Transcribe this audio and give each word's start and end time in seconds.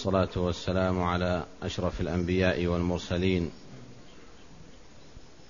والصلاة 0.00 0.44
والسلام 0.44 1.02
على 1.02 1.44
أشرف 1.62 2.00
الأنبياء 2.00 2.66
والمرسلين 2.66 3.50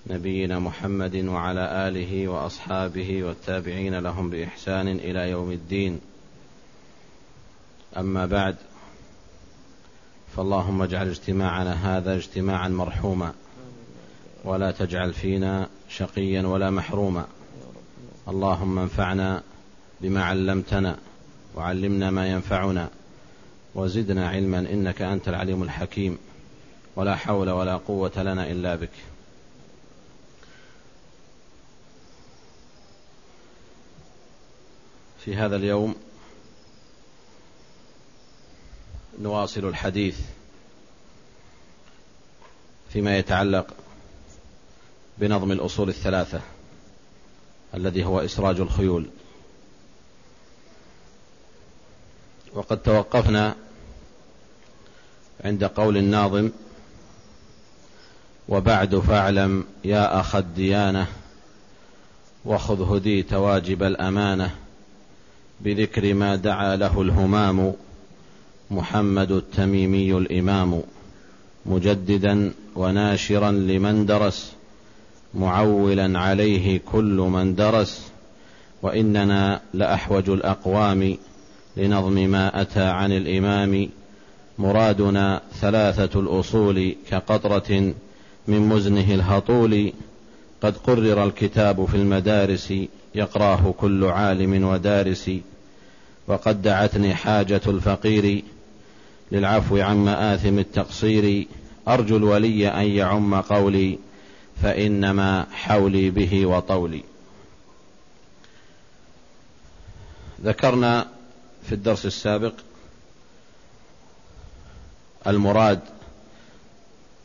نبينا 0.07 0.59
محمد 0.59 1.15
وعلى 1.15 1.87
آله 1.87 2.27
وأصحابه 2.27 3.23
والتابعين 3.23 3.99
لهم 3.99 4.29
بإحسان 4.29 4.87
إلى 4.87 5.29
يوم 5.29 5.51
الدين. 5.51 5.99
أما 7.97 8.25
بعد 8.25 8.55
فاللهم 10.35 10.81
اجعل 10.81 11.07
اجتماعنا 11.09 11.97
هذا 11.97 12.15
اجتماعا 12.15 12.67
مرحوما 12.67 13.33
ولا 14.43 14.71
تجعل 14.71 15.13
فينا 15.13 15.69
شقيا 15.89 16.47
ولا 16.47 16.69
محروما. 16.69 17.27
اللهم 18.27 18.79
انفعنا 18.79 19.43
بما 20.01 20.23
علمتنا 20.23 20.97
وعلمنا 21.55 22.11
ما 22.11 22.27
ينفعنا. 22.27 22.89
وزدنا 23.75 24.29
علما 24.29 24.59
إنك 24.59 25.01
أنت 25.01 25.27
العليم 25.27 25.63
الحكيم. 25.63 26.17
ولا 26.95 27.15
حول 27.15 27.49
ولا 27.49 27.75
قوة 27.77 28.11
لنا 28.15 28.51
إلا 28.51 28.75
بك. 28.75 28.89
في 35.25 35.35
هذا 35.35 35.55
اليوم 35.55 35.95
نواصل 39.21 39.65
الحديث 39.67 40.19
فيما 42.93 43.17
يتعلق 43.17 43.67
بنظم 45.17 45.51
الأصول 45.51 45.89
الثلاثة 45.89 46.41
الذي 47.73 48.05
هو 48.05 48.19
إسراج 48.19 48.59
الخيول. 48.59 49.09
وقد 52.53 52.77
توقفنا 52.77 53.55
عند 55.45 55.63
قول 55.63 55.97
الناظم 55.97 56.49
وبعد 58.49 58.95
فاعلم 58.95 59.63
يا 59.85 60.19
أخ 60.19 60.35
الديانة 60.35 61.07
وخذ 62.45 62.95
هديت 62.95 63.33
واجب 63.33 63.83
الأمانة 63.83 64.51
بذكر 65.61 66.13
ما 66.13 66.35
دعا 66.35 66.75
له 66.75 67.01
الهمام 67.01 67.73
محمد 68.71 69.31
التميمي 69.31 70.17
الإمام 70.17 70.81
مجددا 71.65 72.53
وناشرا 72.75 73.51
لمن 73.51 74.05
درس 74.05 74.51
معولا 75.33 76.19
عليه 76.19 76.79
كل 76.91 77.17
من 77.33 77.55
درس 77.55 78.11
وإننا 78.81 79.61
لأحوج 79.73 80.29
الأقوام 80.29 81.17
لنظم 81.77 82.13
ما 82.13 82.61
أتى 82.61 82.83
عن 82.83 83.11
الإمام 83.11 83.89
مرادنا 84.59 85.41
ثلاثة 85.61 86.19
الأصول 86.19 86.95
كقطرة 87.09 87.93
من 88.47 88.59
مزنه 88.59 89.13
الهطول 89.13 89.93
قد 90.61 90.77
قرر 90.77 91.23
الكتاب 91.23 91.85
في 91.85 91.95
المدارس 91.97 92.73
يقراه 93.15 93.73
كل 93.77 94.05
عالم 94.05 94.63
ودارس 94.63 95.31
وقد 96.27 96.61
دعتني 96.61 97.15
حاجة 97.15 97.61
الفقير 97.67 98.43
للعفو 99.31 99.77
عن 99.77 99.97
مآثم 99.97 100.59
التقصير 100.59 101.47
أرجو 101.87 102.17
الولي 102.17 102.67
أن 102.67 102.87
يعم 102.87 103.41
قولي 103.41 103.97
فإنما 104.63 105.45
حولي 105.51 106.09
به 106.09 106.45
وطولي. 106.45 107.03
ذكرنا 110.43 111.07
في 111.65 111.75
الدرس 111.75 112.05
السابق 112.05 112.53
المراد 115.27 115.79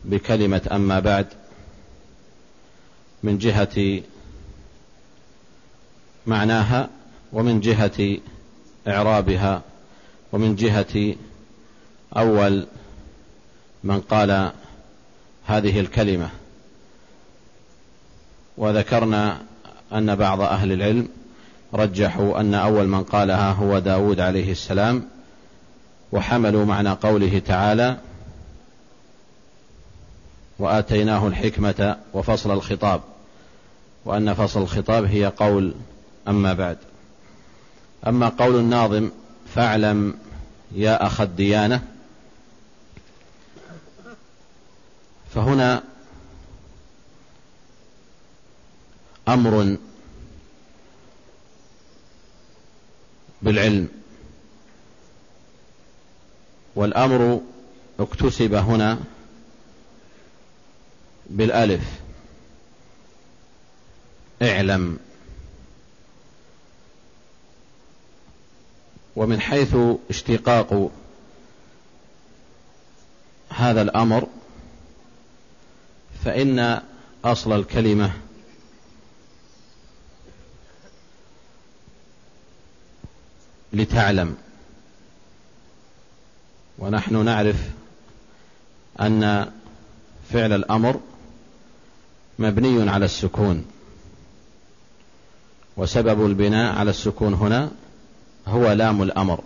بكلمة 0.05 0.69
أما 0.73 1.01
بعد 1.01 1.27
من 3.23 3.39
جهة 3.39 4.02
معناها 6.27 6.89
ومن 7.33 7.61
جهة 7.61 8.19
إعرابها 8.89 9.63
ومن 10.33 10.57
جهة 10.57 11.14
أول 12.17 12.67
من 13.85 14.01
قال 14.01 14.52
هذه 15.46 15.80
الكلمة. 15.80 16.30
وذكرنا 18.57 19.41
أن 19.92 20.14
بعض 20.14 20.41
أهل 20.41 20.73
العلم 20.73 21.08
رجحوا 21.74 22.40
أن 22.40 22.54
أول 22.54 22.88
من 22.88 23.02
قالها 23.04 23.52
هو 23.52 23.78
داود 23.78 24.20
عليه 24.20 24.52
السلام 24.52 25.08
وحملوا 26.12 26.64
معنى 26.64 26.90
قوله 26.90 27.38
تعالى 27.46 27.96
وآتيناه 30.58 31.27
الحكمة 31.27 31.96
وفصل 32.12 32.50
الخطاب 32.50 33.00
وأن 34.04 34.34
فصل 34.34 34.62
الخطاب 34.62 35.04
هي 35.04 35.27
قول 35.27 35.74
أما 36.28 36.52
بعد. 36.52 36.78
أما 38.06 38.28
قول 38.28 38.56
الناظم 38.56 39.10
فاعلم 39.54 40.14
يا 40.72 41.06
أخ 41.06 41.20
الديانة 41.20 41.83
فهنا 45.34 45.83
أمر 49.28 49.77
بالعلم. 53.46 53.89
والأمر 56.77 57.40
اكتسب 58.01 58.55
هنا 58.55 58.98
بالألف. 61.30 62.01
اعلم. 64.42 64.98
ومن 69.17 69.40
حيث 69.40 69.77
اشتقاق 70.11 70.90
هذا 73.51 73.83
الأمر 73.83 74.28
فإن 76.24 76.83
أصل 77.24 77.52
الكلمة 77.52 78.13
لتعلم. 83.77 84.37
ونحن 86.79 87.25
نعرف 87.25 87.57
أن 89.01 89.51
فعل 90.33 90.53
الأمر 90.53 91.01
مبني 92.39 92.91
على 92.91 93.05
السكون. 93.05 93.64
وسبب 95.77 96.27
البناء 96.27 96.75
على 96.75 96.91
السكون 96.91 97.35
هنا 97.35 97.70
هو 98.47 98.73
لام 98.73 99.03
الأمر. 99.03 99.41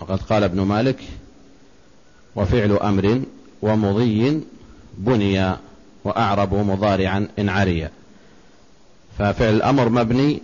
وقد 0.00 0.22
قال 0.22 0.42
ابن 0.42 0.60
مالك 0.60 1.00
وفعل 2.36 2.72
أمر 2.72 3.22
ومضي 3.62 4.40
بني 4.94 5.56
وأعرب 6.04 6.54
مضارعا 6.54 7.28
إن 7.38 7.48
عري. 7.48 7.88
ففعل 9.18 9.54
الأمر 9.54 9.88
مبني 9.88 10.42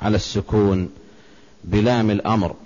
على 0.00 0.16
السكون 0.16 0.90
بلام 1.64 2.10
الأمر. 2.10 2.56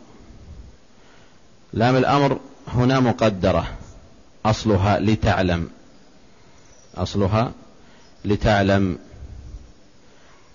لام 1.72 1.96
الأمر 1.96 2.40
هنا 2.68 3.00
مقدرة. 3.00 3.74
أصلها 4.46 4.98
لتعلم. 4.98 5.70
أصلها 6.96 7.52
لتعلم. 8.24 8.98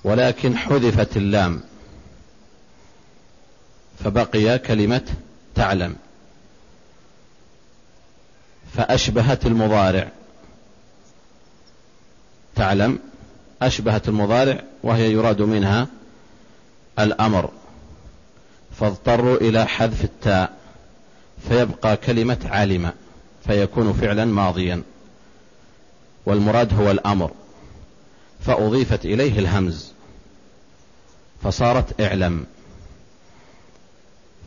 ولكن 0.04 0.58
حذفت 0.58 1.18
اللام. 1.18 1.62
فبقي 4.04 4.60
كلمة 4.60 5.16
تعلم. 5.56 5.96
فأشبهت 8.74 9.46
المضارع. 9.46 10.12
تعلم. 12.56 13.00
أشبهت 13.62 14.08
المضارع 14.08 14.64
وهي 14.84 15.12
يراد 15.12 15.42
منها 15.42 15.88
الأمر 17.00 17.50
فاضطروا 18.80 19.38
إلى 19.38 19.66
حذف 19.68 20.04
التاء 20.04 20.58
فيبقى 21.50 21.98
كلمة 21.98 22.38
علم 22.46 22.92
فيكون 23.48 23.94
فعلا 23.94 24.26
ماضيا. 24.26 24.82
والمراد 26.26 26.74
هو 26.74 26.92
الأمر. 26.92 27.32
فأضيفت 28.46 29.06
إليه 29.06 29.40
الهمز 29.40 29.92
فصارت 31.44 32.02
اعلم. 32.02 32.46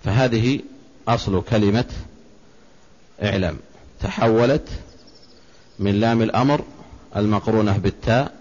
فهذه 0.05 0.61
أصل 1.09 1.43
كلمة 1.43 1.85
اعلم. 3.23 3.59
تحولت 4.01 4.69
من 5.79 6.01
لام 6.01 6.23
الأمر 6.23 6.65
المقرونة 7.17 7.79
بالتاء 7.79 8.33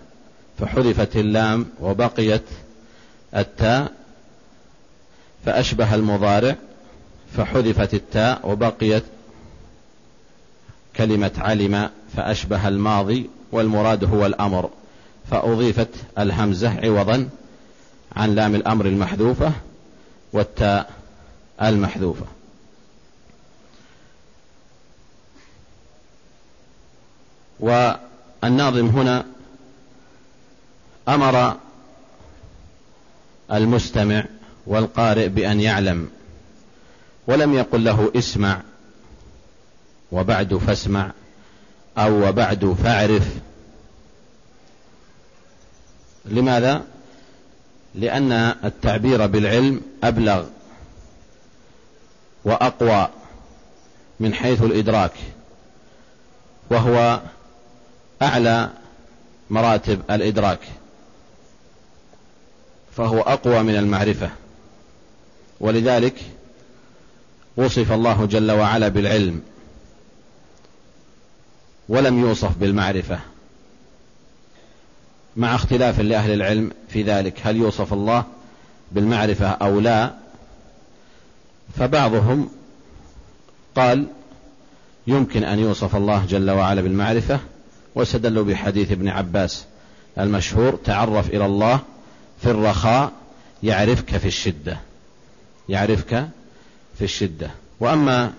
فحذفت 0.59 1.15
اللام 1.15 1.65
وبقيت 1.81 2.43
التاء 3.35 3.91
فأشبه 5.45 5.95
المضارع 5.95 6.55
فحذفت 7.37 7.93
التاء 7.93 8.49
وبقيت 8.49 9.03
كلمة 10.95 11.31
علم 11.37 11.89
فأشبه 12.15 12.67
الماضي 12.67 13.29
والمراد 13.51 14.03
هو 14.03 14.25
الأمر. 14.25 14.69
فأضيفت 15.31 15.89
الهمزة 16.19 16.79
عوضا 16.83 17.29
عن 18.15 18.35
لام 18.35 18.55
الأمر 18.55 18.85
المحذوفة 18.85 19.51
والتاء 20.33 20.91
المحذوفة. 21.61 22.25
والناظم 27.59 28.87
هنا 28.87 29.25
أمر 31.07 31.57
المستمع 33.53 34.25
والقارئ 34.67 35.27
بأن 35.27 35.61
يعلم. 35.61 36.09
ولم 37.27 37.53
يقل 37.53 37.83
له 37.83 38.11
اسمع 38.15 38.61
وبعد 40.11 40.55
فاسمع 40.55 41.11
أو 41.97 42.27
وبعد 42.29 42.75
فاعرف. 42.83 43.27
لماذا؟ 46.25 46.83
لأن 47.95 48.31
التعبير 48.63 49.25
بالعلم 49.25 49.81
أبلغ 50.03 50.45
وأقوى 52.45 53.09
من 54.19 54.33
حيث 54.33 54.63
الإدراك 54.63 55.13
وهو 56.69 57.21
أعلى 58.21 58.69
مراتب 59.49 60.01
الإدراك. 60.11 60.59
فهو 62.97 63.21
أقوى 63.21 63.63
من 63.63 63.75
المعرفة. 63.75 64.29
ولذلك 65.59 66.15
وصف 67.57 67.91
الله 67.91 68.25
جل 68.25 68.51
وعلا 68.51 68.87
بالعلم 68.87 69.41
ولم 71.89 72.19
يوصف 72.19 72.57
بالمعرفة. 72.57 73.19
مع 75.37 75.55
اختلاف 75.55 75.99
لأهل 75.99 76.31
العلم 76.31 76.71
في 76.89 77.03
ذلك 77.03 77.33
هل 77.43 77.55
يوصف 77.55 77.93
الله 77.93 78.23
بالمعرفة 78.91 79.47
أو 79.47 79.79
لا؟ 79.79 80.11
فبعضهم 81.77 82.49
قال 83.75 84.07
يمكن 85.07 85.43
أن 85.43 85.59
يوصف 85.59 85.95
الله 85.95 86.25
جل 86.25 86.51
وعلا 86.51 86.81
بالمعرفة 86.81 87.39
واستدلوا 87.95 88.43
بحديث 88.43 88.91
ابن 88.91 89.07
عباس 89.07 89.65
المشهور 90.19 90.79
تعرف 90.85 91.29
إلى 91.29 91.45
الله 91.45 91.79
في 92.41 92.51
الرخاء 92.51 93.11
يعرفك 93.63 94.17
في 94.17 94.27
الشدة. 94.27 94.77
يعرفك 95.69 96.27
في 96.97 97.03
الشدة. 97.03 97.51
وأما 97.79 98.33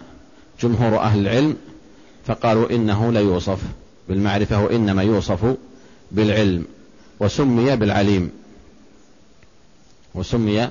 جمهور 0.61 0.99
أهل 0.99 1.19
العلم 1.19 1.57
فقالوا 2.27 2.71
إنه 2.71 3.13
لا 3.13 3.21
يوصف 3.21 3.61
بالمعرفة 4.09 4.65
وإنما 4.65 5.03
يوصف 5.03 5.57
بالعلم 6.13 6.65
وسمي 7.21 7.77
بالعليم. 7.77 8.31
وسمي 10.15 10.71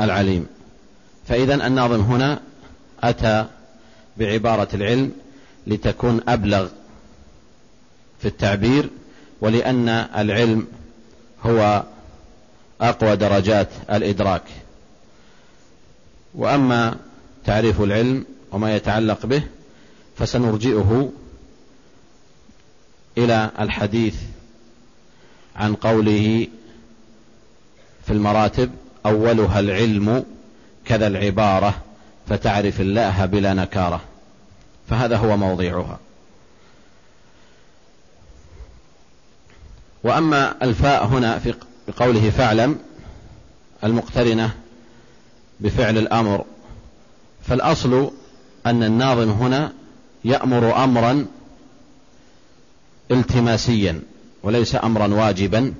العليم. 0.00 0.46
فإذا 1.28 1.66
الناظم 1.66 2.00
هنا 2.00 2.40
أتى 3.02 3.46
بعبارة 4.16 4.68
العلم 4.74 5.12
لتكون 5.66 6.20
أبلغ 6.28 6.68
في 8.20 8.28
التعبير 8.28 8.90
ولأن 9.40 9.88
العلم 9.88 10.66
هو 11.42 11.82
أقوى 12.82 13.16
درجات 13.16 13.68
الإدراك. 13.90 14.42
وأما 16.34 16.96
تعريف 17.44 17.80
العلم 17.80 18.24
وما 18.52 18.76
يتعلق 18.76 19.26
به 19.26 19.42
فسنرجئه 20.18 21.12
إلى 23.18 23.50
الحديث 23.60 24.16
عن 25.56 25.74
قوله 25.74 26.46
في 28.06 28.12
المراتب 28.12 28.70
أولها 29.06 29.60
العلم 29.60 30.24
كذا 30.84 31.06
العبارة 31.06 31.74
فتعرف 32.28 32.80
الله 32.80 33.26
بلا 33.26 33.54
نكارة. 33.54 34.00
فهذا 34.90 35.16
هو 35.16 35.36
موضعها. 35.36 35.98
وأما 40.04 40.54
الفاء 40.62 41.06
هنا 41.06 41.38
في 41.38 41.54
قوله 41.96 42.30
فاعلم 42.30 42.78
المقترنة 43.84 44.54
بفعل 45.60 45.98
الأمر. 45.98 46.44
فالأصل 47.42 48.10
أن 48.66 48.82
الناظم 48.82 49.30
هنا 49.30 49.72
يأمر 50.24 50.84
أمرا 50.84 51.26
التماسيا 53.10 54.00
وليس 54.42 54.74
أمرا 54.74 55.06
واجبا 55.06 55.74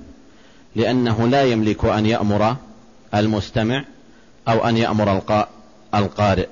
لأنه 0.75 1.27
لا 1.27 1.43
يملك 1.43 1.85
أن 1.85 2.05
يأمر 2.05 2.55
المستمع 3.15 3.85
أو 4.47 4.67
أن 4.69 4.77
يأمر 4.77 5.21
القارئ. 5.95 6.47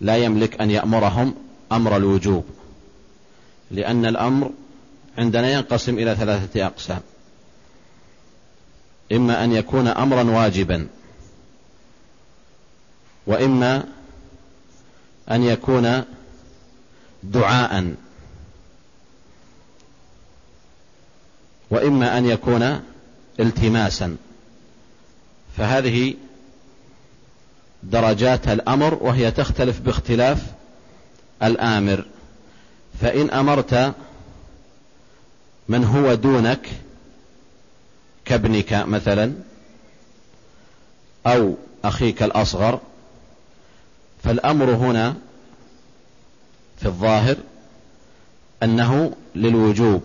لا 0.00 0.16
يملك 0.16 0.60
أن 0.60 0.70
يأمرهم 0.70 1.34
أمر 1.72 1.96
الوجوب 1.96 2.44
لأن 3.70 4.06
الأمر 4.06 4.50
عندنا 5.18 5.50
ينقسم 5.50 5.98
إلى 5.98 6.14
ثلاثة 6.14 6.66
أقسام. 6.66 7.00
إما 9.12 9.44
أن 9.44 9.52
يكون 9.52 9.86
أمرا 9.86 10.22
واجبا 10.22 10.86
وإما 13.26 13.84
أن 15.30 15.42
يكون 15.42 16.02
دعاء 17.22 17.94
وإما 21.70 22.18
أن 22.18 22.26
يكون 22.26 22.82
التماسا. 23.40 24.16
فهذه 25.56 26.14
درجات 27.82 28.48
الأمر 28.48 28.94
وهي 28.94 29.30
تختلف 29.30 29.80
باختلاف 29.80 30.42
الآمر. 31.42 32.04
فإن 33.00 33.30
أمرت 33.30 33.94
من 35.68 35.84
هو 35.84 36.14
دونك 36.14 36.68
كابنك 38.28 38.72
مثلا 38.72 39.32
أو 41.26 41.54
أخيك 41.84 42.22
الأصغر. 42.22 42.80
فالأمر 44.24 44.70
هنا 44.70 45.14
في 46.78 46.86
الظاهر 46.86 47.36
أنه 48.62 49.12
للوجوب 49.34 50.02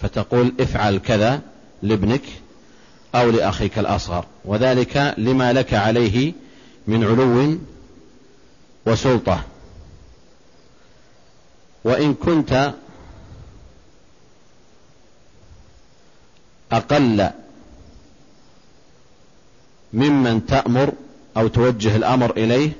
فتقول 0.00 0.52
افعل 0.60 0.98
كذا 0.98 1.40
لابنك 1.82 2.22
أو 3.14 3.30
لأخيك 3.30 3.78
الأصغر 3.78 4.24
وذلك 4.44 5.14
لما 5.18 5.52
لك 5.52 5.74
عليه 5.74 6.32
من 6.86 7.04
علو 7.04 7.58
وسلطة. 8.86 9.42
وإن 11.84 12.14
كنت 12.14 12.74
أقل 16.72 17.30
ممن 19.92 20.46
تأمر 20.46 20.92
أو 21.36 21.48
توجه 21.48 21.96
الأمر 21.96 22.30
إليه 22.36 22.72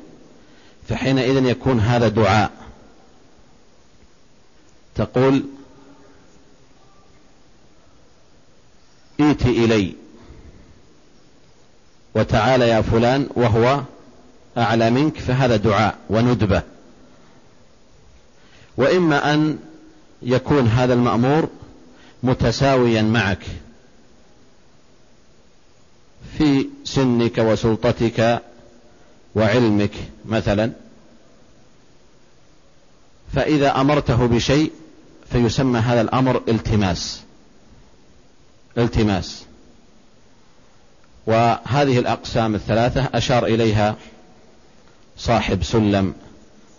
فحينئذ 0.89 1.47
يكون 1.47 1.81
هذا 1.81 2.09
دعاء. 2.09 2.51
تقول 4.95 5.45
ائت 9.21 9.47
إلي 9.47 9.95
وتعالى 12.15 12.69
يا 12.69 12.81
فلان 12.81 13.29
وهو 13.35 13.83
أعلى 14.59 14.91
منك 14.91 15.19
فهذا 15.19 15.57
دعاء 15.57 15.99
وندبة. 16.11 16.63
وإما 18.77 19.35
أن 19.35 19.59
يكون 20.23 20.67
هذا 20.67 20.95
المأمور 20.95 21.49
متساويا 22.23 23.03
معك. 23.03 23.47
في 26.39 26.67
سنك 26.85 27.39
وسلطتك 27.39 28.43
وعلمك 29.35 29.93
مثلا. 30.27 30.73
فإذا 33.35 33.81
أمرته 33.81 34.27
بشيء 34.27 34.73
فيسمى 35.33 35.79
هذا 35.79 36.01
الأمر 36.01 36.43
التماس. 36.49 37.21
التماس. 38.79 39.45
وهذه 41.27 41.99
الأقسام 41.99 42.55
الثلاثة 42.55 43.09
أشار 43.15 43.47
إليها 43.47 43.97
صاحب 45.19 45.63
سلم 45.63 46.15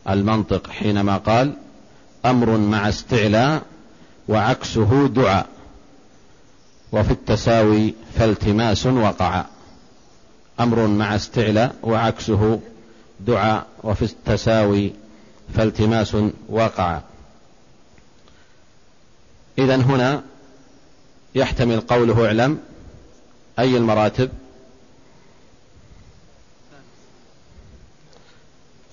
المنطق 0.10 0.70
حينما 0.70 1.18
قال 1.18 1.54
أمر 2.26 2.58
مع 2.58 2.90
استعلاء 2.90 3.62
وعكسه 4.28 5.08
دعاء. 5.08 5.48
وفي 6.92 7.12
التساوي 7.12 7.94
فالتماس 8.16 8.86
وقع. 8.86 9.46
أمر 10.60 10.88
مع 10.88 11.16
استعلاء 11.16 11.76
وعكسه 11.84 12.60
دعا 13.20 13.64
وفي 13.84 14.02
التساوي 14.02 14.94
فالتماس 15.56 16.18
وقع. 16.50 17.02
إذا 19.58 19.76
هنا 19.76 20.24
يحتمل 21.36 21.80
قوله 21.80 22.26
اعلم. 22.26 22.60
أي 23.60 23.78
المراتب؟ 23.78 24.30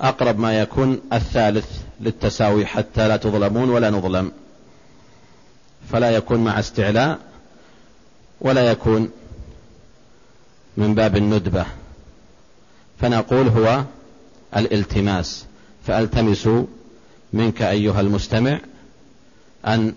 أقرب 0.00 0.38
ما 0.38 0.60
يكون 0.60 1.00
الثالث 1.12 1.82
للتساوي 2.00 2.66
حتى 2.66 3.08
لا 3.08 3.16
تظلمون 3.16 3.70
ولا 3.70 3.90
نظلم. 3.90 4.32
فلا 5.92 6.10
يكون 6.10 6.44
مع 6.44 6.58
استعلاء 6.58 7.27
ولا 8.40 8.70
يكون 8.70 9.10
من 10.76 10.94
باب 10.94 11.16
الندبة. 11.16 11.66
فنقول 13.00 13.48
هو 13.48 13.84
الالتماس. 14.56 15.44
فالتمس 15.86 16.48
منك 17.32 17.62
أيها 17.62 18.00
المستمع 18.00 18.60
أن 19.66 19.94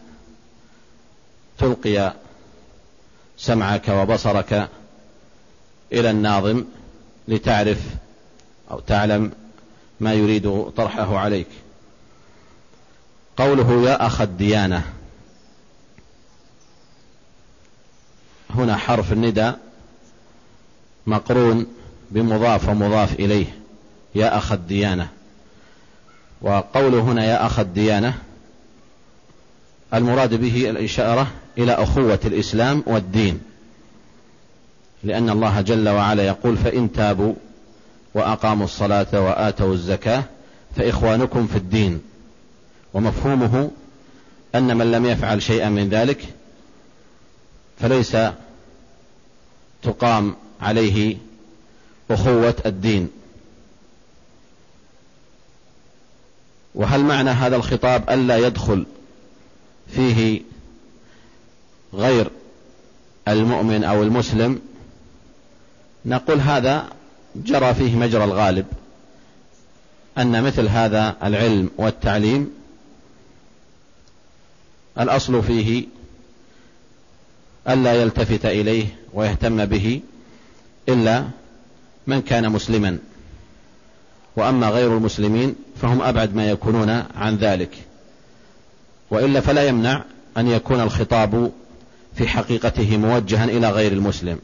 تلقي 1.58 2.14
سمعك 3.38 3.90
وبصرك 3.90 4.70
إلى 5.94 6.10
الناظم 6.10 6.64
لتعرف 7.28 7.80
أو 8.72 8.80
تعلم 8.80 9.32
ما 10.00 10.14
يريد 10.14 10.64
طرحه 10.78 11.18
عليك. 11.18 11.48
قوله 13.38 13.90
يا 13.90 14.06
أخ 14.06 14.22
الديانة. 14.22 14.94
هنا 18.56 18.78
حرف 18.78 19.14
الندى 19.14 19.52
مقرون 21.08 21.68
بمضاف 22.12 22.70
ومضاف 22.70 23.14
إليه. 23.14 23.46
يا 24.16 24.38
أخ 24.38 24.52
الديانة. 24.52 25.08
وقوله 26.42 27.00
هنا 27.00 27.26
يا 27.26 27.46
أخ 27.46 27.60
الديانة 27.60 28.14
المراد 29.94 30.34
به 30.34 30.70
الإشارة 30.70 31.28
إلى 31.58 31.72
أخوة 31.72 32.20
الإسلام 32.26 32.84
والدين. 32.86 33.42
لأن 35.04 35.30
الله 35.30 35.62
جل 35.62 35.90
وعلا 35.90 36.24
يقول 36.24 36.58
فإن 36.58 36.92
تابوا 36.92 37.34
وأقاموا 38.14 38.66
الصلاة 38.66 39.08
وآتوا 39.14 39.74
الزكاة 39.74 40.24
فإخوانكم 40.76 41.48
في 41.48 41.56
الدين 41.56 42.02
ومفهومه 42.94 43.72
أن 44.56 44.78
من 44.78 44.92
لم 44.92 45.06
يفعل 45.06 45.42
شيئا 45.42 45.70
من 45.70 45.90
ذلك 45.90 46.34
فليس 47.82 48.18
تقام 49.84 50.36
عليه 50.62 51.18
أخوة 52.12 52.56
الدين. 52.66 53.10
وهل 56.76 57.04
معنى 57.04 57.30
هذا 57.30 57.56
الخطاب 57.56 58.10
ألا 58.10 58.38
يدخل 58.38 58.86
فيه 59.88 60.42
غير 61.94 62.30
المؤمن 63.28 63.84
أو 63.84 64.04
المسلم؟ 64.04 64.62
نقول 66.06 66.40
هذا 66.40 66.90
جرى 67.36 67.74
فيه 67.74 67.96
مجرى 67.96 68.24
الغالب 68.24 68.66
أن 70.18 70.44
مثل 70.44 70.68
هذا 70.68 71.16
العلم 71.24 71.70
والتعليم 71.78 72.54
الأصل 75.00 75.44
فيه 75.44 75.86
ألا 77.70 77.94
يلتفت 77.94 78.46
إليه 78.46 78.86
ويهتم 79.14 79.66
به 79.66 80.02
إلا 80.90 81.28
من 82.08 82.22
كان 82.22 82.52
مسلما. 82.52 82.98
وأما 84.36 84.70
غير 84.70 84.98
المسلمين 84.98 85.56
فهم 85.82 86.02
أبعد 86.02 86.36
ما 86.36 86.50
يكونون 86.50 86.90
عن 87.16 87.36
ذلك. 87.36 87.70
وإلا 89.12 89.42
فلا 89.42 89.68
يمنع 89.68 90.04
أن 90.38 90.48
يكون 90.48 90.80
الخطاب 90.80 91.52
في 92.16 92.28
حقيقته 92.28 92.98
موجها 92.98 93.46
إلى 93.46 93.70
غير 93.70 93.92
المسلم. 93.92 94.40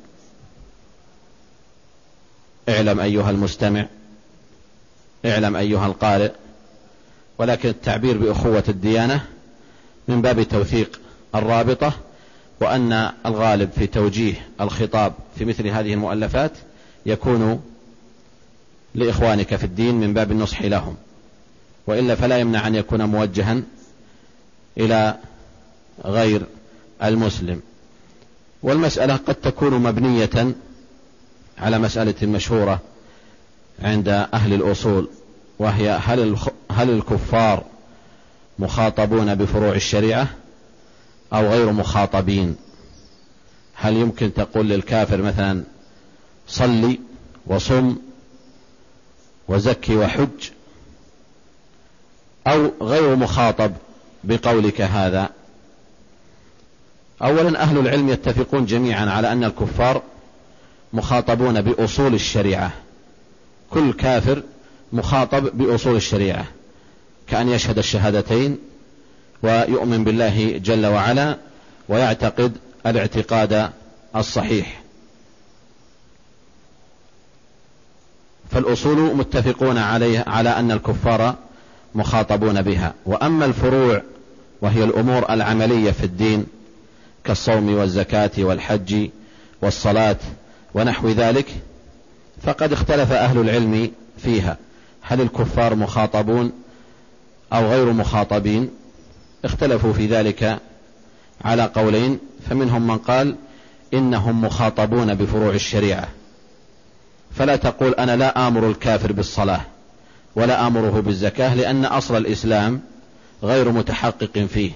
اعلم 2.70 3.00
أيها 3.00 3.30
المستمع 3.30 3.86
اعلم 5.26 5.56
أيها 5.56 5.86
القارئ 5.86 6.32
ولكن 7.38 7.70
التعبير 7.70 8.18
بأخوة 8.18 8.64
الديانة 8.70 9.26
من 10.08 10.22
باب 10.22 10.44
توثيق 10.44 11.00
الرابطة 11.36 11.94
وأن 12.62 13.12
الغالب 13.26 13.70
في 13.72 13.88
توجيه 13.88 14.48
الخطاب 14.62 15.14
في 15.38 15.46
مثل 15.46 15.68
هذه 15.68 15.94
المؤلفات 15.94 16.52
يكون 17.06 17.62
لإخوانك 18.96 19.56
في 19.56 19.64
الدين 19.64 19.96
من 19.96 20.14
باب 20.14 20.32
النصح 20.32 20.62
لهم. 20.62 20.96
وإلا 21.88 22.16
فلا 22.16 22.38
يمنع 22.38 22.68
أن 22.68 22.76
يكون 22.76 23.04
موجها 23.04 23.62
إلى 24.78 25.16
غير 26.06 26.42
المسلم. 27.04 27.62
والمسألة 28.64 29.16
قد 29.16 29.36
تكون 29.36 29.74
مبنية 29.74 30.56
على 31.58 31.80
مسألة 31.80 32.28
مشهورة 32.28 32.80
عند 33.82 34.10
أهل 34.10 34.54
الأصول 34.54 35.10
وهي 35.60 35.90
هل 36.04 36.38
هل 36.72 36.90
الكفار 36.90 37.64
مخاطبون 38.60 39.36
بفروع 39.36 39.76
الشريعة؟ 39.76 40.28
أو 41.34 41.48
غير 41.48 41.72
مخاطبين. 41.72 42.56
هل 43.76 43.98
يمكن 43.98 44.34
تقول 44.34 44.70
للكافر 44.70 45.22
مثلا 45.22 45.64
صلي 46.48 47.00
وصم 47.46 47.96
وزكي 49.48 49.98
وحج؟ 49.98 50.50
أو 52.48 52.72
غير 52.82 53.16
مخاطب 53.16 53.72
بقولك 54.24 54.82
هذا؟ 54.82 55.30
أولا 57.22 57.62
أهل 57.62 57.78
العلم 57.78 58.10
يتفقون 58.10 58.66
جميعا 58.66 59.06
على 59.10 59.32
أن 59.32 59.44
الكفار 59.44 60.02
مخاطبون 60.94 61.62
بأصول 61.62 62.14
الشريعة. 62.14 62.72
كل 63.70 63.94
كافر 63.94 64.44
مخاطب 64.94 65.58
بأصول 65.58 65.96
الشريعة 65.96 66.46
كأن 67.28 67.50
يشهد 67.50 67.78
الشهادتين 67.78 68.58
ويؤمن 69.44 70.04
بالله 70.04 70.58
جل 70.58 70.86
وعلا 70.86 71.38
ويعتقد 71.90 72.58
الاعتقاد 72.86 73.70
الصحيح. 74.16 74.82
فالأصول 78.52 79.16
متفقون 79.16 79.78
عليه 79.78 80.24
على 80.28 80.50
أن 80.50 80.72
الكفار 80.72 81.36
مخاطبون 81.96 82.62
بها. 82.62 82.94
وأما 83.06 83.46
الفروع 83.46 84.02
وهي 84.62 84.84
الأمور 84.84 85.34
العملية 85.34 85.92
في 85.92 86.04
الدين 86.04 86.46
كالصوم 87.24 87.74
والزكاة 87.74 88.32
والحج 88.38 89.10
والصلاة 89.62 90.18
ونحو 90.74 91.10
ذلك 91.10 91.46
فقد 92.44 92.74
اختلف 92.74 93.12
أهل 93.12 93.38
العلم 93.38 93.92
فيها. 94.18 94.58
هل 95.02 95.22
الكفار 95.22 95.76
مخاطبون 95.76 96.52
أو 97.54 97.66
غير 97.66 97.92
مخاطبين؟ 97.92 98.70
اختلفوا 99.46 99.94
في 99.94 100.06
ذلك 100.06 100.60
على 101.42 101.64
قولين 101.76 102.20
فمنهم 102.50 102.88
من 102.88 102.98
قال 102.98 103.36
إنهم 103.94 104.42
مخاطبون 104.42 105.16
بفروع 105.16 105.54
الشريعة. 105.54 106.08
فلا 107.36 107.56
تقول 107.56 107.94
أنا 107.94 108.16
لا 108.16 108.48
آمر 108.48 108.70
الكافر 108.70 109.12
بالصلاة 109.12 109.62
ولا 110.36 110.68
آمره 110.68 111.00
بالزكاة 111.00 111.56
لأن 111.56 111.86
أصل 111.86 112.18
الإسلام 112.18 112.82
غير 113.44 113.72
متحقق 113.72 114.48
فيه 114.54 114.72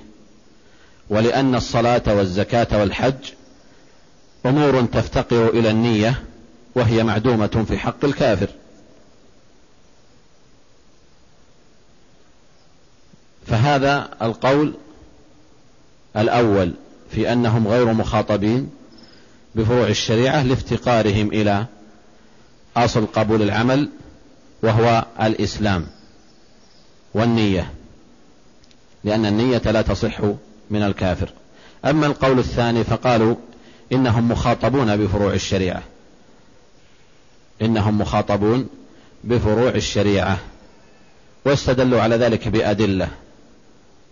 ولأن 1.09 1.55
الصلاة 1.55 2.01
والزكاة 2.07 2.79
والحج 2.79 3.13
أمور 4.45 4.81
تفتقر 4.81 5.49
إلى 5.49 5.69
النية 5.69 6.23
وهي 6.75 7.03
معدومة 7.03 7.65
في 7.67 7.77
حق 7.77 8.05
الكافر. 8.05 8.47
فهذا 13.47 14.09
القول 14.21 14.73
الأول 16.17 16.73
في 17.11 17.33
أنهم 17.33 17.67
غير 17.67 17.93
مخاطبين 17.93 18.69
بفروع 19.55 19.87
الشريعة 19.87 20.43
لافتقارهم 20.43 21.27
إلى 21.27 21.65
أصل 22.77 23.05
قبول 23.05 23.41
العمل 23.41 23.89
وهو 24.63 25.05
الإسلام 25.21 25.87
والنية 27.13 27.71
لأن 29.03 29.25
النية 29.25 29.61
لا 29.65 29.81
تصح 29.81 30.21
من 30.69 30.83
الكافر. 30.83 31.29
أما 31.85 32.07
القول 32.07 32.39
الثاني 32.39 32.83
فقالوا 32.83 33.35
إنهم 33.91 34.31
مخاطبون 34.31 34.97
بفروع 34.97 35.33
الشريعة. 35.33 35.83
إنهم 37.61 37.97
مخاطبون 37.97 38.69
بفروع 39.23 39.69
الشريعة 39.69 40.37
واستدلوا 41.45 42.01
على 42.01 42.15
ذلك 42.15 42.47
بأدلة. 42.47 43.09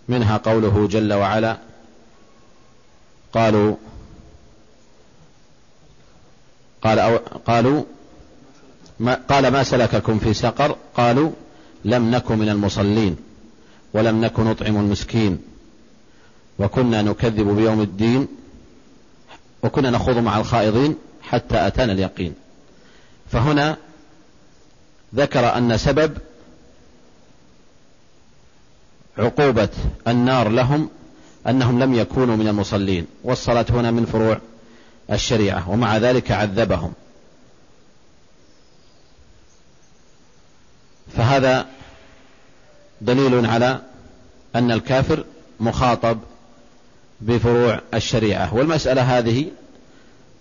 منها 0.09 0.37
قوله 0.37 0.87
جل 0.87 1.13
وعلا 1.13 1.57
قالوا 3.33 3.75
قال 6.83 6.99
أو 6.99 7.17
قالوا 7.47 7.83
ما 8.99 9.13
قال 9.29 9.47
ما 9.47 9.63
سلككم 9.63 10.19
في 10.19 10.33
سقر 10.33 10.75
قالوا 10.95 11.31
لم 11.85 12.11
نكن 12.11 12.37
من 12.37 12.49
المصلين 12.49 13.15
ولم 13.93 14.21
نكن 14.21 14.43
نطعم 14.43 14.77
المسكين 14.77 15.39
وكنا 16.59 17.01
نكذب 17.01 17.55
بيوم 17.55 17.81
الدين 17.81 18.27
وكنا 19.63 19.89
نخوض 19.89 20.17
مع 20.17 20.37
الخائضين 20.37 20.95
حتى 21.21 21.67
أتانا 21.67 21.91
اليقين 21.91 22.33
فهنا 23.31 23.77
ذكر 25.15 25.57
أن 25.57 25.77
سبب 25.77 26.17
عقوبة 29.19 29.69
النار 30.07 30.49
لهم 30.49 30.89
أنهم 31.47 31.83
لم 31.83 31.93
يكونوا 31.93 32.35
من 32.35 32.47
المصلين 32.47 33.05
والصلاة 33.23 33.65
هنا 33.69 33.91
من 33.91 34.05
فروع 34.05 34.37
الشريعة 35.11 35.69
ومع 35.69 35.97
ذلك 35.97 36.31
عذبهم. 36.31 36.93
فهذا 41.17 41.65
دليل 43.01 43.45
على 43.45 43.79
أن 44.55 44.71
الكافر 44.71 45.23
مخاطب 45.59 46.19
بفروع 47.21 47.81
الشريعة. 47.93 48.53
والمسألة 48.53 49.01
هذه 49.01 49.45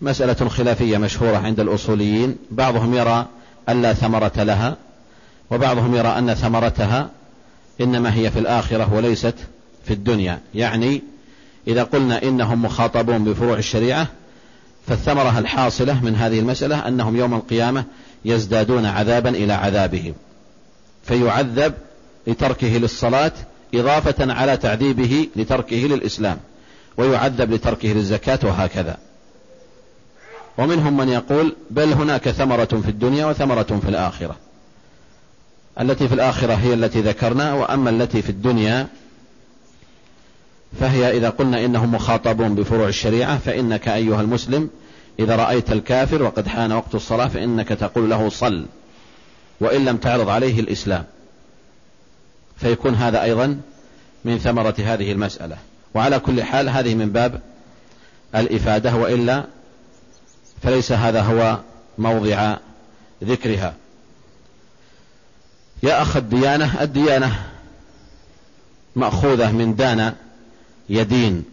مسألة 0.00 0.48
خلافية 0.48 0.98
مشهورة 0.98 1.36
عند 1.36 1.60
الأصوليين 1.60 2.36
بعضهم 2.50 2.94
يرى 2.94 3.26
أن 3.68 3.82
لا 3.82 3.92
ثمرة 3.94 4.32
لها 4.36 4.76
وبعضهم 5.50 5.94
يرى 5.94 6.08
أن 6.08 6.34
ثمرتها 6.34 7.10
إنما 7.80 8.14
هي 8.14 8.30
في 8.30 8.38
الآخرة 8.38 8.94
وليست 8.94 9.34
في 9.84 9.94
الدنيا. 9.94 10.40
يعني 10.54 11.02
إذا 11.68 11.82
قلنا 11.82 12.22
إنهم 12.22 12.62
مخاطبون 12.62 13.24
بفروع 13.24 13.58
الشريعة 13.58 14.06
فالثمرة 14.86 15.38
الحاصلة 15.38 16.04
من 16.04 16.14
هذه 16.14 16.38
المسألة 16.38 16.88
أنهم 16.88 17.16
يوم 17.16 17.34
القيامة 17.34 17.84
يزدادون 18.24 18.86
عذابا 18.86 19.30
إلى 19.30 19.52
عذابهم 19.52 20.14
فيعذب 21.04 21.74
لتركه 22.26 22.78
للصلاة 22.78 23.32
إضافة 23.74 24.32
على 24.32 24.56
تعذيبه 24.56 25.28
لتركه 25.36 25.76
للإسلام 25.76 26.38
ويعذب 26.96 27.52
لتركه 27.52 27.88
للزكاة 27.88 28.38
وهكذا. 28.42 28.96
ومنهم 30.58 30.96
من 30.96 31.08
يقول 31.08 31.56
بل 31.70 31.92
هناك 31.92 32.30
ثمرة 32.30 32.64
في 32.64 32.88
الدنيا 32.88 33.26
وثمرة 33.26 33.80
في 33.82 33.88
الآخرة. 33.88 34.36
التي 35.80 36.08
في 36.08 36.14
الآخرة 36.14 36.54
هي 36.54 36.74
التي 36.74 37.00
ذكرنا 37.00 37.52
وأما 37.52 37.90
التي 37.90 38.22
في 38.22 38.30
الدنيا 38.30 38.86
فهي 40.80 41.16
إذا 41.16 41.30
قلنا 41.30 41.64
إنهم 41.64 41.94
مخاطبون 41.94 42.54
بفروع 42.54 42.88
الشريعة 42.88 43.38
فإنك 43.38 43.88
أيها 43.88 44.20
المسلم 44.20 44.70
إذا 45.18 45.36
رأيت 45.36 45.72
الكافر 45.72 46.22
وقد 46.22 46.48
حان 46.48 46.72
وقت 46.72 46.94
الصلاة 46.94 47.28
فإنك 47.28 47.68
تقول 47.68 48.10
له 48.10 48.28
صل 48.28 48.66
وإن 49.60 49.84
لم 49.84 49.96
تعرض 49.96 50.28
عليه 50.28 50.60
الإسلام. 50.60 51.04
فيكون 52.56 52.94
هذا 52.94 53.22
أيضا 53.22 53.60
من 54.24 54.38
ثمرة 54.38 54.74
هذه 54.78 55.12
المسألة. 55.12 55.56
وعلى 55.94 56.18
كل 56.18 56.42
حال 56.42 56.68
هذه 56.68 56.94
من 56.94 57.10
باب 57.12 57.40
الإفادة 58.34 58.96
وإلا 58.96 59.44
فليس 60.62 60.92
هذا 60.92 61.22
هو 61.22 61.58
موضع 61.98 62.56
ذكرها. 63.24 63.74
يا 65.82 66.02
أخ 66.02 66.16
الديانة 66.16 66.82
الديانة 66.82 67.44
مأخوذة 68.96 69.52
من 69.52 69.76
دان 69.76 70.14
يدين. 70.88 71.44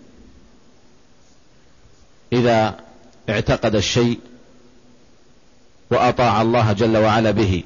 إذا 2.33 2.79
اعتقد 3.29 3.75
الشيء 3.75 4.19
وأطاع 5.91 6.41
الله 6.41 6.73
جل 6.73 6.97
وعلا 6.97 7.31
به 7.31 7.63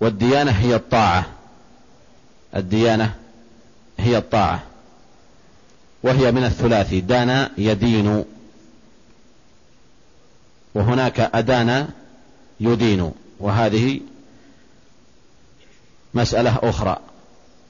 والديانة 0.00 0.50
هي 0.50 0.74
الطاعة. 0.74 1.26
الديانة 2.56 3.14
هي 3.98 4.18
الطاعة 4.18 4.62
وهي 6.02 6.32
من 6.32 6.44
الثلاثي 6.44 7.00
دان 7.00 7.48
يدين. 7.58 8.24
وهناك 10.74 11.20
أدان 11.20 11.88
يدين 12.60 13.12
وهذه 13.40 14.00
مسألة 16.14 16.58
أخرى. 16.62 16.96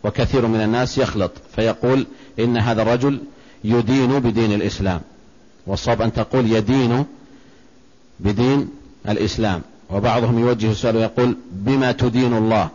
وكثير 0.05 0.47
من 0.47 0.61
الناس 0.61 0.99
يخلط 0.99 1.33
فيقول 1.57 2.07
إن 2.39 2.57
هذا 2.57 2.83
الرجل 2.83 3.21
يدين 3.65 4.19
بدين 4.19 4.53
الإسلام. 4.53 5.01
والصواب 5.67 6.03
أن 6.03 6.13
تقول 6.13 6.53
يدين 6.53 7.05
بدين 8.21 8.69
الإسلام. 9.09 9.63
وبعضهم 9.91 10.39
يوجه 10.39 10.71
السؤال 10.71 10.97
ويقول 10.97 11.37
بما 11.53 11.93
تدين 11.93 12.37
الله؟ 12.37 12.69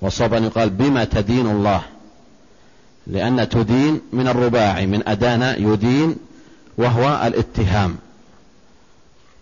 والصواب 0.00 0.34
أن 0.34 0.44
يقال 0.44 0.70
بما 0.70 1.04
تدين 1.04 1.46
الله؟ 1.46 1.82
لأن 3.06 3.48
تدين 3.48 4.00
من 4.12 4.28
الرباعي 4.28 4.86
من 4.86 5.08
أدان 5.08 5.42
يدين 5.58 6.16
وهو 6.78 7.22
الاتهام. 7.26 7.96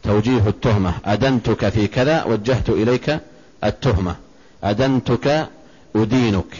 توجيه 0.03 0.49
التهمة. 0.49 0.94
أدنتك 1.05 1.68
في 1.68 1.87
كذا 1.87 2.25
وجهت 2.25 2.68
إليك 2.68 3.21
التهمة. 3.64 4.16
أدنتك 4.64 5.49
أدينك. 5.97 6.57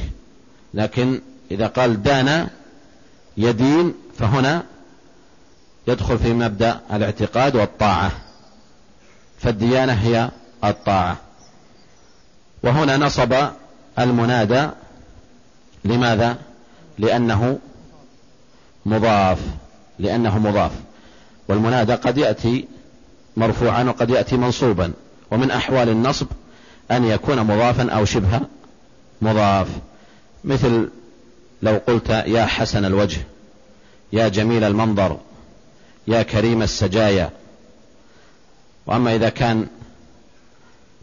لكن 0.75 1.21
إذا 1.51 1.67
قال 1.67 2.03
دان 2.03 2.49
يدين 3.37 3.95
فهنا 4.19 4.63
يدخل 5.89 6.19
في 6.19 6.33
مبدأ 6.33 6.81
الاعتقاد 6.93 7.57
والطاعة. 7.57 8.13
فالديانة 9.39 9.93
هي 9.93 10.31
الطاعة. 10.65 11.17
وهنا 12.63 12.97
نصب 12.97 13.35
المنادى 13.99 14.69
لماذا؟ 15.85 16.39
لأنه 16.99 17.59
مضاف. 18.87 19.39
لأنه 19.99 20.39
مضاف. 20.39 20.73
والمنادى 21.49 21.95
قد 21.95 22.19
يأتي 22.19 22.69
مرفوعا 23.37 23.85
وقد 23.85 24.11
يأتي 24.11 24.37
منصوبا. 24.37 24.93
ومن 25.31 25.51
أحوال 25.51 25.89
النصب 25.89 26.27
أن 26.91 27.05
يكون 27.05 27.41
مضافا 27.41 27.91
أو 27.91 28.05
شبه 28.05 28.41
مضاف. 29.23 29.69
مثل 30.45 30.89
لو 31.63 31.81
قلت 31.87 32.11
يا 32.11 32.45
حسن 32.45 32.85
الوجه 32.85 33.21
يا 34.13 34.29
جميل 34.29 34.65
المنظر 34.65 35.19
يا 36.09 36.23
كريم 36.23 36.63
السجايا. 36.63 37.31
وأما 38.87 39.15
إذا 39.15 39.29
كان 39.29 39.67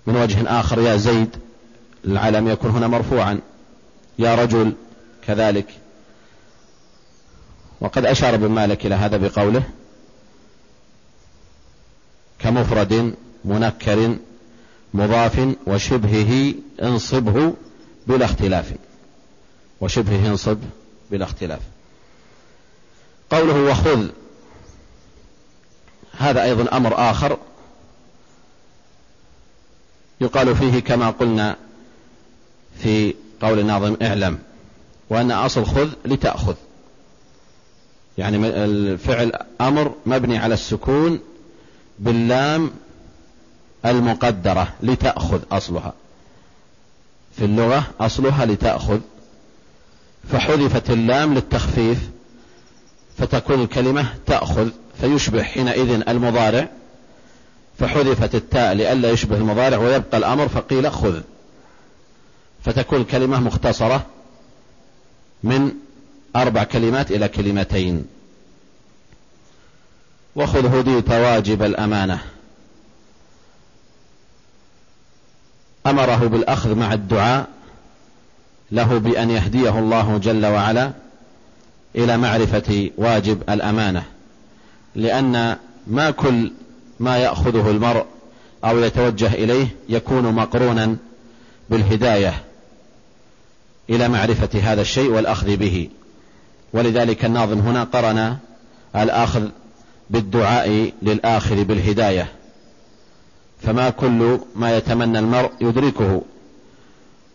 من 0.08 0.16
وجه 0.16 0.60
آخر 0.60 0.80
يا 0.80 0.98
زيد 0.98 1.30
العلم 2.06 2.48
يكون 2.48 2.72
هنا 2.72 2.88
مرفوعا. 2.88 3.40
يا 4.20 4.36
رجل 4.36 4.74
كذلك. 5.28 5.68
وقد 7.82 8.06
أشار 8.06 8.34
ابن 8.34 8.48
مالك 8.48 8.86
إلى 8.86 8.96
هذا 8.96 9.18
بقوله 9.18 9.64
كمفرد 12.40 13.16
منكر 13.46 14.18
مضاف 14.96 15.56
وشبهه 15.68 16.54
انصبه 16.82 17.54
بلا 18.08 18.26
اختلاف. 18.26 18.74
وشبهه 19.82 20.28
انصب 20.28 20.58
بلا 21.12 21.26
اختلاف. 21.26 21.60
قوله 23.30 23.72
وخذ 23.72 24.08
هذا 26.18 26.44
أيضا 26.44 26.78
أمر 26.78 27.12
آخر 27.12 27.38
يقال 30.22 30.56
فيه 30.56 30.80
كما 30.80 31.10
قلنا 31.10 31.56
في 32.80 33.14
قول 33.42 33.60
الناظم 33.60 33.98
اعلم 34.02 34.40
وأن 35.10 35.32
أصل 35.32 35.66
خذ 35.66 35.90
لتأخذ. 36.06 36.56
يعني 38.18 38.48
الفعل 38.48 39.32
أمر 39.62 39.96
مبني 40.06 40.38
على 40.38 40.54
السكون 40.54 41.20
باللام 42.00 42.72
المقدرة 43.86 44.74
لتأخذ 44.84 45.40
أصلها. 45.52 45.94
في 47.38 47.46
اللغة 47.46 47.84
أصلها 48.00 48.46
لتأخذ. 48.46 49.00
فحذفت 50.32 50.90
اللام 50.90 51.34
للتخفيف 51.34 51.98
فتكون 53.18 53.62
الكلمة 53.62 54.14
تأخذ 54.26 54.70
فيشبه 55.02 55.44
حينئذ 55.44 56.02
المضارع. 56.08 56.70
فحذفت 57.80 58.36
التاء 58.36 58.74
لئلا 58.74 59.10
يشبه 59.12 59.38
المضارع 59.38 59.78
ويبقى 59.78 60.18
الأمر 60.18 60.48
فقيل 60.48 60.92
خذ. 60.92 61.22
فتكون 62.66 63.02
الكلمة 63.02 63.40
مختصرة 63.40 64.06
من 65.44 65.72
أربع 66.36 66.64
كلمات 66.64 67.12
إلى 67.12 67.28
كلمتين. 67.28 68.06
وخذ 70.36 70.80
هديت 70.80 71.10
واجب 71.10 71.64
الأمانة. 71.64 72.22
أمره 75.86 76.28
بالأخذ 76.28 76.76
مع 76.76 76.94
الدعاء 76.94 77.48
له 78.72 78.98
بأن 78.98 79.32
يهديه 79.32 79.80
الله 79.80 80.18
جل 80.18 80.46
وعلا 80.46 80.92
إلى 81.96 82.18
معرفة 82.18 82.90
واجب 82.98 83.42
الأمانة 83.50 84.04
لأن 84.96 85.58
ما 85.88 86.12
كل 86.12 86.52
ما 87.00 87.18
يأخذه 87.18 87.72
المرء 87.72 88.06
أو 88.66 88.80
يتوجه 88.80 89.34
إليه 89.34 89.68
يكون 89.90 90.24
مقرونا 90.24 90.96
بالهداية 91.70 92.44
إلى 93.90 94.10
معرفة 94.10 94.60
هذا 94.60 94.82
الشيء 94.82 95.12
والأخذ 95.12 95.58
به. 95.58 95.90
ولذلك 96.74 97.26
الناظم 97.26 97.60
هنا 97.60 97.84
قرن 97.84 98.38
الأخذ 98.96 99.48
بالدعاء 100.10 100.92
للآخر 101.02 101.64
بالهداية. 101.64 102.28
فما 103.66 103.90
كل 103.90 104.40
ما 104.56 104.78
يتمنى 104.78 105.20
المرء 105.20 105.52
يدركه 105.62 106.22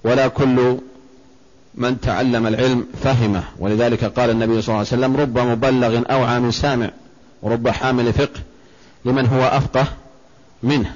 ولا 0.04 0.28
كل 0.28 0.78
من 1.74 2.00
تعلم 2.00 2.46
العلم 2.46 2.86
فهمه. 3.02 3.42
ولذلك 3.58 4.04
قال 4.04 4.30
النبي 4.30 4.62
صلى 4.62 4.68
الله 4.68 4.76
عليه 4.76 4.88
وسلم 4.88 5.16
رب 5.16 5.38
مبلغ 5.38 6.02
أوعى 6.10 6.40
من 6.40 6.50
سامع 6.50 6.90
ورب 7.42 7.68
حامل 7.68 8.12
فقه 8.12 8.40
لمن 9.04 9.26
هو 9.26 9.42
أفقه 9.42 9.86
منه. 10.62 10.94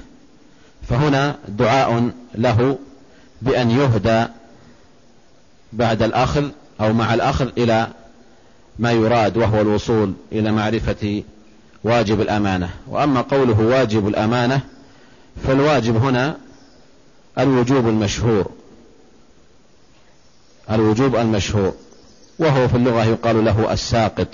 فهنا 0.89 1.35
دعاء 1.47 2.09
له 2.35 2.77
بأن 3.41 3.71
يهدى 3.71 4.25
بعد 5.73 6.01
الأخذ 6.01 6.49
أو 6.81 6.93
مع 6.93 7.13
الأخذ 7.13 7.49
إلى 7.57 7.87
ما 8.79 8.91
يراد 8.91 9.37
وهو 9.37 9.61
الوصول 9.61 10.13
إلى 10.31 10.51
معرفة 10.51 11.23
واجب 11.83 12.21
الأمانة. 12.21 12.69
وأما 12.87 13.21
قوله 13.21 13.59
واجب 13.59 14.07
الأمانة 14.07 14.61
فالواجب 15.43 15.95
هنا 15.95 16.37
الوجوب 17.39 17.87
المشهور. 17.87 18.51
الوجوب 20.71 21.15
المشهور. 21.15 21.73
وهو 22.39 22.67
في 22.67 22.77
اللغة 22.77 23.05
يقال 23.05 23.45
له 23.45 23.73
الساقط 23.73 24.27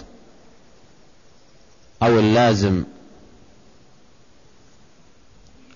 أو 2.04 2.20
اللازم 2.20 2.84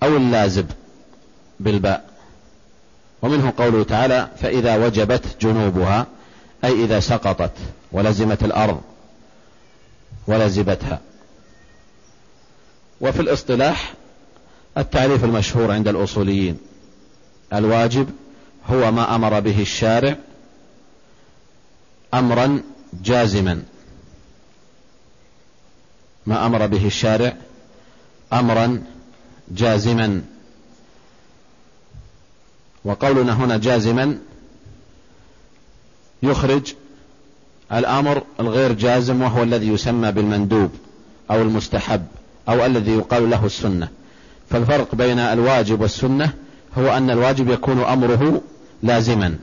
أو 0.04 0.18
اللازب 0.18 0.72
بالباء. 1.60 2.10
ومنه 3.22 3.54
قوله 3.58 3.84
تعالى 3.84 4.30
فإذا 4.38 4.86
وجبت 4.86 5.24
جنوبها 5.42 6.08
أي 6.64 6.84
إذا 6.84 7.00
سقطت 7.00 7.52
ولزمت 7.92 8.44
الأرض 8.44 8.82
ولزبتها. 10.28 11.02
وفي 13.02 13.20
الاصطلاح 13.20 13.94
التعريف 14.78 15.24
المشهور 15.24 15.72
عند 15.72 15.88
الأصوليين. 15.88 16.58
الواجب 17.54 18.10
هو 18.68 18.92
ما 18.92 19.16
أمر 19.16 19.40
به 19.40 19.62
الشارع 19.62 20.18
أمرا 22.14 22.62
جازما. 23.04 23.64
ما 26.26 26.46
أمر 26.46 26.68
به 26.68 26.88
الشارع 26.88 27.38
أمرا 28.34 28.84
جازما. 29.52 30.22
وقولنا 32.86 33.34
هنا 33.34 33.58
جازما 33.58 34.18
يخرج 36.24 36.74
الأمر 37.74 38.24
الغير 38.40 38.72
جازم 38.72 39.22
وهو 39.22 39.44
الذي 39.44 39.68
يسمى 39.68 40.12
بالمندوب 40.12 40.72
أو 41.32 41.42
المستحب 41.42 42.06
أو 42.50 42.66
الذي 42.66 42.92
يقال 42.92 43.30
له 43.30 43.46
السنة. 43.46 43.90
فالفرق 44.50 44.96
بين 44.96 45.20
الواجب 45.20 45.82
والسنة 45.82 46.34
هو 46.78 46.98
أن 46.98 47.10
الواجب 47.10 47.50
يكون 47.50 47.84
أمره 47.84 48.42
لازما 48.84 49.36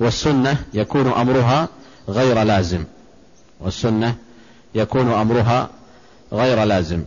والسنة 0.00 0.56
يكون 0.74 1.06
أمرها 1.06 1.68
غير 2.08 2.42
لازم 2.42 2.84
والسنة 3.60 4.14
يكون 4.74 5.12
أمرها 5.12 5.70
غير 6.32 6.64
لازم. 6.64 7.02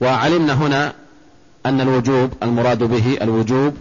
وعلمنا 0.00 0.52
هنا 0.52 0.92
أن 1.66 1.80
الوجوب 1.80 2.32
المراد 2.42 2.82
به 2.82 3.18
الوجوب 3.22 3.76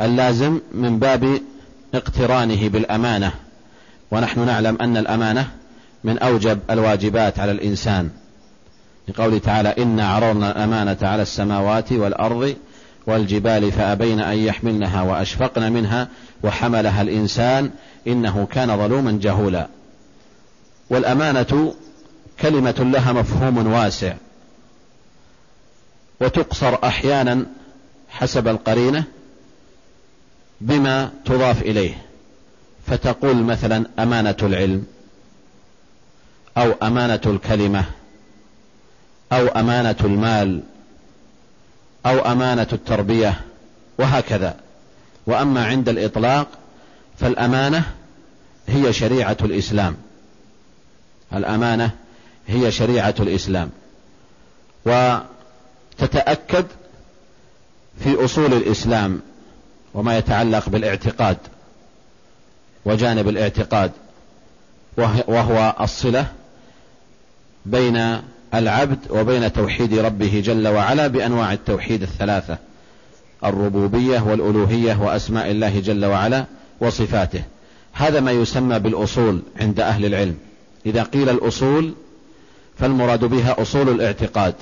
اللازم 0.00 0.60
من 0.72 0.98
باب 0.98 1.40
اقترانه 1.94 2.68
بالأمانة. 2.68 3.32
ونحن 4.10 4.46
نعلم 4.46 4.78
أن 4.80 4.96
الأمانة 4.96 5.50
من 6.04 6.18
أوجب 6.18 6.58
الواجبات 6.70 7.38
على 7.38 7.52
الإنسان. 7.52 8.10
لقوله 9.08 9.38
تعالى 9.38 9.68
إنا 9.68 10.08
عرضنا 10.08 10.50
الأمانة 10.50 10.98
على 11.02 11.22
السماوات 11.22 11.92
والأرض 11.92 12.56
والجبال 13.06 13.72
فأبين 13.72 14.20
أن 14.20 14.38
يحملنها 14.38 15.02
وأشفقن 15.02 15.72
منها 15.72 16.08
وحملها 16.42 17.02
الإنسان 17.02 17.70
إنه 18.06 18.46
كان 18.52 18.76
ظلوما 18.76 19.18
جهولا. 19.22 19.68
والأمانة 20.90 21.74
كلمة 22.40 22.74
لها 22.92 23.12
مفهوم 23.12 23.72
واسع. 23.72 24.14
وتقصر 26.20 26.78
أحيانا 26.84 27.46
حسب 28.08 28.48
القرينة 28.48 29.04
بما 30.60 31.10
تضاف 31.24 31.62
إليه. 31.62 31.94
فتقول 32.86 33.36
مثلا 33.36 33.84
أمانة 33.98 34.36
العلم 34.42 34.86
أو 36.56 36.72
أمانة 36.82 37.20
الكلمة. 37.26 37.84
أو 39.32 39.46
أمانة 39.46 39.96
المال 40.04 40.62
أو 42.06 42.18
أمانة 42.18 42.66
التربية 42.72 43.40
وهكذا. 43.98 44.56
وأما 45.26 45.66
عند 45.66 45.88
الإطلاق 45.88 46.48
فالأمانة 47.18 47.84
هي 48.68 48.92
شريعة 48.92 49.36
الإسلام. 49.42 49.96
الأمانة 51.34 51.90
هي 52.46 52.72
شريعة 52.72 53.14
الإسلام. 53.20 53.70
وتتأكد 54.86 56.66
في 58.04 58.24
أصول 58.24 58.52
الإسلام 58.52 59.20
وما 59.94 60.18
يتعلق 60.18 60.68
بالاعتقاد 60.68 61.36
وجانب 62.84 63.28
الاعتقاد 63.28 63.92
وهو 65.26 65.74
الصلة 65.80 66.26
بين 67.66 68.22
العبد 68.54 68.98
وبين 69.10 69.52
توحيد 69.52 69.98
ربه 69.98 70.42
جل 70.44 70.68
وعلا 70.68 71.06
بأنواع 71.06 71.52
التوحيد 71.52 72.02
الثلاثة 72.02 72.58
الربوبية 73.44 74.20
والألوهية 74.20 75.02
وأسماء 75.02 75.50
الله 75.50 75.80
جل 75.80 76.04
وعلا 76.04 76.44
وصفاته. 76.80 77.42
هذا 77.92 78.20
ما 78.20 78.30
يسمى 78.30 78.78
بالأصول 78.78 79.42
عند 79.60 79.80
أهل 79.80 80.04
العلم. 80.04 80.36
إذا 80.86 81.02
قيل 81.02 81.28
الأصول 81.28 81.94
فالمراد 82.78 83.24
بها 83.24 83.62
أصول 83.62 83.88
الاعتقاد. 83.88 84.54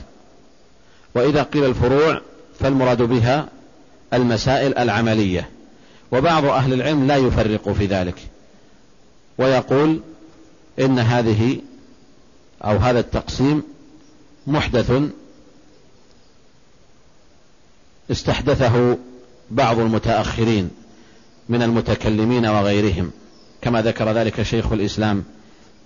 وإذا 1.14 1.42
قيل 1.42 1.64
الفروع 1.64 2.20
فالمراد 2.60 3.02
بها 3.02 3.48
المسائل 4.12 4.78
العملية. 4.78 5.48
وبعض 6.12 6.44
أهل 6.44 6.72
العلم 6.72 7.06
لا 7.06 7.16
يفرق 7.16 7.72
في 7.72 7.86
ذلك. 7.86 8.16
ويقول 9.38 10.00
إن 10.78 10.98
هذه 10.98 11.58
أو 12.64 12.76
هذا 12.76 13.00
التقسيم 13.00 13.62
محدث 14.46 14.92
استحدثه 18.10 18.98
بعض 19.50 19.78
المتأخرين 19.78 20.70
من 21.48 21.62
المتكلمين 21.62 22.46
وغيرهم 22.46 23.10
كما 23.62 23.82
ذكر 23.82 24.12
ذلك 24.12 24.42
شيخ 24.42 24.72
الإسلام 24.72 25.24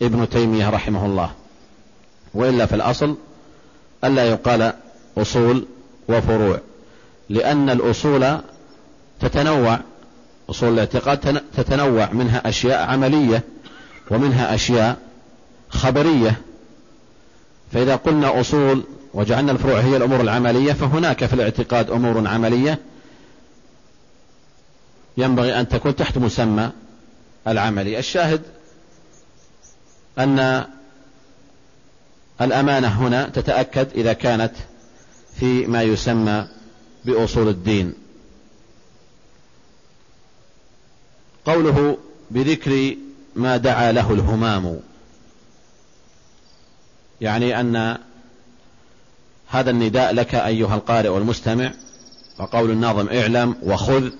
ابن 0.02 0.28
تيمية 0.28 0.70
رحمه 0.70 1.06
الله. 1.06 1.30
وإلا 2.34 2.66
في 2.66 2.74
الأصل 2.74 3.16
ألا 4.04 4.24
يقال 4.24 4.72
أصول 5.18 5.66
وفروع 6.08 6.60
لأن 7.28 7.70
الأصول 7.70 8.38
تتنوع 9.20 9.80
أصول 10.50 10.72
الاعتقاد 10.72 11.42
تتنوع 11.56 12.12
منها 12.12 12.48
أشياء 12.48 12.90
عملية 12.90 13.42
ومنها 14.10 14.54
أشياء 14.54 14.96
خبرية. 15.68 16.40
فإذا 17.72 17.96
قلنا 17.96 18.40
أصول 18.40 18.84
وجعلنا 19.14 19.52
الفروع 19.52 19.80
هي 19.80 19.96
الأمور 19.96 20.20
العملية 20.20 20.72
فهناك 20.72 21.26
في 21.26 21.34
الاعتقاد 21.34 21.90
أمور 21.90 22.28
عملية 22.28 22.78
ينبغي 25.16 25.60
أن 25.60 25.68
تكون 25.68 25.96
تحت 25.96 26.18
مسمى 26.18 26.70
العملي. 27.48 27.98
الشاهد 27.98 28.42
أن 30.18 30.64
الأمانة 32.40 32.88
هنا 32.88 33.28
تتأكد 33.28 33.88
إذا 33.94 34.12
كانت 34.12 34.52
في 35.40 35.66
ما 35.66 35.82
يسمى 35.82 36.48
بأصول 37.04 37.48
الدين. 37.48 37.94
قوله 41.44 41.98
بذكر 42.30 42.96
ما 43.36 43.56
دعا 43.56 43.92
له 43.92 44.12
الهمام. 44.12 44.80
يعني 47.20 47.60
أن 47.60 47.98
هذا 49.48 49.70
النداء 49.70 50.12
لك 50.14 50.34
أيها 50.34 50.74
القارئ 50.74 51.08
والمستمع 51.08 51.72
وقول 52.38 52.70
الناظم 52.70 53.08
اعلم 53.08 53.56
وخذ 53.62 54.10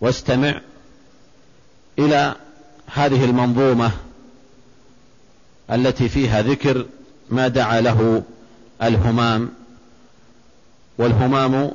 واستمع 0.00 0.60
إلى 1.98 2.34
هذه 2.86 3.24
المنظومة 3.24 3.90
التي 5.70 6.08
فيها 6.08 6.42
ذكر 6.42 6.86
ما 7.30 7.48
دعا 7.48 7.80
له 7.80 8.22
الهمام 8.82 9.50
والهمام 10.98 11.72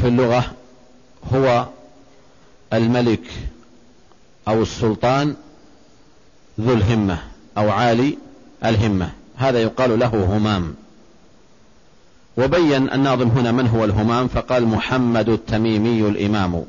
في 0.00 0.08
اللغة 0.08 0.52
هو 1.32 1.66
الملك 2.72 3.30
أو 4.48 4.62
السلطان 4.62 5.34
ذو 6.60 6.72
الهمة 6.72 7.18
أو 7.58 7.70
عالي 7.70 8.18
الهمة. 8.64 9.10
هذا 9.36 9.58
يقال 9.58 9.98
له 9.98 10.36
همام. 10.36 10.74
وبين 12.38 12.92
الناظم 12.92 13.28
هنا 13.28 13.52
من 13.52 13.66
هو 13.66 13.84
الهمام؟ 13.84 14.28
فقال 14.28 14.66
محمد 14.66 15.28
التميمي 15.28 16.08
الإمام. 16.08 16.64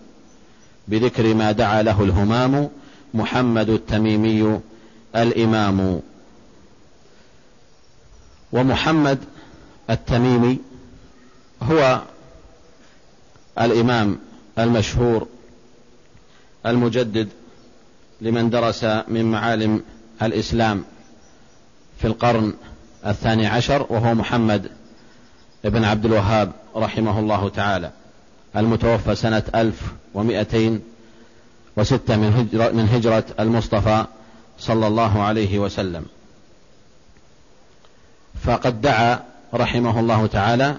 بذكر 0.87 1.33
ما 1.33 1.51
دعا 1.51 1.81
له 1.81 2.03
الهمام 2.03 2.69
محمد 3.13 3.69
التميمي 3.69 4.59
الإمام. 5.15 6.01
ومحمد 8.51 9.19
التميمي 9.89 10.59
هو 11.63 12.01
الإمام 13.61 14.19
المشهور 14.59 15.27
المجدد. 16.65 17.29
لمن 18.21 18.49
درس 18.49 18.83
من 18.83 19.31
معالم 19.31 19.83
الإسلام 20.21 20.83
في 21.99 22.07
القرن 22.07 22.53
الثاني 23.05 23.47
عشر 23.47 23.85
وهو 23.89 24.13
محمد 24.13 24.71
بن 25.63 25.83
عبد 25.83 26.05
الوهاب 26.05 26.51
رحمه 26.75 27.19
الله 27.19 27.49
تعالى 27.49 27.91
المتوفى 28.55 29.15
سنة 29.15 29.43
ألف 29.55 29.81
ومائتين 30.13 30.81
وستة 31.77 32.17
من 32.17 32.33
هجرة, 32.33 32.71
من 32.71 32.89
هجرة 32.89 33.23
المصطفى 33.39 34.05
صلى 34.59 34.87
الله 34.87 35.23
عليه 35.23 35.59
وسلم. 35.59 36.05
فقد 38.43 38.81
دعا 38.81 39.19
رحمه 39.53 39.99
الله 39.99 40.27
تعالى 40.27 40.77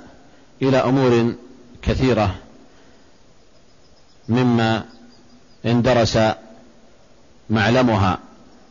إلى 0.62 0.76
أمور 0.76 1.34
كثيرة 1.82 2.34
مما 4.28 4.84
اندرس 5.66 6.18
معلمها 7.50 8.18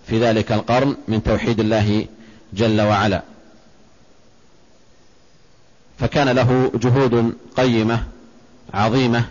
في 0.08 0.20
ذلك 0.20 0.52
القرن 0.52 0.96
من 1.08 1.24
توحيد 1.24 1.60
الله 1.60 2.06
جل 2.54 2.82
وعلا. 2.82 3.24
فكان 6.00 6.30
له 6.30 6.72
جهود 6.76 7.34
قيمة 7.58 8.04
عظيمة 8.74 9.24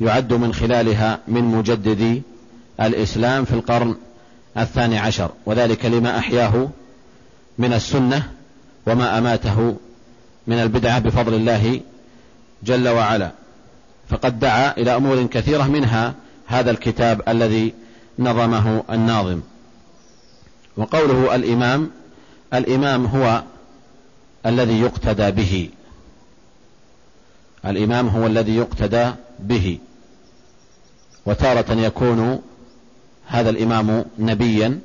يعد 0.00 0.32
من 0.32 0.54
خلالها 0.54 1.18
من 1.28 1.44
مجددي 1.44 2.22
الإسلام 2.80 3.44
في 3.44 3.52
القرن 3.52 3.96
الثاني 4.58 4.98
عشر 4.98 5.30
وذلك 5.46 5.84
لما 5.84 6.18
أحياه 6.18 6.68
من 7.58 7.72
السنة 7.72 8.30
وما 8.86 9.18
أماته 9.18 9.76
من 10.46 10.58
البدعة 10.58 10.98
بفضل 10.98 11.34
الله 11.34 11.80
جل 12.62 12.88
وعلا. 12.88 13.30
فقد 14.08 14.40
دعا 14.40 14.76
إلى 14.76 14.96
أمور 14.96 15.26
كثيرة 15.26 15.62
منها 15.62 16.14
هذا 16.46 16.70
الكتاب 16.70 17.22
الذي 17.28 17.74
نظمه 18.18 18.84
الناظم. 18.90 19.40
وقوله 20.76 21.34
الإمام 21.34 21.90
الإمام 22.54 23.06
هو 23.06 23.42
الذي 24.46 24.80
يقتدى 24.80 25.30
به. 25.30 25.70
الإمام 27.66 28.08
هو 28.08 28.26
الذي 28.26 28.56
يقتدى 28.56 29.10
به. 29.38 29.78
وتارة 31.26 31.72
يكون 31.72 32.42
هذا 33.26 33.50
الإمام 33.50 34.04
نبيا 34.18 34.80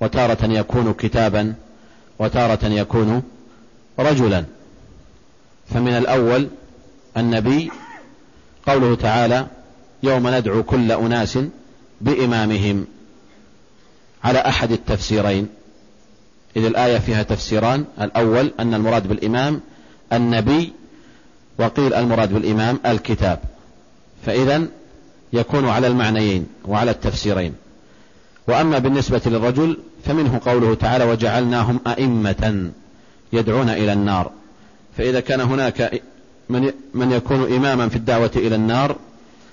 وتارة 0.00 0.44
يكون 0.44 0.92
كتابا 0.92 1.54
وتارة 2.18 2.66
يكون 2.66 3.22
رجلا. 3.98 4.44
فمن 5.70 5.92
الأول 5.92 6.48
النبي 7.16 7.70
قوله 8.66 8.94
تعالى 8.94 9.46
يوم 10.02 10.28
ندعو 10.28 10.62
كل 10.62 10.92
أناس 10.92 11.38
بإمامهم 12.00 12.86
على 14.24 14.38
أحد 14.38 14.72
التفسيرين. 14.72 15.48
إذ 16.56 16.64
الآية 16.64 16.98
فيها 16.98 17.22
تفسيران. 17.22 17.84
الأول 18.00 18.52
أن 18.60 18.74
المراد 18.74 19.08
بالإمام 19.08 19.60
النبي 20.12 20.72
وقيل 21.58 21.94
المراد 21.94 22.32
بالإمام 22.32 22.78
الكتاب. 22.86 23.38
فإذا 24.26 24.66
يكون 25.32 25.68
على 25.68 25.86
المعنيين 25.86 26.46
وعلى 26.64 26.90
التفسيرين. 26.90 27.54
وأما 28.48 28.78
بالنسبة 28.78 29.20
للرجل 29.26 29.78
فمنه 30.04 30.40
قوله 30.46 30.74
تعالى 30.74 31.04
وجعلناهم 31.04 31.80
أئمة 31.86 32.70
يدعون 33.32 33.68
إلى 33.68 33.92
النار 33.92 34.30
فإذا 34.96 35.20
كان 35.20 35.40
هناك 35.40 36.02
من 36.94 37.12
يكون 37.12 37.52
إماما 37.52 37.88
في 37.88 37.96
الدعوة 37.96 38.30
إلى 38.36 38.54
النار 38.54 38.96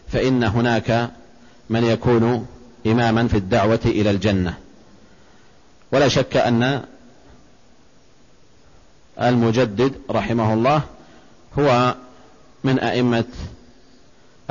فإن 0.08 0.44
هناك 0.44 1.10
من 1.70 1.84
يكون 1.84 2.48
إماما 2.88 3.28
في 3.28 3.38
الدعوة 3.38 3.80
إلى 3.86 4.12
الجنة. 4.12 4.58
ولا 5.92 6.08
شك 6.08 6.38
أن 6.38 6.82
المجدد 9.22 9.94
رحمه 10.12 10.54
الله 10.54 10.82
هو 11.60 11.96
من 12.64 12.80
أئمة 12.80 13.26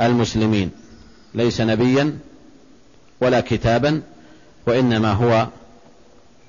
المسلمين. 0.01 0.71
ليس 1.33 1.61
نبيا 1.61 2.17
ولا 3.21 3.39
كتابا 3.39 4.01
وإنما 4.67 5.11
هو 5.11 5.47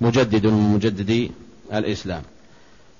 مجدد 0.00 0.46
من 0.46 0.74
مجددي 0.74 1.30
الإسلام. 1.72 2.22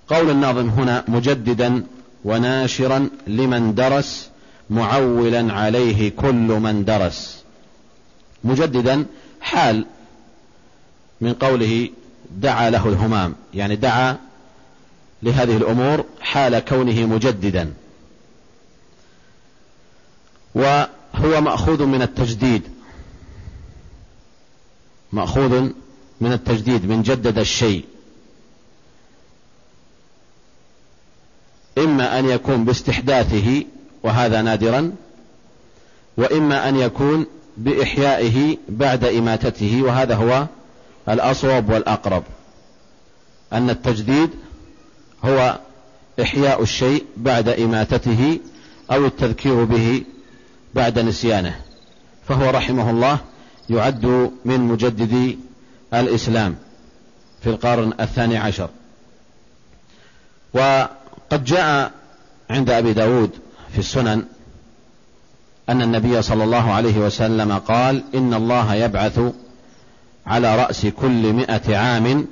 قول 0.09 0.31
الناظم 0.31 0.69
هنا 0.69 1.05
مجددا 1.09 1.83
وناشرا 2.25 3.09
لمن 3.27 3.75
درس 3.75 4.29
معولا 4.71 5.53
عليه 5.53 6.09
كل 6.17 6.61
من 6.61 6.85
درس. 6.85 7.36
مجددا 8.45 9.07
حال 9.41 9.87
من 11.21 11.35
قوله 11.35 11.91
دعا 12.31 12.71
له 12.71 12.89
الهمام 12.89 13.35
يعني 13.55 13.77
دعا 13.77 14.17
لهذه 15.23 15.57
الأمور 15.57 16.05
حال 16.21 16.59
كونه 16.59 17.07
مجددا. 17.07 17.75
وهو 20.55 21.41
مأخوذ 21.41 21.87
من 21.87 22.03
التجديد. 22.03 22.63
مأخوذ 25.13 25.71
من 26.21 26.33
التجديد 26.33 26.87
من 26.87 27.03
جدد 27.03 27.39
الشيء. 27.39 27.85
إما 31.79 32.19
أن 32.19 32.29
يكون 32.29 32.65
باستحداثه 32.65 33.65
وهذا 34.03 34.43
نادرا 34.43 34.93
وإما 36.17 36.69
أن 36.69 36.77
يكون 36.77 37.27
بإحيائه 37.57 38.57
بعد 38.69 39.05
إماتته 39.05 39.83
وهذا 39.83 40.15
هو 40.15 40.47
الأصوب 41.09 41.71
والأقرب. 41.71 42.23
أن 43.53 43.71
التجديد 43.71 44.31
هو 45.25 45.59
إحياء 46.23 46.63
الشيء 46.63 47.05
بعد 47.17 47.49
إماتته 47.49 48.41
أو 48.91 49.07
التذكير 49.07 49.65
به 49.65 50.05
بعد 50.75 50.99
نسيانه. 50.99 51.61
فهو 52.29 52.51
رحمه 52.51 52.91
الله 52.91 53.19
يعد 53.71 54.33
من 54.45 54.61
مجددي 54.61 55.39
الإسلام 55.95 56.57
في 57.43 57.51
القرن 57.51 57.93
الثاني 58.01 58.37
عشر. 58.37 58.69
وقد 60.55 61.45
جاء 61.45 61.93
عند 62.51 62.71
أبي 62.71 62.93
داود 62.93 63.31
في 63.73 63.79
السنن 63.79 64.25
أن 65.69 65.83
النبي 65.83 66.23
صلى 66.23 66.45
الله 66.45 66.73
عليه 66.73 66.99
وسلم 66.99 67.53
قال 67.59 68.05
إن 68.15 68.35
الله 68.35 68.75
يبعث 68.75 69.21
على 70.27 70.57
رأس 70.57 70.87
كل 70.87 71.33
مئة 71.33 71.77
عام 71.77 72.27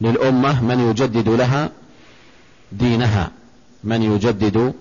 للأمة 0.00 0.62
من 0.64 0.90
يجدد 0.90 1.28
لها 1.28 1.70
دينها 2.72 3.30
من 3.84 4.02
يجدد 4.02 4.74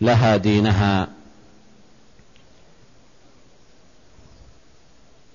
لها 0.00 0.36
دينها. 0.36 1.08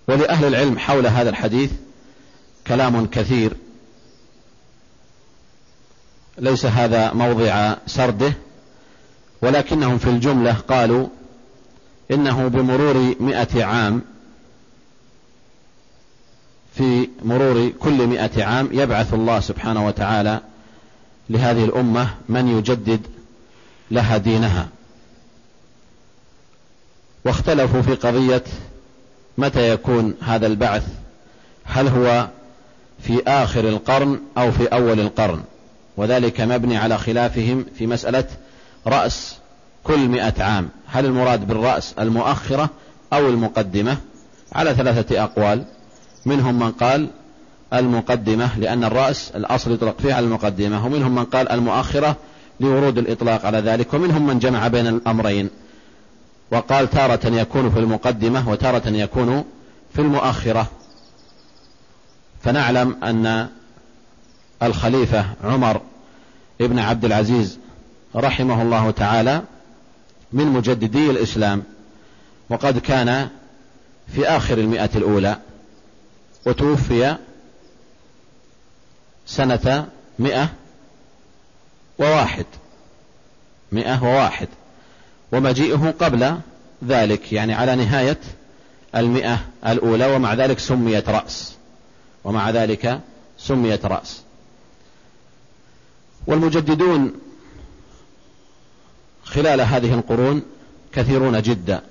ولأهل 0.07 0.45
العلم 0.45 0.79
حول 0.79 1.07
هذا 1.07 1.29
الحديث 1.29 1.71
كلام 2.67 3.05
كثير. 3.05 3.53
ليس 6.37 6.65
هذا 6.65 7.13
موضع 7.13 7.75
سرده 7.87 8.33
ولكنهم 9.43 9.97
في 9.97 10.09
الجملة 10.09 10.53
قالوا 10.53 11.07
إنه 12.11 12.47
بمرور 12.47 13.15
مئة 13.19 13.63
عام 13.63 14.01
في 16.75 17.09
مرور 17.23 17.69
كل 17.69 18.07
مئة 18.07 18.43
عام 18.43 18.69
يبعث 18.71 19.13
الله 19.13 19.39
سبحانه 19.39 19.87
وتعالى 19.87 20.39
لهذه 21.29 21.65
الأمة 21.65 22.09
من 22.29 22.57
يجدد 22.57 23.01
لها 23.91 24.17
دينها. 24.17 24.67
واختلفوا 27.25 27.81
في 27.81 27.95
قضية 27.95 28.43
متى 29.37 29.69
يكون 29.69 30.13
هذا 30.21 30.47
البعث 30.47 30.87
هل 31.63 31.87
هو 31.87 32.27
في 33.01 33.23
آخر 33.27 33.69
القرن 33.69 34.19
أو 34.37 34.51
في 34.51 34.67
أول 34.67 34.99
القرن؟ 34.99 35.43
وذلك 35.97 36.41
مبني 36.41 36.77
على 36.77 36.97
خلافهم 36.97 37.65
في 37.77 37.87
مسألة 37.87 38.25
رأس 38.87 39.35
كل 39.83 40.07
مئة 40.07 40.43
عام. 40.43 40.69
هل 40.87 41.05
المراد 41.05 41.47
بالرأس 41.47 41.93
المؤخرة 41.99 42.69
أو 43.13 43.29
المقدمة؟ 43.29 43.97
على 44.53 44.73
ثلاثة 44.73 45.23
أقوال. 45.23 45.65
منهم 46.25 46.59
من 46.59 46.71
قال 46.71 47.07
المقدمة 47.73 48.59
لأن 48.59 48.83
الرأس 48.83 49.31
الأصل 49.35 49.71
يطلق 49.71 49.99
فيه 49.99 50.13
على 50.13 50.25
المقدمة. 50.25 50.85
ومنهم 50.85 51.15
من 51.15 51.25
قال 51.25 51.49
المؤخرة 51.49 52.15
لورود 52.59 52.97
الإطلاق 52.97 53.45
على 53.45 53.57
ذلك. 53.57 53.93
ومنهم 53.93 54.27
من 54.27 54.39
جمع 54.39 54.67
بين 54.67 54.87
الأمرين. 54.87 55.49
وقال 56.51 56.89
تارة 56.89 57.27
يكون 57.27 57.71
في 57.71 57.79
المقدمة 57.79 58.49
وتارة 58.49 58.89
يكون 58.89 59.43
في 59.93 60.01
المؤخرة. 60.01 60.67
فنعلم 62.43 62.95
أن 63.03 63.47
الخليفة 64.63 65.25
عمر 65.43 65.81
ابن 66.61 66.79
عبد 66.79 67.05
العزيز 67.05 67.59
رحمه 68.15 68.61
الله 68.61 68.91
تعالى 68.91 69.41
من 70.33 70.45
مجددي 70.45 71.09
الإسلام 71.09 71.63
وقد 72.49 72.77
كان 72.77 73.29
في 74.15 74.27
آخر 74.27 74.57
المئة 74.57 74.89
الأولى 74.95 75.37
وتوفي 76.45 77.17
سنة 79.25 79.87
مئة 80.19 80.49
وواحد 81.99 82.45
مئة 83.71 84.03
وواحد 84.03 84.47
ومجيئه 85.31 85.93
قبل 85.99 86.37
ذلك 86.87 87.33
يعني 87.33 87.53
على 87.53 87.75
نهاية 87.75 88.19
المئة 88.95 89.39
الأولى 89.67 90.15
ومع 90.15 90.33
ذلك 90.33 90.59
سميت 90.59 91.09
رأس 91.09 91.55
ومع 92.23 92.49
ذلك 92.49 92.99
سميت 93.37 93.85
رأس. 93.85 94.21
والمجددون 96.27 97.13
خلال 99.23 99.61
هذه 99.61 99.93
القرون 99.93 100.41
كثيرون 100.93 101.41
جدا. 101.41 101.81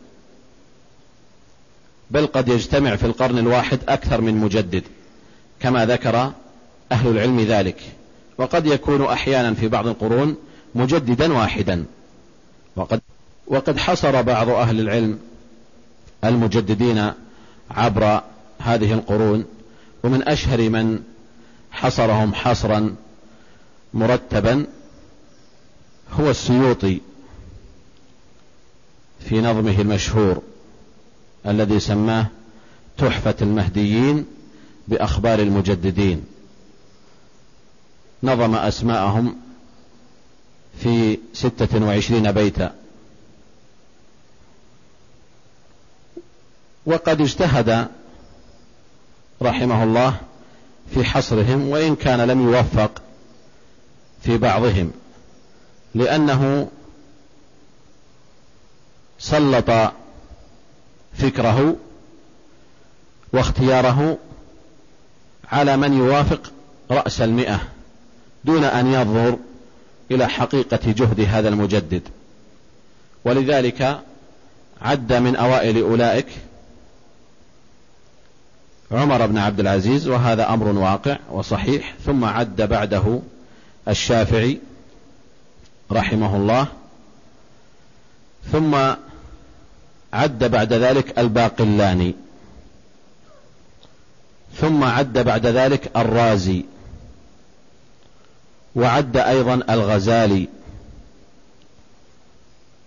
بل 2.11 2.27
قد 2.27 2.49
يجتمع 2.49 2.97
في 2.97 3.07
القرن 3.07 3.39
الواحد 3.39 3.79
أكثر 3.89 4.21
من 4.21 4.35
مجدد 4.35 4.83
كما 5.61 5.87
ذكر 5.87 6.33
أهل 6.93 7.09
العلم 7.09 7.41
ذلك. 7.41 7.81
وقد 8.39 8.67
يكون 8.67 9.05
أحيانا 9.05 9.55
في 9.55 9.69
بعض 9.69 9.87
القرون 9.87 10.37
مجددا 10.75 11.33
واحدا. 11.33 11.85
وقد 12.77 13.01
وقد 13.47 13.79
حصر 13.79 14.23
بعض 14.23 14.49
أهل 14.49 14.81
العلم 14.81 15.19
المجددين 16.25 17.13
عبر 17.71 18.21
هذه 18.59 18.93
القرون 18.93 19.45
ومن 20.05 20.29
أشهر 20.29 20.71
من 20.71 21.03
حصرهم 21.71 22.35
حصرا 22.35 22.95
مرتبا 23.95 24.67
هو 26.13 26.31
السيوطي 26.31 27.01
في 29.29 29.41
نظمه 29.41 29.81
المشهور 29.81 30.43
الذي 31.47 31.81
سماه 31.81 32.27
تحفة 32.99 33.35
المهديين 33.43 34.27
بأخبار 34.89 35.39
المجددين. 35.39 36.25
نظم 38.23 38.55
أسماءهم 38.55 39.37
في 40.83 41.19
ستة 41.33 41.87
وعشرين 41.87 42.33
بيتا. 42.33 42.75
وقد 46.87 47.21
اجتهد 47.21 47.89
رحمه 49.43 49.85
الله 49.85 50.17
في 50.95 51.05
حصرهم 51.05 51.69
وإن 51.69 51.97
كان 51.97 52.21
لم 52.21 52.43
يوفق 52.43 53.03
في 54.23 54.39
بعضهم 54.39 54.91
لأنه 55.95 56.69
سلط 59.23 59.93
فكره 61.19 61.77
واختياره 63.33 64.19
على 65.53 65.77
من 65.77 65.93
يوافق 65.93 66.53
رأس 66.91 67.21
المئة 67.21 67.61
دون 68.45 68.65
أن 68.65 68.87
ينظر 68.87 69.39
إلى 70.11 70.29
حقيقة 70.29 70.81
جهد 70.87 71.21
هذا 71.21 71.49
المجدد. 71.49 72.03
ولذلك 73.25 74.01
عد 74.83 75.13
من 75.13 75.37
أوائل 75.37 75.83
أولئك 75.83 76.27
عمر 78.93 79.27
بن 79.27 79.39
عبد 79.39 79.61
العزيز 79.61 80.09
وهذا 80.09 80.55
أمر 80.55 80.67
واقع 80.69 81.19
وصحيح 81.31 81.95
ثم 82.07 82.25
عد 82.25 82.63
بعده 82.63 83.21
الشافعي 83.89 84.59
رحمه 85.93 86.37
الله 86.37 86.67
ثم 88.53 88.77
عد 90.13 90.45
بعد 90.45 90.73
ذلك 90.73 91.19
الباقلاني. 91.19 92.15
ثم 94.61 94.85
عد 94.85 95.19
بعد 95.19 95.47
ذلك 95.47 95.91
الرازي. 95.97 96.65
وعد 98.77 99.17
أيضا 99.17 99.55
الغزالي. 99.71 100.49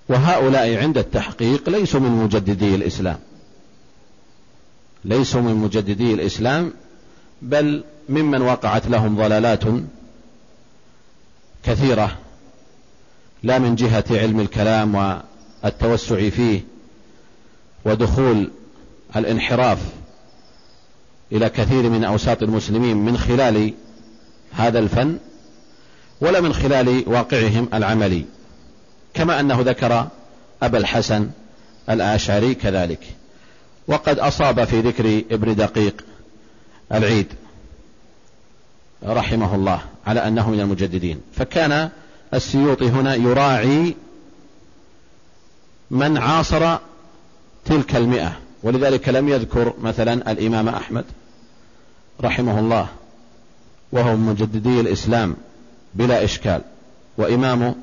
وهؤلاء 0.09 0.77
عند 0.77 0.97
التحقيق 0.97 1.69
ليسوا 1.69 1.99
من 1.99 2.11
مجددي 2.11 2.75
الإسلام. 2.75 3.19
ليسوا 5.05 5.41
من 5.41 5.55
مجددي 5.55 6.13
الإسلام 6.13 6.73
بل 7.41 7.83
ممن 8.09 8.41
وقعت 8.41 8.87
لهم 8.87 9.17
ضلالات 9.17 9.63
كثيرة 11.63 12.17
لا 13.43 13.59
من 13.59 13.75
جهة 13.75 14.03
علم 14.11 14.39
الكلام 14.39 15.23
والتوسع 15.63 16.29
فيه. 16.29 16.74
ودخول 17.85 18.51
الانحراف 19.15 19.79
إلى 21.31 21.49
كثير 21.49 21.89
من 21.89 22.03
أوساط 22.03 22.43
المسلمين 22.43 22.97
من 22.97 23.17
خلال 23.17 23.73
هذا 24.51 24.79
الفن 24.79 25.17
ولا 26.21 26.41
من 26.41 26.53
خلال 26.53 27.03
واقعهم 27.07 27.69
العملي 27.73 28.25
كما 29.13 29.39
أنه 29.39 29.61
ذكر 29.61 30.07
أبا 30.63 30.77
الحسن 30.77 31.29
الآشعري 31.89 32.55
كذلك. 32.55 32.99
وقد 33.87 34.19
أصاب 34.19 34.63
في 34.63 34.81
ذكر 34.81 35.21
ابن 35.31 35.55
دقيق 35.55 36.01
العيد 36.91 37.27
رحمه 39.03 39.55
الله 39.55 39.81
على 40.07 40.27
أنه 40.27 40.49
من 40.49 40.59
المجددين. 40.59 41.21
فكان 41.35 41.89
السيوطي 42.33 42.89
هنا 42.89 43.15
يراعي 43.15 43.95
من 45.91 46.17
عاصر 46.17 46.77
تلك 47.65 47.95
المئة. 47.95 48.39
ولذلك 48.63 49.09
لم 49.09 49.29
يذكر 49.29 49.73
مثلا 49.81 50.31
الإمام 50.31 50.69
أحمد 50.69 51.05
رحمه 52.21 52.59
الله 52.59 52.87
وهو 53.91 54.15
من 54.15 54.25
مجددي 54.25 54.79
الإسلام 54.79 55.35
بلا 55.93 56.23
إشكال. 56.23 56.61
وإمام 57.17 57.75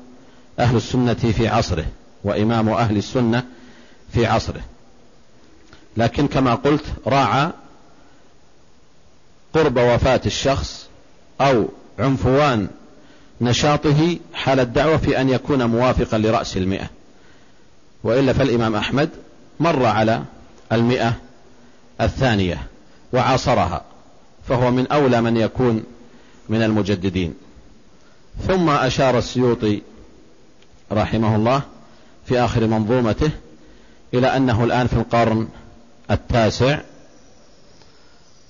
أهل 0.59 0.75
السنة 0.75 1.13
في 1.13 1.47
عصره 1.47 1.85
وإمام 2.23 2.69
أهل 2.69 2.97
السنة 2.97 3.43
في 4.13 4.25
عصره. 4.25 4.61
لكن 5.97 6.27
كما 6.27 6.55
قلت 6.55 6.85
راعى 7.07 7.51
قرب 9.53 9.77
وفاة 9.77 10.21
الشخص 10.25 10.87
أو 11.41 11.65
عنفوان 11.99 12.67
نشاطه 13.41 14.17
حال 14.33 14.59
الدعوة 14.59 14.97
في 14.97 15.21
أن 15.21 15.29
يكون 15.29 15.63
موافقا 15.63 16.17
لرأس 16.17 16.57
المئة. 16.57 16.89
وإلا 18.03 18.33
فالإمام 18.33 18.75
أحمد 18.75 19.09
مر 19.59 19.85
على 19.85 20.23
المئة 20.71 21.13
الثانية 22.01 22.67
وعاصرها 23.13 23.81
فهو 24.47 24.71
من 24.71 24.87
أولى 24.87 25.21
من 25.21 25.37
يكون 25.37 25.83
من 26.49 26.61
المجددين. 26.61 27.33
ثم 28.47 28.69
أشار 28.69 29.17
السيوطي 29.17 29.81
رحمه 30.91 31.35
الله 31.35 31.61
في 32.25 32.39
آخر 32.39 32.67
منظومته 32.67 33.29
إلى 34.13 34.27
أنه 34.37 34.63
الآن 34.63 34.87
في 34.87 34.93
القرن 34.93 35.47
التاسع 36.11 36.79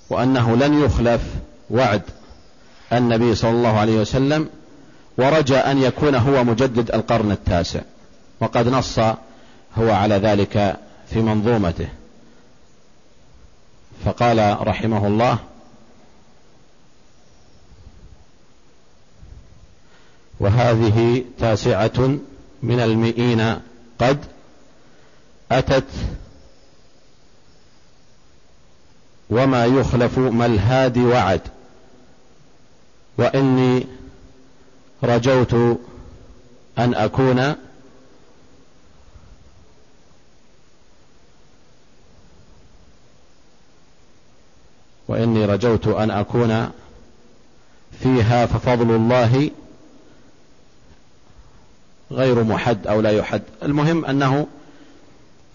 وأنه 0.10 0.56
لن 0.56 0.84
يخلف 0.84 1.22
وعد 1.70 2.02
النبي 2.94 3.36
صلى 3.36 3.52
الله 3.52 3.80
عليه 3.80 4.02
وسلم 4.02 4.50
ورجى 5.18 5.58
أن 5.58 5.82
يكون 5.82 6.16
هو 6.16 6.44
مجدد 6.44 6.92
القرن 6.92 7.32
التاسع 7.32 7.82
وقد 8.40 8.68
نص 8.68 9.00
هو 9.78 9.92
على 9.92 10.16
ذلك 10.16 10.78
في 11.14 11.22
منظومته. 11.22 11.88
فقال 14.06 14.68
رحمه 14.68 15.08
الله 15.08 15.38
وهذه 20.40 21.26
تاسعة 21.40 22.18
من 22.64 22.80
المئين 22.80 23.60
قد 24.00 24.26
أتت 25.52 25.88
وما 29.30 29.66
يخلف 29.66 30.20
ما 30.20 30.46
الهادي 30.46 31.04
وعد. 31.04 31.42
وإني 33.18 33.88
رجوت 35.04 35.54
أن 36.78 36.94
أكون 36.94 37.56
وإني 45.14 45.46
رجوت 45.46 45.88
أن 45.88 46.12
أكون 46.12 46.70
فيها 48.04 48.46
ففضل 48.46 48.96
الله 48.96 49.52
غير 52.12 52.44
محد 52.44 52.88
أو 52.88 53.02
لا 53.02 53.12
يحد. 53.12 53.42
المهم 53.64 54.06
أنه 54.06 54.48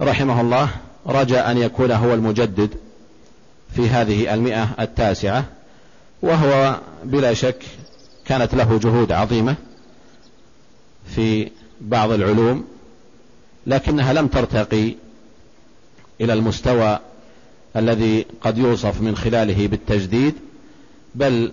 رحمه 0.00 0.40
الله 0.40 0.68
رجى 1.06 1.38
أن 1.38 1.58
يكون 1.58 1.92
هو 1.92 2.14
المجدد 2.14 2.70
في 3.74 3.88
هذه 3.88 4.34
المئة 4.34 4.68
التاسعة 4.80 5.44
وهو 6.22 6.80
بلا 7.04 7.34
شك 7.34 7.62
كانت 8.24 8.54
له 8.54 8.78
جهود 8.78 9.12
عظيمة 9.12 9.56
في 11.06 11.50
بعض 11.80 12.10
العلوم 12.10 12.64
لكنها 13.66 14.12
لم 14.12 14.26
ترتقي 14.26 14.94
إلى 16.20 16.32
المستوى 16.32 16.98
الذي 17.78 18.26
قد 18.40 18.58
يوصف 18.58 19.00
من 19.00 19.16
خلاله 19.16 19.66
بالتجديد 19.66 20.34
بل 21.14 21.52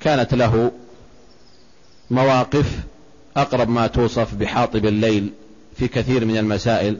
كانت 0.00 0.34
له 0.34 0.72
مواقف 2.10 2.78
أقرب 3.36 3.68
ما 3.68 3.86
توصف 3.86 4.34
بحاطب 4.34 4.86
الليل 4.86 5.32
في 5.76 5.88
كثير 5.88 6.24
من 6.24 6.36
المسائل 6.36 6.98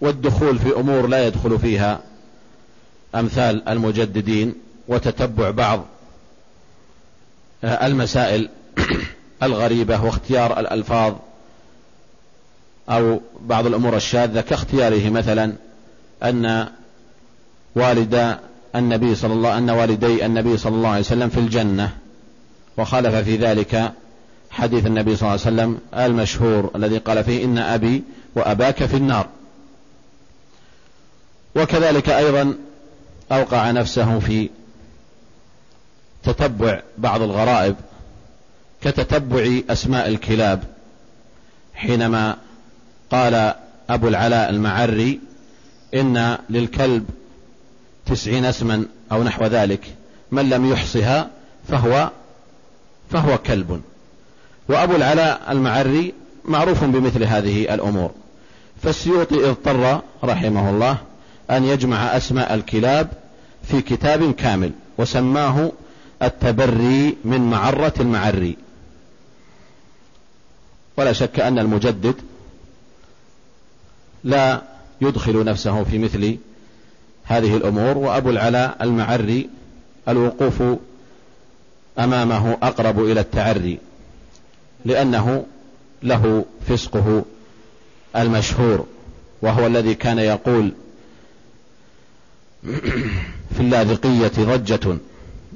والدخول 0.00 0.58
في 0.58 0.76
أمور 0.76 1.06
لا 1.06 1.26
يدخل 1.26 1.58
فيها 1.58 2.00
أمثال 3.14 3.68
المجددين 3.68 4.54
وتتبع 4.88 5.50
بعض 5.50 5.84
المسائل 7.64 8.48
الغريبة 9.42 10.04
واختيار 10.04 10.60
الألفاظ 10.60 11.14
أو 12.88 13.20
بعض 13.40 13.66
الأمور 13.66 13.96
الشاذة 13.96 14.40
كاختياره 14.40 15.10
مثلا 15.10 15.52
أن 16.22 16.68
والد 17.74 18.38
النبي 18.76 19.14
صلى 19.14 19.32
الله 19.32 19.58
أن 19.58 19.70
والدي 19.70 20.26
النبي 20.26 20.56
صلى 20.56 20.74
الله 20.74 20.88
عليه 20.88 21.00
وسلم 21.00 21.28
في 21.28 21.40
الجنة. 21.40 21.92
وخالف 22.76 23.14
في 23.14 23.36
ذلك 23.36 23.92
حديث 24.50 24.86
النبي 24.86 25.16
صلى 25.16 25.28
الله 25.28 25.46
عليه 25.46 25.56
وسلم 25.56 25.78
المشهور 25.94 26.70
الذي 26.76 26.98
قال 26.98 27.24
فيه 27.24 27.44
إن 27.44 27.58
أبي 27.58 28.02
وأباك 28.34 28.84
في 28.84 28.96
النار. 28.96 29.28
وكذلك 31.56 32.08
أيضا 32.08 32.54
أوقع 33.32 33.70
نفسه 33.70 34.18
في 34.18 34.50
تتبع 36.24 36.82
بعض 36.98 37.22
الغرائب 37.22 37.76
كتتبع 38.82 39.60
أسماء 39.70 40.08
الكلاب. 40.08 40.64
حينما 41.74 42.36
قال 43.10 43.54
أبو 43.90 44.08
العلاء 44.08 44.50
المعري 44.50 45.20
إن 45.94 46.38
للكلب 46.50 47.10
تسعين 48.08 48.44
اسما 48.44 48.84
أو 49.12 49.22
نحو 49.22 49.46
ذلك 49.46 49.94
من 50.32 50.48
لم 50.50 50.72
يحصها 50.72 51.30
فهو 51.68 52.10
فهو 53.10 53.38
كلب. 53.38 53.82
وأبو 54.68 54.96
العلاء 54.96 55.52
المعري 55.52 56.14
معروف 56.44 56.84
بمثل 56.84 57.24
هذه 57.24 57.74
الأمور. 57.74 58.10
فالسيوطي 58.82 59.50
اضطر 59.50 60.00
رحمه 60.24 60.70
الله 60.70 60.96
أن 61.50 61.64
يجمع 61.64 62.16
أسماء 62.16 62.54
الكلاب 62.54 63.08
في 63.62 63.82
كتاب 63.82 64.34
كامل 64.34 64.72
وسماه 64.98 65.72
التبري 66.22 67.16
من 67.24 67.50
معرة 67.50 67.94
المعري. 68.00 68.56
ولا 70.96 71.12
شك 71.12 71.40
أن 71.40 71.58
المجدد 71.58 72.14
لا 74.24 74.62
يدخل 75.00 75.44
نفسه 75.44 75.84
في 75.84 75.98
مثل 75.98 76.38
هذه 77.28 77.56
الأمور 77.56 77.98
وأبو 77.98 78.30
العلاء 78.30 78.76
المعري 78.80 79.48
الوقوف 80.08 80.62
أمامه 81.98 82.56
أقرب 82.62 83.04
إلى 83.04 83.20
التعري 83.20 83.78
لأنه 84.84 85.46
له 86.02 86.44
فسقه 86.68 87.24
المشهور 88.16 88.86
وهو 89.42 89.66
الذي 89.66 89.94
كان 89.94 90.18
يقول 90.18 90.72
في 93.54 93.60
اللاذقية 93.60 94.32
ضجة 94.38 94.96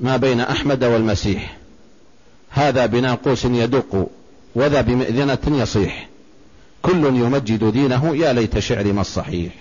ما 0.00 0.16
بين 0.16 0.40
أحمد 0.40 0.84
والمسيح 0.84 1.56
هذا 2.50 2.86
بناقوس 2.86 3.44
يدق 3.44 4.08
وذا 4.54 4.80
بمئذنة 4.80 5.38
يصيح 5.46 6.08
كل 6.82 7.06
يمجد 7.06 7.72
دينه 7.72 8.16
يا 8.16 8.32
ليت 8.32 8.58
شعري 8.58 8.92
ما 8.92 9.00
الصحيح. 9.00 9.52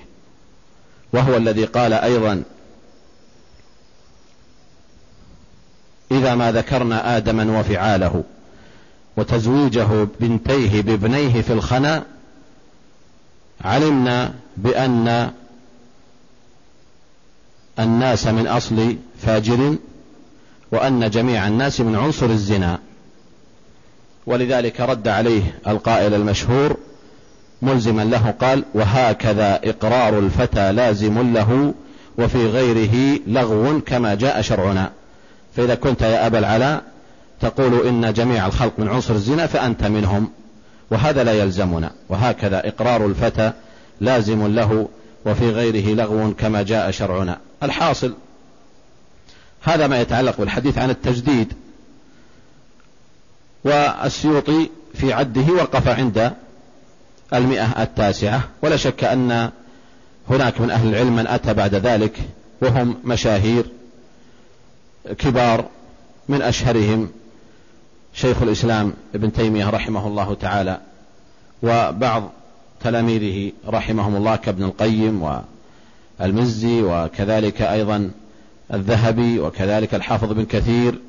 وهو 1.13 1.37
الذي 1.37 1.65
قال 1.65 1.93
أيضا 1.93 2.43
إذا 6.11 6.35
ما 6.35 6.51
ذكرنا 6.51 7.17
آدما 7.17 7.59
وفعاله 7.59 8.23
وتزويجه 9.17 10.07
بنتيه 10.19 10.81
بابنيه 10.81 11.41
في 11.41 11.53
الخنا 11.53 12.03
علمنا 13.61 14.33
بأن 14.57 15.31
الناس 17.79 18.27
من 18.27 18.47
أصل 18.47 18.95
فاجر 19.21 19.75
وأن 20.71 21.09
جميع 21.09 21.47
الناس 21.47 21.81
من 21.81 21.95
عنصر 21.95 22.25
الزنا. 22.25 22.79
ولذلك 24.25 24.81
رد 24.81 25.07
عليه 25.07 25.59
القائل 25.67 26.13
المشهور 26.13 26.77
ملزما 27.61 28.01
له 28.01 28.33
قال 28.41 28.63
وهكذا 28.73 29.59
إقرار 29.63 30.19
الفتى 30.19 30.71
لازم 30.71 31.33
له 31.33 31.73
وفي 32.17 32.47
غيره 32.47 33.19
لغو 33.27 33.81
كما 33.81 34.15
جاء 34.15 34.41
شرعنا 34.41 34.91
فإذا 35.55 35.75
كنت 35.75 36.01
يا 36.01 36.27
أبا 36.27 36.39
العلاء 36.39 36.83
تقول 37.41 37.87
إن 37.87 38.13
جميع 38.13 38.45
الخلق 38.47 38.73
من 38.77 38.87
عنصر 38.87 39.13
الزنا 39.13 39.47
فأنت 39.47 39.83
منهم 39.83 40.31
وهذا 40.91 41.23
لا 41.23 41.33
يلزمنا 41.33 41.91
وهكذا 42.09 42.67
إقرار 42.67 43.05
الفتى 43.05 43.51
لازم 44.01 44.47
له 44.47 44.87
وفي 45.25 45.49
غيره 45.49 45.95
لغو 45.95 46.33
كما 46.33 46.61
جاء 46.61 46.91
شرعنا 46.91 47.37
الحاصل 47.63 48.13
هذا 49.61 49.87
ما 49.87 50.01
يتعلق 50.01 50.37
بالحديث 50.37 50.77
عن 50.77 50.89
التجديد 50.89 51.53
والسيوطي 53.63 54.69
في 54.93 55.13
عده 55.13 55.53
وقف 55.53 55.87
عند 55.87 56.33
المئة 57.33 57.83
التاسعة. 57.83 58.43
ولا 58.61 58.75
شك 58.77 59.03
أن 59.03 59.49
هناك 60.29 60.61
من 60.61 60.71
أهل 60.71 60.89
العلم 60.89 61.15
من 61.15 61.27
أتى 61.27 61.53
بعد 61.53 61.75
ذلك 61.75 62.17
وهم 62.61 62.95
مشاهير 63.03 63.65
كبار 65.17 65.65
من 66.29 66.41
أشهرهم 66.41 67.09
شيخ 68.13 68.41
الإسلام 68.41 68.93
ابن 69.15 69.33
تيمية 69.33 69.69
رحمه 69.69 70.07
الله 70.07 70.33
تعالى 70.33 70.77
وبعض 71.63 72.31
تلاميذه 72.83 73.51
رحمهم 73.67 74.15
الله 74.15 74.35
كابن 74.35 74.63
القيم 74.63 75.41
والمزي 76.19 76.81
وكذلك 76.81 77.61
أيضا 77.61 78.11
الذهبي 78.73 79.39
وكذلك 79.39 79.95
الحافظ 79.95 80.31
بن 80.31 80.45
كثير 80.45 80.99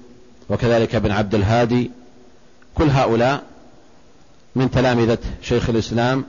وكذلك 0.51 0.95
ابن 0.95 1.11
عبد 1.11 1.35
الهادي. 1.35 1.91
كل 2.75 2.91
هؤلاء 2.91 3.43
من 4.55 4.71
تلامذة 4.71 5.19
شيخ 5.43 5.69
الإسلام 5.69 6.25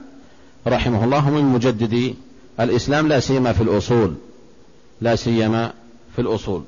رحمه 0.66 1.04
الله 1.04 1.30
من 1.30 1.44
مجددي 1.44 2.14
الإسلام 2.60 3.08
لا 3.08 3.20
سيما 3.20 3.52
في 3.52 3.62
الأصول 3.62 4.14
لا 5.00 5.16
سيما 5.16 5.72
في 6.16 6.20
الأصول. 6.22 6.64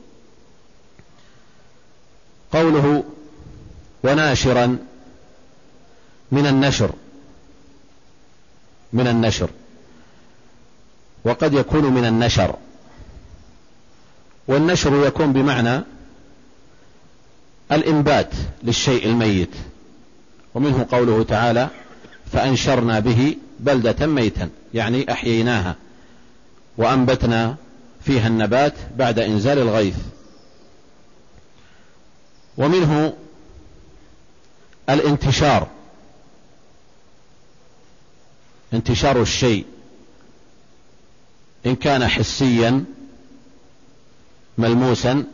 قوله 2.52 3.04
وناشرا 4.04 4.78
من 6.32 6.46
النشر 6.46 6.90
من 8.92 9.06
النشر 9.06 9.50
وقد 11.24 11.54
يكون 11.54 11.84
من 11.84 12.04
النشر 12.04 12.54
والنشر 14.48 15.06
يكون 15.06 15.32
بمعنى 15.32 15.80
الإنبات 17.72 18.30
للشيء 18.62 19.06
الميت. 19.06 19.54
ومنه 20.56 20.86
قوله 20.92 21.22
تعالى 21.22 21.68
فأنشرنا 22.32 23.00
به 23.00 23.36
بلدة 23.60 24.06
ميتا 24.06 24.50
يعني 24.74 25.12
أحييناها 25.12 25.76
وأنبتنا 26.76 27.56
فيها 28.04 28.28
النبات 28.28 28.72
بعد 28.96 29.18
إنزال 29.18 29.58
الغيث. 29.58 29.96
ومنه 32.56 33.12
الانتشار 34.90 35.68
انتشار 38.74 39.22
الشيء 39.22 39.64
إن 41.66 41.76
كان 41.76 42.08
حسيا 42.08 42.84
ملموسا 44.58 45.24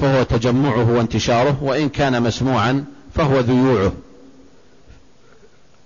فهو 0.00 0.22
تجمعه 0.22 0.90
وانتشاره 0.90 1.62
وإن 1.62 1.88
كان 1.88 2.22
مسموعا 2.22 2.84
فهو 3.14 3.40
ذيوعه. 3.40 3.92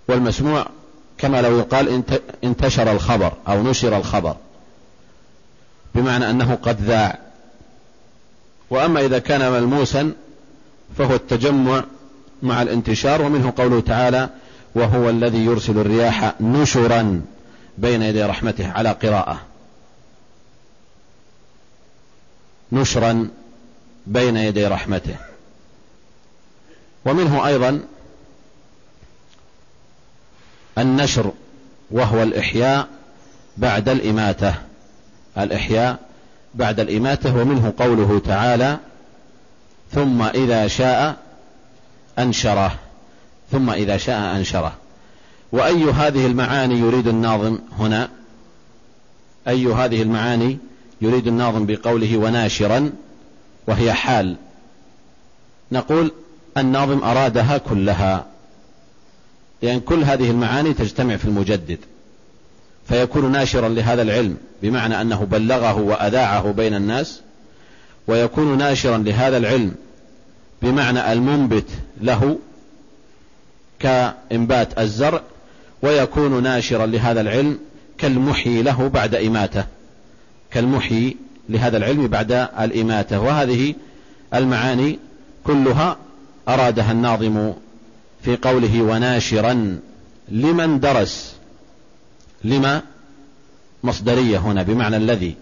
والمسموع 0.09 0.67
كما 1.19 1.43
لو 1.43 1.59
يقال 1.59 2.03
انتشر 2.45 2.93
الخبر 2.93 3.33
أو 3.49 3.63
نشر 3.63 3.97
الخبر. 3.97 4.37
بمعنى 5.95 6.31
أنه 6.31 6.59
قد 6.63 6.81
ذاع. 6.81 7.19
وأما 8.71 9.01
إذا 9.01 9.19
كان 9.19 9.53
ملموسا 9.53 10.13
فهو 10.99 11.15
التجمع 11.15 11.85
مع 12.43 12.63
الانتشار 12.63 13.23
ومنه 13.23 13.53
قوله 13.57 13.81
تعالى 13.81 14.29
وهو 14.75 15.11
الذي 15.11 15.45
يرسل 15.45 15.79
الرياح 15.79 16.41
نشرا 16.41 17.23
بين 17.79 18.03
يدي 18.03 18.23
رحمته 18.23 18.71
على 18.73 18.91
قراءة. 18.91 19.41
نشرا 22.73 23.29
بين 24.07 24.37
يدي 24.37 24.67
رحمته. 24.67 25.17
ومنه 27.07 27.47
أيضا 27.47 27.81
النشر 30.79 31.33
وهو 31.91 32.23
الإحياء 32.23 32.89
بعد 33.57 33.89
الإماتة. 33.89 34.55
الإحياء 35.39 35.99
بعد 36.55 36.81
الإماتة 36.81 37.37
ومنه 37.37 37.73
قوله 37.79 38.21
تعالى 38.25 38.79
ثم 39.93 40.23
إذا 40.23 40.67
شاء 40.67 41.17
أنشره. 42.19 42.75
ثم 43.53 43.71
إذا 43.71 43.97
شاء 43.97 44.37
أنشره. 44.37 44.73
وأي 45.53 45.85
هذه 45.85 46.27
المعاني 46.27 46.79
يريد 46.79 47.09
الناظم 47.09 47.59
هنا؟ 47.79 48.09
أي 49.49 49.67
هذه 49.67 50.03
المعاني 50.03 50.59
يريد 51.01 51.27
الناظم 51.27 51.67
بقوله 51.67 52.17
وناشرا 52.17 52.93
وهي 53.67 53.93
حال. 53.93 54.37
نقول 55.73 56.13
الناظم 56.57 57.05
أرادها 57.05 57.59
كلها. 57.59 58.27
لأن 59.63 59.81
كل 59.81 60.05
هذه 60.05 60.31
المعاني 60.31 60.73
تجتمع 60.73 61.17
في 61.17 61.25
المجدد. 61.25 61.79
فيكون 62.89 63.33
ناشرا 63.33 63.69
لهذا 63.69 64.03
العلم 64.03 64.37
بمعنى 64.63 65.01
أنه 65.01 65.25
بلغه 65.25 65.81
وأذاعه 65.81 66.53
بين 66.53 66.75
الناس 66.75 67.21
ويكون 68.07 68.59
ناشرا 68.59 68.99
لهذا 68.99 69.37
العلم 69.37 69.75
بمعنى 70.63 71.13
المنبت 71.13 71.67
له 72.01 72.39
كإنبات 73.79 74.79
الزرع 74.79 75.21
ويكون 75.83 76.43
ناشرا 76.43 76.87
لهذا 76.87 77.21
العلم 77.21 77.59
كالمحيي 77.99 78.63
له 78.63 78.89
بعد 78.89 79.15
إماته. 79.15 79.65
كالمحيي 80.51 81.17
لهذا 81.49 81.77
العلم 81.77 82.07
بعد 82.07 82.33
الإماتة. 82.61 83.21
وهذه 83.21 83.75
المعاني 84.35 84.99
كلها 85.45 85.97
أرادها 86.49 86.93
الناظم 86.93 87.53
في 88.23 88.37
قوله 88.37 88.83
وناشرا 88.83 89.81
لمن 90.29 90.81
درس؟ 90.81 91.37
لما؟ 92.45 92.83
مصدرية 93.85 94.39
هنا 94.39 94.63
بمعنى 94.63 94.97
الذي 94.97 95.35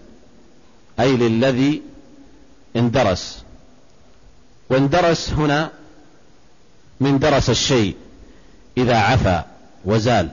أي 0.99 1.17
للذي 1.17 1.81
اندرس 2.75 3.43
واندرس 4.69 5.29
هنا 5.29 5.71
من 6.99 7.19
درس 7.19 7.49
الشيء 7.49 7.95
إذا 8.77 8.97
عفى 8.97 9.43
وزال 9.85 10.29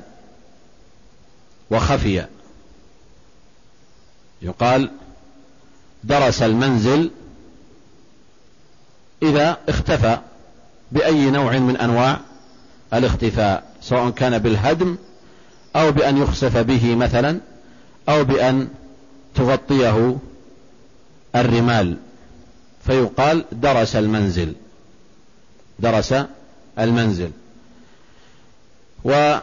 وخفي. 1.70 2.26
يقال 4.42 4.90
درس 6.04 6.42
المنزل 6.42 7.10
إذا 9.22 9.58
اختفى. 9.68 10.18
بأي 10.92 11.30
نوع 11.30 11.58
من 11.58 11.76
أنواع 11.76 12.20
الاختفاء 12.94 13.72
سواء 13.80 14.10
كان 14.10 14.38
بالهدم 14.38 14.96
أو 15.76 15.92
بأن 15.92 16.16
يخسف 16.16 16.56
به 16.56 16.94
مثلا 16.94 17.40
أو 18.08 18.24
بأن 18.24 18.68
تغطيه 19.34 20.16
الرمال. 21.36 21.96
فيقال 22.86 23.44
درس 23.52 23.96
المنزل. 23.96 24.54
درس 25.78 26.14
المنزل. 26.78 27.30
وهنا 29.04 29.42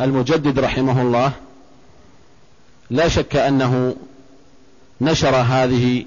المجدد 0.00 0.58
رحمه 0.58 1.02
الله 1.02 1.32
لا 2.90 3.08
شك 3.08 3.36
أنه 3.36 3.96
نشر 5.00 5.36
هذه 5.36 6.04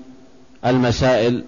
المسائل 0.66 1.44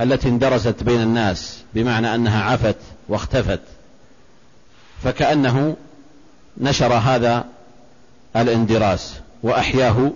التي 0.00 0.28
اندرست 0.28 0.82
بين 0.82 1.00
الناس 1.00 1.58
بمعنى 1.74 2.14
أنها 2.14 2.44
عفت 2.44 2.76
واختفت. 3.08 3.60
فكأنه 5.04 5.76
نشر 6.58 6.92
هذا 6.92 7.44
الاندراس 8.36 9.14
وأحياه 9.42 10.12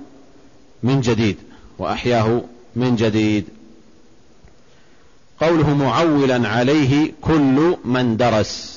من 0.82 1.00
جديد 1.00 1.36
وأحياه 1.78 2.42
من 2.76 2.96
جديد. 2.96 3.44
قوله 5.40 5.74
معولا 5.74 6.48
عليه 6.48 7.12
كل 7.20 7.76
من 7.84 8.16
درس. 8.16 8.75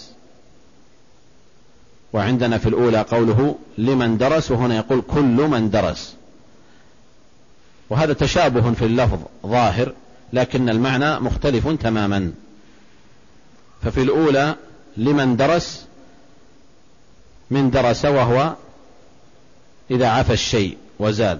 وعندنا 2.14 2.58
في 2.58 2.70
الأولى 2.70 3.02
قوله 3.02 3.56
لمن 3.78 4.18
درس 4.18 4.52
وهنا 4.52 4.76
يقول 4.76 5.02
كل 5.02 5.22
من 5.22 5.70
درس. 5.70 6.16
وهذا 7.90 8.14
تشابه 8.14 8.74
في 8.74 8.86
اللفظ 8.86 9.20
ظاهر 9.46 9.94
لكن 10.34 10.70
المعنى 10.70 11.20
مختلف 11.20 11.68
تماما. 11.68 12.32
ففي 13.84 14.02
الأولى 14.02 14.56
لمن 14.98 15.36
درس 15.36 15.86
من 17.52 17.70
درس 17.70 18.06
وهو 18.06 18.54
إذا 19.92 20.08
عفى 20.08 20.34
الشيء 20.34 20.78
وزال. 21.00 21.40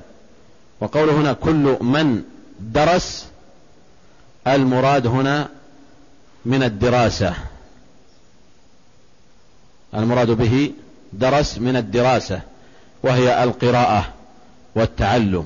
وقوله 0.80 1.14
هنا 1.14 1.34
كل 1.34 1.78
من 1.82 2.24
درس 2.60 3.28
المراد 4.48 5.08
هنا 5.08 5.50
من 6.46 6.64
الدراسة. 6.64 7.34
المراد 9.96 10.32
به 10.32 10.72
درس 11.14 11.58
من 11.58 11.76
الدراسة 11.76 12.42
وهي 13.04 13.44
القراءة 13.44 14.06
والتعلم. 14.76 15.46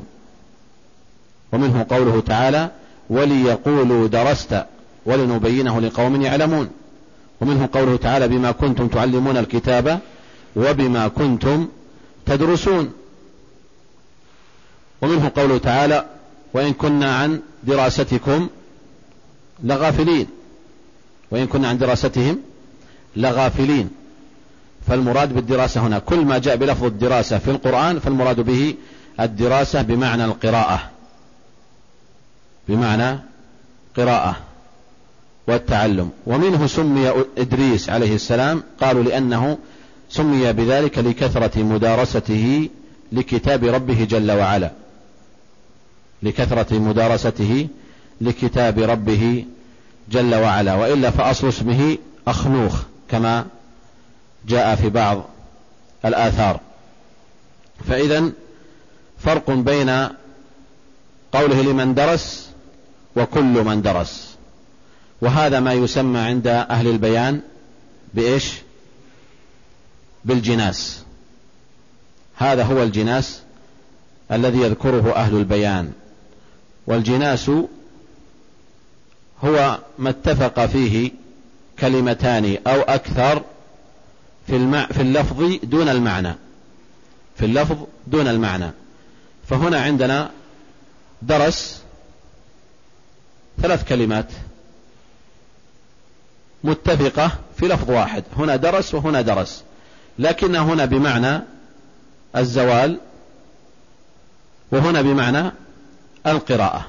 ومنه 1.53 1.85
قوله 1.89 2.21
تعالى 2.21 2.71
وليقولوا 3.09 4.07
درست 4.07 4.65
ولنبينه 5.05 5.81
لقوم 5.81 6.21
يعلمون 6.21 6.69
ومنه 7.41 7.69
قوله 7.73 7.95
تعالى 7.97 8.27
بما 8.27 8.51
كنتم 8.51 8.87
تعلمون 8.87 9.37
الكتاب 9.37 9.99
وبما 10.55 11.07
كنتم 11.07 11.67
تدرسون 12.25 12.93
ومنه 15.01 15.31
قوله 15.35 15.57
تعالى 15.57 16.05
وإن 16.53 16.73
كنا 16.73 17.15
عن 17.15 17.39
دراستكم 17.63 18.49
لغافلين 19.63 20.27
وإن 21.31 21.47
كنا 21.47 21.67
عن 21.67 21.77
دراستهم 21.77 22.39
لغافلين. 23.15 23.89
فالمراد 24.87 25.33
بالدراسة 25.33 25.87
هنا. 25.87 25.99
كل 25.99 26.25
ما 26.25 26.37
جاء 26.37 26.55
بلفظ 26.55 26.83
الدراسة 26.83 27.37
في 27.37 27.51
القرآن 27.51 27.99
فالمراد 27.99 28.39
به 28.39 28.75
الدراسة 29.19 29.81
بمعنى 29.81 30.25
القراءة. 30.25 30.89
بمعنى 32.67 33.19
قراءة 33.97 34.35
والتعلم. 35.47 36.09
ومنه 36.25 36.67
سمي 36.67 37.11
إدريس 37.37 37.89
عليه 37.89 38.15
السلام 38.15 38.63
قالوا 38.81 39.03
لأنه 39.03 39.57
سمي 40.09 40.53
بذلك 40.53 40.97
لكثرة 40.97 41.63
مدارسته 41.63 42.69
لكتاب 43.11 43.63
ربه 43.63 44.07
جل 44.09 44.31
وعلا. 44.31 44.71
لكثرة 46.23 46.79
مدارسته 46.79 47.67
لكتاب 48.21 48.79
ربه 48.79 49.45
جل 50.11 50.35
وعلا. 50.35 50.75
وإلا 50.75 51.09
فأصل 51.09 51.47
اسمه 51.47 51.97
أخنوخ 52.27 52.81
كما 53.09 53.45
جاء 54.47 54.75
في 54.75 54.89
بعض 54.89 55.25
الآثار. 56.05 56.59
فإذا 57.87 58.31
فرق 59.19 59.51
بين 59.51 60.07
قوله 61.31 61.61
لمن 61.61 61.93
درس 61.93 62.49
وكل 63.15 63.63
من 63.63 63.81
درس. 63.81 64.35
وهذا 65.21 65.59
ما 65.59 65.73
يسمى 65.73 66.19
عند 66.19 66.47
أهل 66.47 66.87
البيان 66.87 67.41
بإيش؟ 68.13 68.53
بالجناس. 70.25 71.03
هذا 72.35 72.63
هو 72.63 72.83
الجناس 72.83 73.41
الذي 74.31 74.61
يذكره 74.61 75.15
أهل 75.15 75.35
البيان. 75.35 75.91
والجناس 76.87 77.51
هو 79.43 79.79
ما 79.99 80.09
اتفق 80.09 80.65
فيه 80.65 81.11
كلمتان 81.79 82.57
أو 82.67 82.81
أكثر 82.81 83.43
في, 84.47 84.55
المع... 84.55 84.85
في 84.85 85.01
اللفظ 85.01 85.57
دون 85.63 85.89
المعنى. 85.89 86.35
في 87.35 87.45
اللفظ 87.45 87.77
دون 88.07 88.27
المعنى. 88.27 88.71
فهنا 89.49 89.81
عندنا 89.81 90.31
درس 91.21 91.81
ثلاث 93.61 93.89
كلمات 93.89 94.25
متفقة 96.63 97.31
في 97.57 97.67
لفظ 97.67 97.89
واحد. 97.91 98.23
هنا 98.37 98.55
درس 98.55 98.93
وهنا 98.93 99.21
درس. 99.21 99.63
لكن 100.19 100.55
هنا 100.55 100.85
بمعنى 100.85 101.41
الزوال 102.35 102.99
وهنا 104.71 105.01
بمعنى 105.01 105.51
القراءة. 106.27 106.85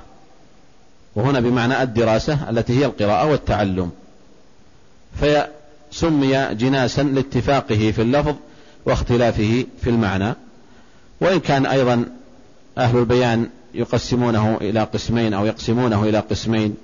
وهنا 1.15 1.41
بمعنى 1.41 1.83
الدراسة 1.83 2.51
التي 2.51 2.79
هي 2.79 2.85
القراءة 2.85 3.31
والتعلم. 3.31 3.91
فسمي 5.95 6.55
جناسا 6.55 7.03
لاتفاقه 7.03 7.93
في 7.97 8.03
اللفظ 8.03 8.35
واختلافه 8.87 9.67
في 9.83 9.91
المعنى. 9.91 10.35
وإن 11.21 11.41
كان 11.41 11.67
أيضا 11.67 12.05
أهل 12.79 12.99
البيان 12.99 13.49
يقسمونه 13.75 14.59
إلى 14.61 14.81
قسمين 14.81 15.35
أو 15.35 15.47
يقسمونه 15.47 16.05
إلى 16.05 16.19
قسمين 16.19 16.77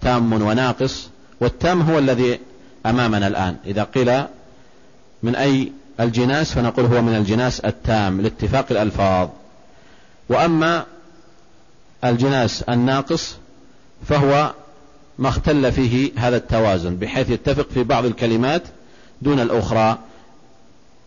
تام 0.00 0.32
وناقص 0.32 1.08
والتام 1.40 1.82
هو 1.82 1.98
الذي 1.98 2.38
أمامنا 2.86 3.26
الآن. 3.26 3.56
إذا 3.66 3.84
قيل 3.84 4.24
من 5.22 5.36
أي 5.36 5.72
الجناس 6.00 6.52
فنقول 6.52 6.86
هو 6.86 7.02
من 7.02 7.16
الجناس 7.16 7.60
التام 7.60 8.20
لاتفاق 8.20 8.66
الألفاظ. 8.70 9.28
وأما 10.28 10.84
الجناس 12.04 12.62
الناقص 12.62 13.36
فهو 14.08 14.52
ما 15.18 15.28
اختل 15.28 15.72
فيه 15.72 16.10
هذا 16.16 16.36
التوازن 16.36 16.96
بحيث 16.96 17.30
يتفق 17.30 17.68
في 17.74 17.82
بعض 17.82 18.04
الكلمات 18.04 18.62
دون 19.22 19.40
الأخرى 19.40 19.98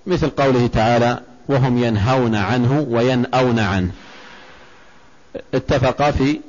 مثل 0.07 0.29
قوله 0.29 0.67
تعالى 0.67 1.19
وهم 1.47 1.83
ينهون 1.83 2.35
عنه 2.35 2.87
وينأون 2.89 3.59
عنه 3.59 3.91
اتفقا 5.53 6.11
في 6.11 6.39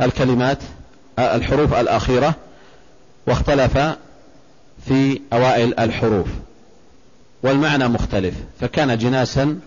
الكلمات 0.00 0.58
الحروف 1.18 1.74
الأخيرة 1.74 2.34
واختلف 3.26 3.78
في 4.86 5.20
أوائل 5.32 5.78
الحروف 5.78 6.26
والمعنى 7.42 7.88
مختلف 7.88 8.34
فكان 8.60 8.98
جناسا 8.98 9.60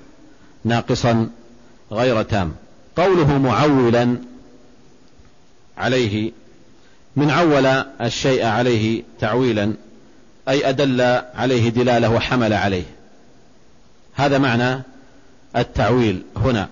ناقصا 0.64 1.30
غير 1.92 2.22
تام. 2.22 2.56
قوله 2.98 3.38
معولا 3.38 4.18
عليه 5.78 6.32
من 7.16 7.32
عول 7.32 7.66
الشيء 8.02 8.46
عليه 8.46 9.04
تعويلا 9.20 9.74
أي 10.50 10.70
أدل 10.70 11.02
عليه 11.36 11.70
دلالة 11.70 12.10
وحمل 12.10 12.54
عليه. 12.54 12.84
هذا 14.16 14.38
معنى 14.38 14.82
التعويل 15.56 16.24
هنا. 16.38 16.70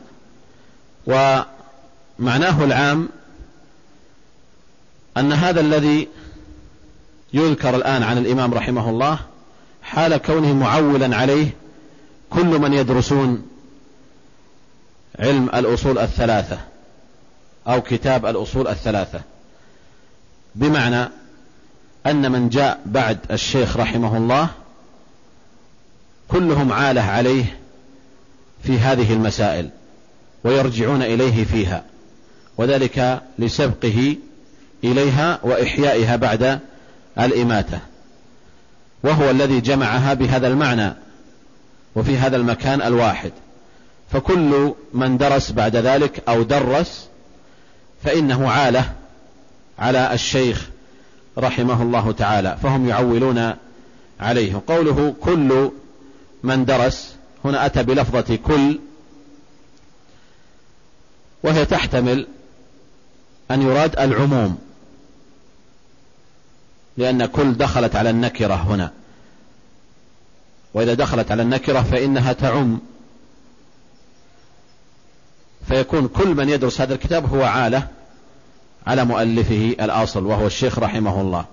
ومعناه 1.08 2.64
العام 2.64 3.10
أن 5.18 5.34
هذا 5.34 5.60
الذي 5.60 6.08
يذكر 7.34 7.76
الآن 7.76 8.04
عن 8.04 8.18
الإمام 8.18 8.54
رحمه 8.54 8.89
الله 8.89 9.20
حال 9.84 10.18
كونه 10.18 10.54
معولا 10.54 11.16
عليه 11.16 11.50
كل 12.30 12.60
من 12.60 12.74
يدرسون 12.74 13.48
علم 15.20 15.50
الأصول 15.56 16.00
الثلاثة 16.00 16.60
أو 17.68 17.82
كتاب 17.82 18.26
الأصول 18.26 18.68
الثلاثة. 18.68 19.22
بمعنى 20.56 21.10
أن 22.06 22.32
من 22.32 22.49
جاء 22.49 22.82
بعد 22.86 23.18
الشيخ 23.32 23.78
رحمه 23.78 24.18
الله 24.18 24.49
كلهم 26.28 26.74
عاله 26.74 27.01
عليه 27.01 27.60
في 28.64 28.80
هذه 28.80 29.14
المسائل 29.14 29.70
ويرجعون 30.43 31.01
إليه 31.01 31.43
فيها 31.45 31.84
وذلك 32.58 33.22
لسبقه 33.39 34.16
إليها 34.84 35.39
وإحيائها 35.43 36.16
بعد 36.16 36.60
الإماتة 37.20 37.80
وهو 39.04 39.30
الذي 39.30 39.62
جمعها 39.62 40.14
بهذا 40.14 40.47
المعنى 40.47 40.93
وفي 41.95 42.18
هذا 42.18 42.38
المكان 42.38 42.82
الواحد. 42.82 43.32
فكل 44.12 44.74
من 44.93 45.18
درس 45.18 45.51
بعد 45.51 45.76
ذلك 45.76 46.24
أو 46.30 46.43
درس 46.43 47.08
فإنه 48.04 48.49
عاله 48.49 48.93
على 49.80 50.13
الشيخ 50.13 50.69
رحمه 51.38 51.82
الله 51.82 52.11
تعالى 52.11 52.57
فهم 52.63 52.89
يعولون 52.89 53.53
عليه. 54.19 54.61
قوله 54.67 55.15
كل 55.21 55.71
من 56.43 56.65
درس 56.65 57.15
هنا 57.45 57.65
أتى 57.65 57.84
بلفظة 57.84 58.36
كل 58.36 58.80
وهي 61.43 61.65
تحتمل 61.65 62.28
أن 63.51 63.61
يراد 63.61 63.99
العموم 63.99 64.57
لأن 66.97 67.26
كل 67.26 67.53
دخلت 67.53 67.95
على 67.95 68.09
النكرة 68.09 68.53
هنا. 68.53 68.91
وإذا 70.74 70.93
دخلت 70.93 71.32
على 71.32 71.41
النكرة 71.41 71.82
فإنها 71.82 72.34
تعم. 72.34 72.80
فيكون 75.67 76.07
كل 76.07 76.36
من 76.36 76.49
يدرس 76.49 76.82
هذا 76.82 76.93
الكتاب 76.93 77.34
هو 77.36 77.43
عالة. 77.43 77.88
على 78.88 79.05
مؤلفه 79.05 79.75
الأصل 79.81 80.25
وهو 80.25 80.47
الشيخ 80.47 80.79
رحمه 80.79 81.21
الله. 81.21 81.45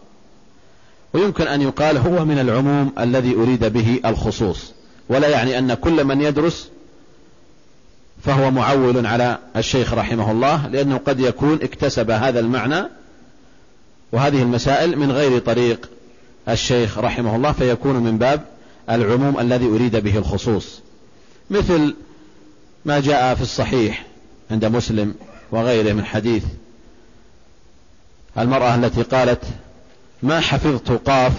ويمكن 1.13 1.47
أن 1.47 1.63
يقال 1.63 1.97
هو 1.97 2.25
من 2.25 2.39
العموم 2.39 2.93
الذي 2.99 3.35
أريد 3.35 3.65
به 3.65 4.01
الخصوص. 4.05 4.73
ولا 5.09 5.29
يعني 5.29 5.59
أن 5.59 5.75
كل 5.75 6.05
من 6.05 6.21
يدرس 6.21 6.69
فهو 8.23 8.51
معول 8.51 9.07
على 9.07 9.39
الشيخ 9.57 9.95
رحمه 9.95 10.31
الله 10.31 10.69
لأنه 10.69 10.97
قد 10.97 11.21
يكون 11.21 11.59
اكتسب 11.63 12.11
هذا 12.11 12.41
المعنى 12.41 12.85
وهذه 14.13 14.43
المسائل 14.43 14.99
من 14.99 15.13
غير 15.13 15.39
طريق 15.39 15.91
الشيخ 16.49 16.99
رحمه 16.99 17.37
الله 17.37 17.53
فيكون 17.53 17.97
من 17.97 18.19
باب 18.19 18.45
العموم 18.91 19.41
الذي 19.41 19.67
أريد 19.67 19.97
به 19.97 20.19
الخصوص. 20.19 20.81
مثل 21.51 21.95
ما 22.85 23.01
جاء 23.01 23.35
في 23.35 23.43
الصحيح 23.43 24.07
عند 24.51 24.65
مسلم 24.65 25.15
وغيره 25.53 25.93
من 25.93 26.05
حديث 26.05 26.45
المرأة 28.39 28.75
التي 28.75 29.03
قالت 29.03 29.45
ما 30.23 30.41
حفظت 30.41 31.09
قاف 31.09 31.33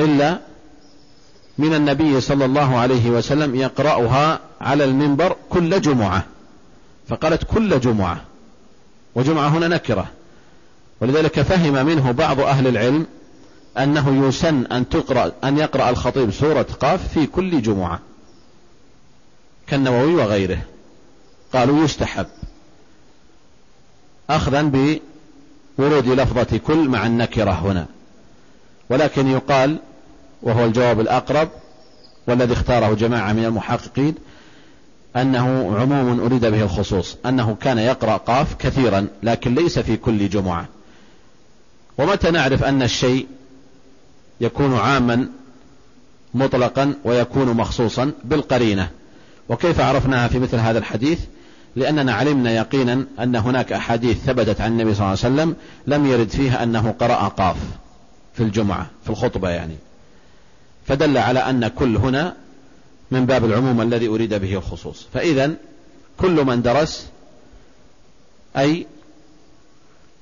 إلا 0.00 0.38
من 1.58 1.74
النبي 1.74 2.20
صلى 2.20 2.44
الله 2.44 2.78
عليه 2.78 3.10
وسلم 3.10 3.54
يقرأها 3.54 4.40
على 4.60 4.84
المنبر 4.84 5.36
كل 5.50 5.80
جمعة 5.80 6.24
فقالت 7.08 7.44
كل 7.44 7.80
جمعة 7.80 8.20
وجمعة 9.14 9.48
هنا 9.48 9.68
نكرة. 9.68 10.06
ولذلك 11.00 11.40
فهم 11.40 11.86
منه 11.86 12.10
بعض 12.10 12.40
أهل 12.40 12.66
العلم 12.66 13.06
أنه 13.78 14.28
يسن 14.28 14.66
أن 14.66 14.88
تقرأ 14.88 15.32
أن 15.44 15.58
يقرأ 15.58 15.90
الخطيب 15.90 16.30
سورة 16.30 16.66
قاف 16.80 17.08
في 17.08 17.26
كل 17.26 17.62
جمعة 17.62 18.00
كالنووي 19.66 20.14
وغيره. 20.14 20.58
قالوا 21.52 21.84
يستحب. 21.84 22.26
أخذا 24.30 24.62
بورود 25.78 26.08
لفظة 26.08 26.58
كل 26.58 26.88
مع 26.88 27.06
النكرة 27.06 27.50
هنا. 27.50 27.86
ولكن 28.90 29.28
يقال 29.28 29.78
وهو 30.42 30.64
الجواب 30.64 31.00
الأقرب 31.00 31.48
والذي 32.26 32.52
اختاره 32.52 32.94
جماعة 32.94 33.32
من 33.32 33.44
المحققين 33.44 34.14
أنه 35.16 35.76
عموم 35.78 36.20
أريد 36.20 36.46
به 36.46 36.62
الخصوص 36.62 37.16
أنه 37.26 37.56
كان 37.60 37.78
يقرأ 37.78 38.16
قاف 38.16 38.54
كثيرا 38.54 39.06
لكن 39.22 39.54
ليس 39.54 39.78
في 39.78 39.96
كل 39.96 40.28
جمعة. 40.28 40.66
ومتى 41.98 42.30
نعرف 42.30 42.64
أن 42.64 42.82
الشيء 42.82 43.26
يكون 44.40 44.76
عاما 44.76 45.28
مطلقا 46.34 46.94
ويكون 47.04 47.46
مخصوصا؟ 47.46 48.12
بالقرينة. 48.24 48.90
وكيف 49.48 49.80
عرفناها 49.80 50.28
في 50.28 50.38
مثل 50.38 50.56
هذا 50.56 50.78
الحديث؟ 50.78 51.20
لأننا 51.76 52.14
علمنا 52.14 52.50
يقينا 52.50 53.06
أن 53.20 53.36
هناك 53.36 53.72
أحاديث 53.72 54.18
ثبتت 54.24 54.60
عن 54.60 54.72
النبي 54.72 54.94
صلى 54.94 55.06
الله 55.06 55.18
عليه 55.24 55.34
وسلم 55.34 55.56
لم 55.86 56.06
يرد 56.06 56.28
فيها 56.28 56.62
أنه 56.62 56.94
قرأ 56.98 57.28
قاف 57.28 57.56
في 58.34 58.42
الجمعة 58.42 58.86
في 59.04 59.10
الخطبة 59.10 59.48
يعني. 59.50 59.76
فدل 60.86 61.18
على 61.18 61.38
أن 61.38 61.68
كل 61.68 61.96
هنا 61.96 62.36
من 63.10 63.26
باب 63.26 63.44
العموم 63.44 63.80
الذي 63.82 64.08
أريد 64.08 64.34
به 64.34 64.54
الخصوص. 64.54 65.06
فإذا 65.14 65.54
كل 66.18 66.44
من 66.44 66.62
درس 66.62 67.06
أي 68.56 68.86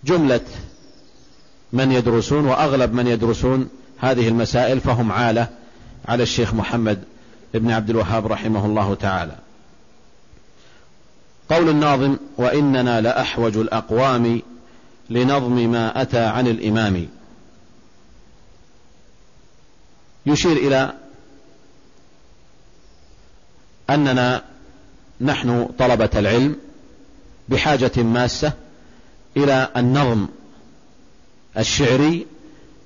جملة 0.04 0.40
من 1.72 1.92
يدرسون 1.92 2.46
وأغلب 2.46 2.92
من 2.92 3.06
يدرسون 3.06 3.68
هذه 3.98 4.28
المسائل 4.28 4.80
فهم 4.80 5.12
عالة 5.12 5.48
على 6.08 6.22
الشيخ 6.22 6.54
محمد 6.54 7.04
بن 7.54 7.70
عبد 7.70 7.90
الوهاب 7.90 8.26
رحمه 8.26 8.66
الله 8.66 8.94
تعالى. 8.94 9.43
قول 11.50 11.68
الناظم 11.68 12.16
وإننا 12.36 13.00
لأحوج 13.00 13.56
الأقوام 13.56 14.42
لنظم 15.10 15.70
ما 15.70 16.02
أتى 16.02 16.18
عن 16.18 16.46
الإمام. 16.46 17.08
يشير 20.26 20.56
إلى 20.56 20.92
أننا 23.90 24.44
نحن 25.20 25.68
طلبة 25.78 26.10
العلم 26.14 26.56
بحاجة 27.48 28.02
ماسة 28.02 28.52
إلى 29.36 29.70
النظم 29.76 30.26
الشعري 31.58 32.26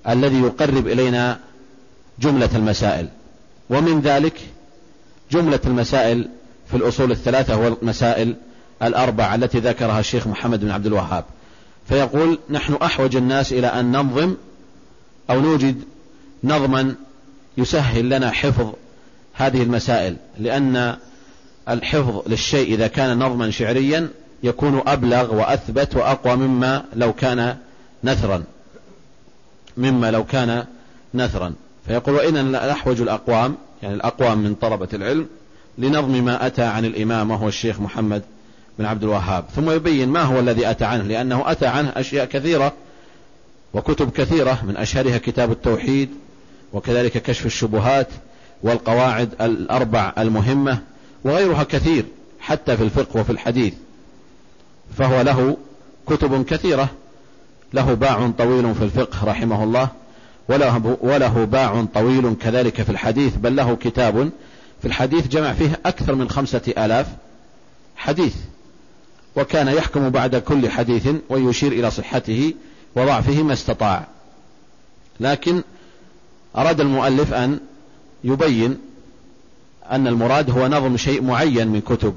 الذي 0.09 0.40
يقرب 0.40 0.86
إلينا 0.86 1.40
جملة 2.18 2.50
المسائل. 2.54 3.09
ومن 3.70 4.00
ذلك 4.00 4.40
جملة 5.30 5.61
المسائل 5.66 6.28
في 6.70 6.76
الأصول 6.76 7.11
الثلاثة 7.11 7.56
والمسائل 7.56 8.36
الأربع 8.83 9.35
التي 9.35 9.59
ذكرها 9.59 10.01
الشيخ 10.01 10.26
محمد 10.26 10.61
بن 10.61 10.70
عبد 10.70 10.87
الوهاب. 10.87 11.24
فيقول 11.89 12.39
نحن 12.51 12.74
أحوج 12.74 13.16
الناس 13.16 13.53
إلى 13.53 13.66
أن 13.66 13.93
ننظم 13.93 14.35
أو 15.31 15.41
نوجد 15.41 15.83
نظما 16.45 16.95
يسهل 17.59 18.11
لنا 18.11 18.31
حفظ 18.31 18.72
هذه 19.35 19.62
المسائل 19.62 20.16
لأن 20.39 20.97
الحفظ 21.68 22.22
للشيء 22.26 22.74
إذا 22.74 22.87
كان 22.87 23.18
نظما 23.18 23.51
شعريا 23.51 24.09
يكون 24.43 24.83
أبلغ 24.87 25.35
وأثبت 25.35 25.97
وأقوى 25.97 26.37
مما 26.37 26.85
لو 26.95 27.12
كان 27.12 27.57
نثرا. 28.05 28.45
مما 29.76 30.11
لو 30.11 30.24
كان 30.24 30.64
نثرا. 31.14 31.55
فيقول 31.87 32.14
وإن 32.14 32.55
أحوج 32.55 33.01
الأقوام 33.01 33.57
يعني 33.83 33.95
الأقوام 33.95 34.39
من 34.39 34.55
طلبة 34.55 34.89
العلم 34.93 35.26
لنظم 35.79 36.24
ما 36.24 36.47
أتى 36.47 36.62
عن 36.62 36.85
الإمام 36.85 37.31
وهو 37.31 37.49
الشيخ 37.49 37.81
محمد 37.81 38.22
بن 38.79 38.85
عبد 38.85 39.03
الوهاب 39.03 39.45
ثم 39.57 39.70
يبين 39.70 40.09
ما 40.09 40.22
هو 40.22 40.39
الذي 40.41 40.70
أتى 40.70 40.85
عنه 40.85 41.03
لأنه 41.03 41.51
أتى 41.51 41.66
عنه 41.66 41.93
أشياء 41.97 42.24
كثيرة 42.24 42.72
وكتب 43.74 44.11
كثيرة 44.11 44.64
من 44.64 44.76
أشهرها 44.76 45.18
كتاب 45.18 45.53
التوحيد 45.53 46.11
وكذلك 46.72 47.22
كشف 47.22 47.47
الشبهات 47.47 48.09
والقواعد 48.62 49.29
الأربع 49.41 50.12
المهمة 50.18 50.79
وغيرها 51.24 51.62
كثير 51.62 52.05
حتى 52.41 52.76
في 52.76 52.83
الفقه 52.83 53.20
وفي 53.20 53.31
الحديث. 53.31 53.74
فهو 54.99 55.20
له 55.20 55.57
كتب 56.07 56.45
كثيرة 56.45 56.89
له 57.72 57.95
باع 57.95 58.31
طويل 58.39 58.74
في 58.74 58.85
الفقه 58.85 59.24
رحمه 59.24 59.64
الله 59.64 59.89
وله, 60.49 60.97
وله 61.01 61.45
باع 61.45 61.85
طويل 61.95 62.35
كذلك 62.41 62.83
في 62.83 62.91
الحديث 62.91 63.37
بل 63.37 63.57
له 63.57 63.76
كتاب 63.76 64.31
في 64.83 64.89
الحديث 64.89 65.29
جمع 65.29 65.53
فيه 65.53 65.81
أكثر 65.87 66.14
من 66.14 66.31
خمسة 66.31 66.74
آلاف 66.79 67.07
حديث. 67.97 68.35
وكان 69.39 69.68
يحكم 69.68 70.11
بعد 70.11 70.36
كل 70.36 70.70
حديث 70.70 71.09
ويشير 71.28 71.72
إلى 71.72 71.91
صحته 71.91 72.55
وضعفه 72.97 73.43
ما 73.43 73.53
استطاع. 73.53 74.07
لكن 75.20 75.62
أراد 76.57 76.80
المؤلف 76.80 77.32
أن 77.32 77.61
يبين 78.24 78.78
أن 79.91 80.07
المراد 80.07 80.51
هو 80.51 80.68
نظم 80.68 80.97
شيء 80.97 81.22
معين 81.22 81.68
من 81.68 81.80
كتب 81.80 82.14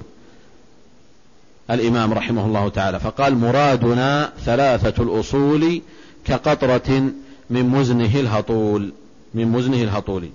الإمام 1.72 2.13
رحمه 2.13 2.45
الله 2.45 2.69
تعالى. 2.69 2.99
فقال 2.99 3.36
مرادنا 3.36 4.34
ثلاثة 4.45 5.03
الأصول 5.03 5.82
كقطرة 6.26 7.11
من 7.49 7.69
مزنه 7.69 8.19
الهطول 8.19 8.93
من 9.34 9.47
مزنه 9.47 9.82
الهطول. 9.82 10.30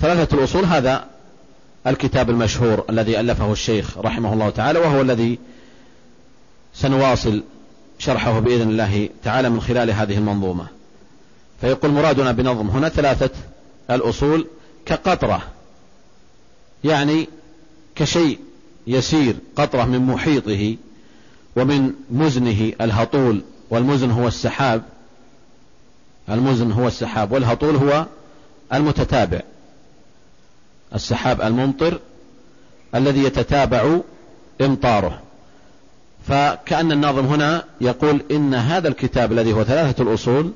ثلاثة 0.00 0.36
الأصول 0.36 0.64
هذا 0.64 1.13
الكتاب 1.86 2.30
المشهور 2.30 2.84
الذي 2.90 3.20
ألفه 3.20 3.52
الشيخ 3.52 3.98
رحمه 3.98 4.32
الله 4.32 4.50
تعالى 4.50 4.78
وهو 4.78 5.00
الذي 5.00 5.38
سنواصل 6.74 7.42
شرحه 7.98 8.38
بإذن 8.38 8.68
الله 8.68 9.08
تعالى 9.24 9.50
من 9.50 9.60
خلال 9.60 9.90
هذه 9.90 10.18
المنظومة. 10.18 10.66
فيقول 11.60 11.90
مرادنا 11.90 12.32
بنظم 12.32 12.68
هنا 12.68 12.88
ثلاثة 12.88 13.30
الأصول 13.90 14.46
كقطرة 14.86 15.42
يعني 16.84 17.28
كشيء 17.94 18.38
يسير 18.86 19.36
قطرة 19.56 19.84
من 19.84 19.98
محيطه 19.98 20.76
ومن 21.56 21.92
مزنه 22.10 22.72
الهطول 22.80 23.42
والمزن 23.70 24.10
هو 24.10 24.28
السحاب. 24.28 24.82
المزن 26.28 26.72
هو 26.72 26.86
السحاب 26.86 27.32
والهطول 27.32 27.76
هو 27.76 28.06
المتتابع. 28.72 29.40
السحاب 30.94 31.42
الممطر 31.42 32.00
الذي 32.94 33.24
يتتابع 33.24 33.98
إمطاره. 34.60 35.20
فكأن 36.28 36.92
الناظم 36.92 37.26
هنا 37.26 37.64
يقول 37.80 38.22
إن 38.30 38.54
هذا 38.54 38.88
الكتاب 38.88 39.32
الذي 39.32 39.52
هو 39.52 39.64
ثلاثة 39.64 40.02
الأصول 40.02 40.52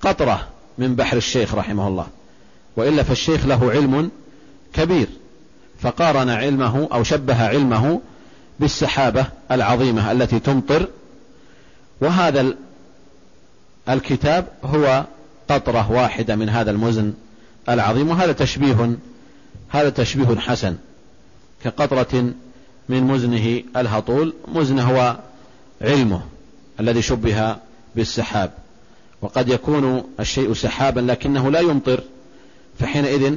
قطرة 0.00 0.48
من 0.78 0.94
بحر 0.94 1.16
الشيخ 1.16 1.54
رحمه 1.54 1.88
الله 1.88 2.06
وإلا 2.76 3.02
فالشيخ 3.02 3.46
له 3.46 3.70
علم 3.70 4.10
كبير 4.72 5.08
فقارن 5.80 6.28
علمه 6.28 6.88
أو 6.92 7.02
شبه 7.02 7.48
علمه 7.48 8.00
بالسحابة 8.60 9.26
العظيمة 9.50 10.12
التي 10.12 10.38
تمطر. 10.38 10.88
وهذا 12.00 12.54
الكتاب 13.88 14.46
هو 14.64 15.04
قطرة 15.50 15.92
واحدة 15.92 16.36
من 16.36 16.48
هذا 16.48 16.70
المزن 16.70 17.12
العظيم 17.68 18.10
وهذا 18.10 18.32
تشبيه 18.32 18.96
هذا 19.68 19.90
تشبيه 19.90 20.36
حسن 20.36 20.76
كقطرة 21.64 22.32
من 22.88 23.02
مزنه 23.02 23.62
الهطول 23.76 24.34
مزنه 24.48 24.82
هو 24.82 25.16
علمه 25.80 26.22
الذي 26.80 27.02
شبه 27.02 27.56
بالسحاب. 27.96 28.50
وقد 29.22 29.48
يكون 29.48 30.04
الشيء 30.20 30.54
سحابا 30.54 31.00
لكنه 31.00 31.50
لا 31.50 31.60
يمطر 31.60 32.00
فحينئذ 32.80 33.34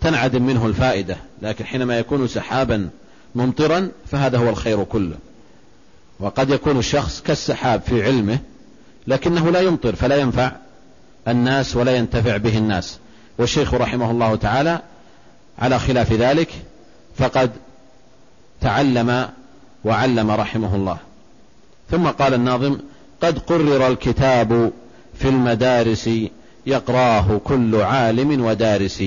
تنعدم 0.00 0.42
منه 0.42 0.66
الفائدة. 0.66 1.16
لكن 1.42 1.64
حينما 1.64 1.98
يكون 1.98 2.28
سحابا 2.28 2.88
ممطرا 3.34 3.90
فهذا 4.10 4.38
هو 4.38 4.48
الخير 4.48 4.84
كله. 4.84 5.16
وقد 6.20 6.50
يكون 6.50 6.78
الشخص 6.78 7.22
كالسحاب 7.22 7.80
في 7.80 8.02
علمه 8.02 8.38
لكنه 9.06 9.50
لا 9.50 9.60
يمطر 9.60 9.96
فلا 9.96 10.16
ينفع 10.16 10.52
الناس 11.28 11.76
ولا 11.76 11.96
ينتفع 11.96 12.36
به 12.36 12.58
الناس. 12.58 12.98
والشيخ 13.38 13.74
رحمه 13.74 14.10
الله 14.10 14.36
تعالى 14.36 14.80
على 15.58 15.78
خلاف 15.78 16.12
ذلك 16.12 16.48
فقد 17.16 17.50
تعلم 18.60 19.28
وعلم 19.84 20.30
رحمه 20.30 20.74
الله. 20.74 20.98
ثم 21.90 22.06
قال 22.06 22.34
الناظم 22.34 22.78
قد 23.22 23.38
قرر 23.38 23.86
الكتاب 23.86 24.72
في 25.18 25.28
المدارس 25.28 26.10
يقراه 26.66 27.40
كل 27.44 27.76
عالم 27.76 28.44
ودارس. 28.44 29.04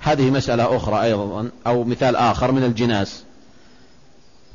هذه 0.00 0.30
مسألة 0.30 0.76
أخرى 0.76 1.02
أيضا 1.02 1.50
أو 1.66 1.84
مثال 1.84 2.16
آخر 2.16 2.52
من 2.52 2.64
الجناس. 2.64 3.22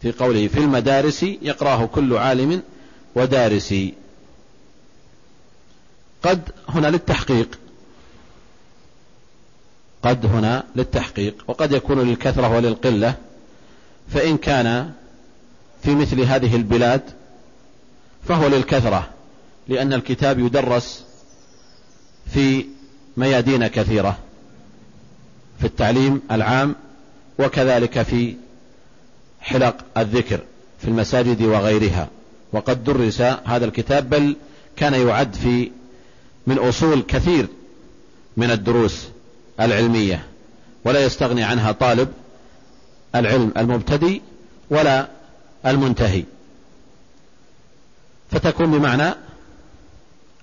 في 0.02 0.12
قوله 0.12 0.48
في 0.48 0.58
المدارس 0.58 1.24
يقراه 1.24 1.86
كل 1.86 2.18
عالم 2.18 2.62
ودارس. 3.16 3.76
قد 6.24 6.50
هنا 6.70 6.88
للتحقيق. 6.88 7.60
قد 10.04 10.26
هنا 10.26 10.64
للتحقيق 10.76 11.44
وقد 11.48 11.72
يكون 11.72 12.00
للكثرة 12.00 12.56
وللقلة. 12.56 13.16
فإن 14.10 14.38
كان 14.38 14.92
في 15.84 15.96
مثل 15.96 16.22
هذه 16.22 16.56
البلاد 16.56 17.02
فهو 18.28 18.48
للكثرة 18.48 19.10
لأن 19.68 19.94
الكتاب 19.94 20.40
يدرس 20.40 21.04
في 22.34 22.66
ميادين 23.18 23.68
كثيرة 23.68 24.18
في 25.60 25.66
التعليم 25.66 26.22
العام 26.32 26.76
وكذلك 27.40 28.02
في 28.02 28.36
حلق 29.42 29.76
الذكر 29.98 30.40
في 30.82 30.88
المساجد 30.88 31.42
وغيرها. 31.42 32.08
وقد 32.54 32.84
درس 32.84 33.22
هذا 33.22 33.66
الكتاب 33.66 34.10
بل 34.10 34.36
كان 34.76 34.94
يعد 35.08 35.34
في 35.36 35.72
من 36.48 36.58
أصول 36.58 37.02
كثير 37.02 37.48
من 38.38 38.52
الدروس. 38.52 39.13
العلمية 39.60 40.26
ولا 40.86 41.06
يستغني 41.06 41.44
عنها 41.44 41.72
طالب 41.72 42.14
العلم 43.16 43.54
المبتدئ 43.58 44.22
ولا 44.70 45.08
المنتهي. 45.66 46.24
فتكون 48.32 48.72
بمعنى 48.72 49.14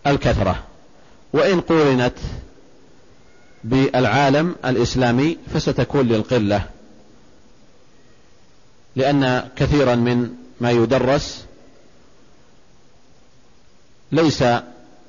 الكثرة. 0.06 0.64
وإن 1.32 1.61
قورنت 1.61 2.14
بالعالم 3.64 4.56
الإسلامي 4.64 5.38
فستكون 5.54 6.08
للقلة 6.08 6.64
لأن 8.96 9.48
كثيرا 9.56 9.94
من 9.94 10.30
ما 10.61 10.70
يدرس 10.70 11.44
ليس 14.12 14.42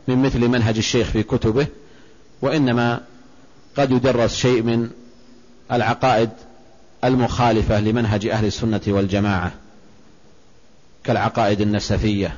من 0.08 0.22
مثل 0.22 0.40
منهج 0.48 0.78
الشيخ 0.78 1.08
في 1.08 1.24
كتبه 1.24 1.68
وإنما 2.42 3.02
قد 3.78 3.92
يدرس 3.92 4.36
شيء 4.36 4.62
من 4.62 4.90
العقائد 5.72 6.30
المخالفة 7.04 7.80
لمنهج 7.80 8.28
أهل 8.28 8.46
السنة 8.46 8.82
والجماعة 8.88 9.52
كالعقائد 11.04 11.62
النسفية 11.62 12.38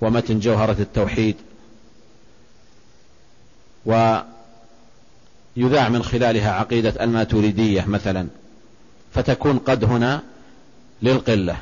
ومتن 0.00 0.38
جوهرة 0.38 0.76
التوحيد 0.80 1.36
ويذاع 3.86 4.28
من 5.88 6.02
خلالها 6.02 6.52
عقيدة 6.52 7.04
الماتوريدية 7.04 7.84
مثلا 7.84 8.26
فتكون 9.14 9.58
قد 9.58 9.84
هنا 9.84 10.22
للقلة 11.02 11.56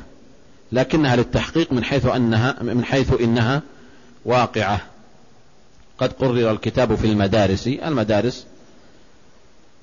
لكنها 0.71 1.15
للتحقيق 1.15 1.73
من 1.73 1.83
حيث 1.83 2.05
أنها 2.05 2.63
من 2.63 2.85
حيث 2.85 3.21
إنها 3.21 3.61
واقعة. 4.25 4.81
قد 6.01 6.13
قرر 6.13 6.51
الكتاب 6.51 6.95
في 6.95 7.07
المدارس. 7.07 7.67
المدارس 7.67 8.45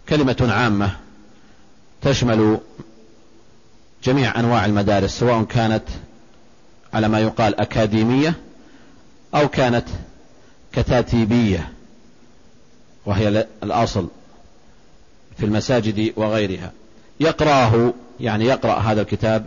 كلمة 0.09 0.49
عامة 0.51 0.97
تشمل 2.03 2.59
جميع 4.05 4.41
أنواع 4.41 4.65
المدارس 4.65 5.19
سواء 5.19 5.45
كانت 5.45 5.83
على 6.93 7.09
ما 7.09 7.21
يقال 7.21 7.61
أكاديمية 7.61 8.35
أو 9.35 9.49
كانت 9.49 9.85
كتاتيبية 10.73 11.73
وهي 13.07 13.47
الأصل 13.63 14.09
في 15.39 15.45
المساجد 15.47 16.13
وغيرها. 16.17 16.73
يقرأه 17.21 17.93
يعني 18.21 18.45
يقرأ 18.45 18.79
هذا 18.79 19.01
الكتاب 19.03 19.47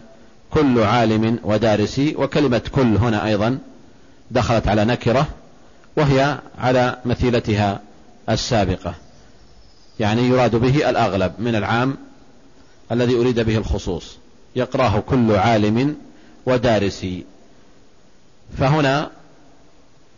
كل 0.52 0.84
عالم 0.84 1.40
ودارسي 1.44 2.16
وكلمة 2.18 2.62
كل 2.72 2.96
هنا 2.96 3.26
أيضا 3.26 3.60
دخلت 4.32 4.68
على 4.68 4.86
نكرة 4.86 5.28
وهي 5.98 6.40
على 6.58 6.98
مثيلتها 7.06 7.82
السابقة 8.30 8.96
يعني 10.00 10.22
يراد 10.22 10.56
به 10.56 10.90
الأغلب 10.90 11.34
من 11.40 11.56
العام 11.56 11.98
الذي 12.92 13.16
أريد 13.16 13.40
به 13.40 13.58
الخصوص. 13.58 14.18
يقرأه 14.56 15.00
كل 15.00 15.36
عالم 15.36 15.98
ودارسي. 16.46 17.26
فهنا 18.58 19.12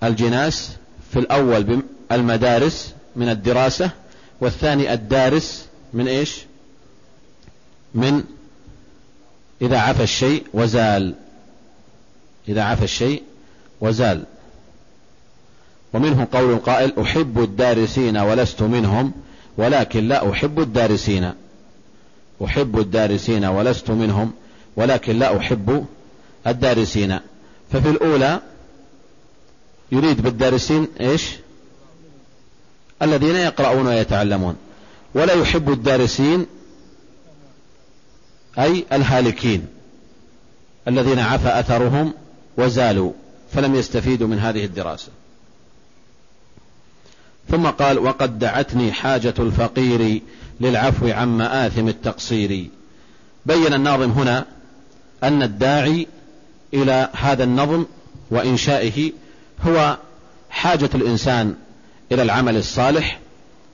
الجناس 0.03 0.71
في 1.11 1.19
الأول 1.19 1.82
المدارس 2.11 2.93
من 3.15 3.30
الدراسة 3.30 3.91
والثاني 4.41 4.93
الدارس 4.93 5.65
من 5.93 6.07
إيش؟ 6.07 6.41
من 7.93 8.24
إذا 9.61 9.78
عفى 9.80 10.03
الشيء 10.03 10.43
وزال. 10.53 11.15
إذا 12.47 12.63
عفى 12.63 12.84
الشيء 12.84 13.24
وزال. 13.82 14.24
ومنه 15.93 16.27
قول 16.31 16.57
قائل 16.57 16.99
أحب 17.01 17.39
الدارسين 17.39 18.17
ولست 18.17 18.61
منهم 18.61 19.11
ولكن 19.57 20.07
لا 20.07 20.31
أحب 20.31 20.59
الدارسين. 20.59 21.33
أحب 22.45 22.79
الدارسين 22.79 23.45
ولست 23.45 23.91
منهم 23.91 24.31
ولكن 24.75 25.19
لا 25.19 25.37
أحب 25.37 25.85
الدارسين. 26.47 27.19
ففي 27.71 27.89
الأولى 27.89 28.41
يريد 29.91 30.21
بالدارسين 30.21 30.87
إيش؟ 31.01 31.29
الذين 33.01 33.35
يقرؤون 33.35 33.87
ويتعلمون. 33.87 34.55
ولا 35.15 35.33
يحب 35.33 35.71
الدارسين 35.71 36.45
أي 38.59 38.85
الهالكين 38.91 39.67
الذين 40.87 41.19
عفى 41.19 41.59
أثرهم 41.59 42.13
وزالوا 42.57 43.11
فلم 43.53 43.75
يستفيدوا 43.75 44.27
من 44.27 44.39
هذه 44.39 44.65
الدراسة. 44.65 45.09
ثم 47.51 47.67
قال 47.67 47.99
وقد 47.99 48.39
دعتني 48.39 48.91
حاجة 48.91 49.33
الفقير 49.39 50.21
للعفو 50.61 51.07
عن 51.07 51.27
مآثم 51.37 51.87
التقصير. 51.87 52.69
بين 53.45 53.73
الناظم 53.73 54.11
هنا 54.11 54.45
أن 55.23 55.43
الداعي 55.43 56.07
إلى 56.73 57.09
هذا 57.13 57.43
النظم 57.43 57.85
وإنشائه 58.31 59.11
هو 59.67 59.97
حاجة 60.49 60.89
الإنسان 60.95 61.55
إلى 62.11 62.21
العمل 62.21 62.57
الصالح 62.57 63.19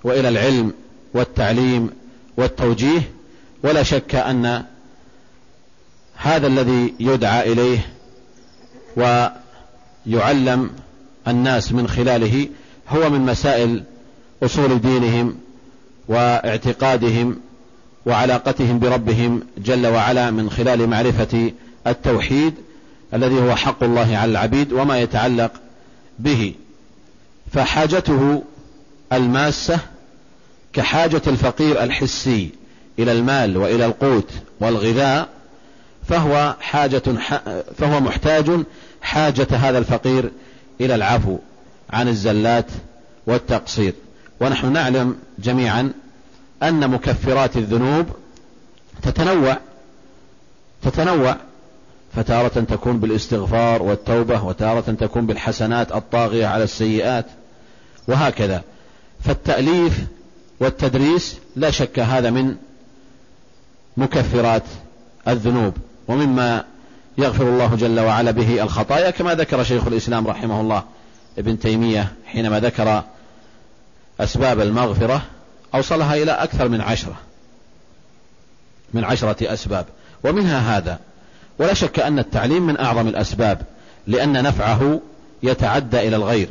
وإلى 0.04 0.30
العلم 0.30 0.74
والتعليم 1.14 1.90
والتوجيه. 2.38 3.12
ولا 3.64 3.84
شك 3.84 4.16
أن 4.16 4.64
هذا 6.16 6.48
الذي 6.48 6.94
يدعى 7.00 7.52
إليه 7.52 7.80
ويعلم 10.06 10.70
الناس 11.28 11.72
من 11.72 11.88
خلاله 11.88 12.48
هو 12.90 13.10
من 13.10 13.22
مسائل 13.22 13.84
أصول 14.44 14.82
دينهم 14.82 15.36
واعتقادهم 16.08 17.40
وعلاقتهم 18.06 18.80
بربهم 18.80 19.42
جل 19.58 19.88
وعلا 19.88 20.32
من 20.32 20.50
خلال 20.50 20.88
معرفة 20.88 21.52
التوحيد 21.88 22.54
الذي 23.14 23.42
هو 23.42 23.56
حق 23.56 23.84
الله 23.84 24.18
على 24.18 24.32
العبيد 24.32 24.74
وما 24.74 25.00
يتعلق 25.00 25.52
به. 26.20 26.54
فحاجته 27.54 28.44
الماسة 29.14 29.80
كحاجة 30.74 31.22
الفقير 31.28 31.84
الحسي 31.84 32.50
إلى 33.00 33.12
المال 33.12 33.58
وإلى 33.58 33.86
القوت 33.86 34.30
والغذاء 34.60 35.30
فهو 36.08 36.56
حاجة 36.62 37.04
فهو 37.78 38.00
محتاج 38.00 38.52
حاجة 39.02 39.48
هذا 39.52 39.78
الفقير 39.78 40.32
إلى 40.82 40.96
العفو. 40.96 41.38
عن 41.90 42.08
الزلات 42.08 42.66
والتقصير. 43.28 43.94
ونحن 44.42 44.74
نعلم 44.74 45.16
جميعا 45.40 45.92
أن 46.64 46.90
مكفرات 46.90 47.58
الذنوب 47.58 48.06
تتنوع 49.02 49.58
تتنوع. 50.82 51.36
فتارة 52.16 52.48
تكون 52.48 53.00
بالاستغفار 53.00 53.84
والتوبة 53.84 54.44
وتارة 54.44 54.80
تكون 55.00 55.26
بالحسنات 55.26 55.92
الطاغية 55.92 56.48
على 56.48 56.64
السيئات 56.64 57.26
وهكذا. 58.08 58.64
فالتأليف 59.26 60.00
والتدريس 60.60 61.36
لا 61.56 61.72
شك 61.72 62.00
هذا 62.00 62.30
من 62.30 62.56
مكفرات 63.98 64.64
الذنوب 65.28 65.74
ومما 66.08 66.64
يغفر 67.18 67.44
الله 67.44 67.76
جل 67.76 68.00
وعلا 68.00 68.32
به 68.32 68.64
الخطايا 68.64 69.10
كما 69.10 69.36
ذكر 69.36 69.64
شيخ 69.64 69.88
الإسلام 69.88 70.28
رحمه 70.28 70.62
الله. 70.62 70.84
ابن 71.40 71.60
تيمية 71.60 72.14
حينما 72.26 72.60
ذكر 72.60 73.04
أسباب 74.20 74.60
المغفرة 74.60 75.22
أوصلها 75.76 76.16
إلى 76.16 76.32
أكثر 76.32 76.68
من 76.68 76.82
عشرة. 76.82 77.16
من 78.94 79.04
عشرة 79.04 79.54
أسباب. 79.54 79.86
ومنها 80.24 80.78
هذا. 80.78 81.00
ولا 81.60 81.74
شك 81.74 82.00
أن 82.00 82.20
التعليم 82.20 82.68
من 82.68 82.80
أعظم 82.80 83.08
الأسباب 83.08 83.62
لأن 84.08 84.44
نفعه 84.44 85.02
يتعدى 85.44 86.08
إلى 86.08 86.16
الغير. 86.16 86.50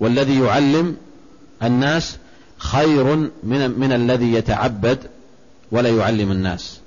والذي 0.00 0.40
يعلم 0.40 0.96
الناس 1.62 2.16
خير 2.58 3.04
من, 3.42 3.70
من 3.78 3.92
الذي 3.92 4.34
يتعبد 4.34 4.98
ولا 5.70 5.88
يعلم 5.88 6.30
الناس. 6.32 6.80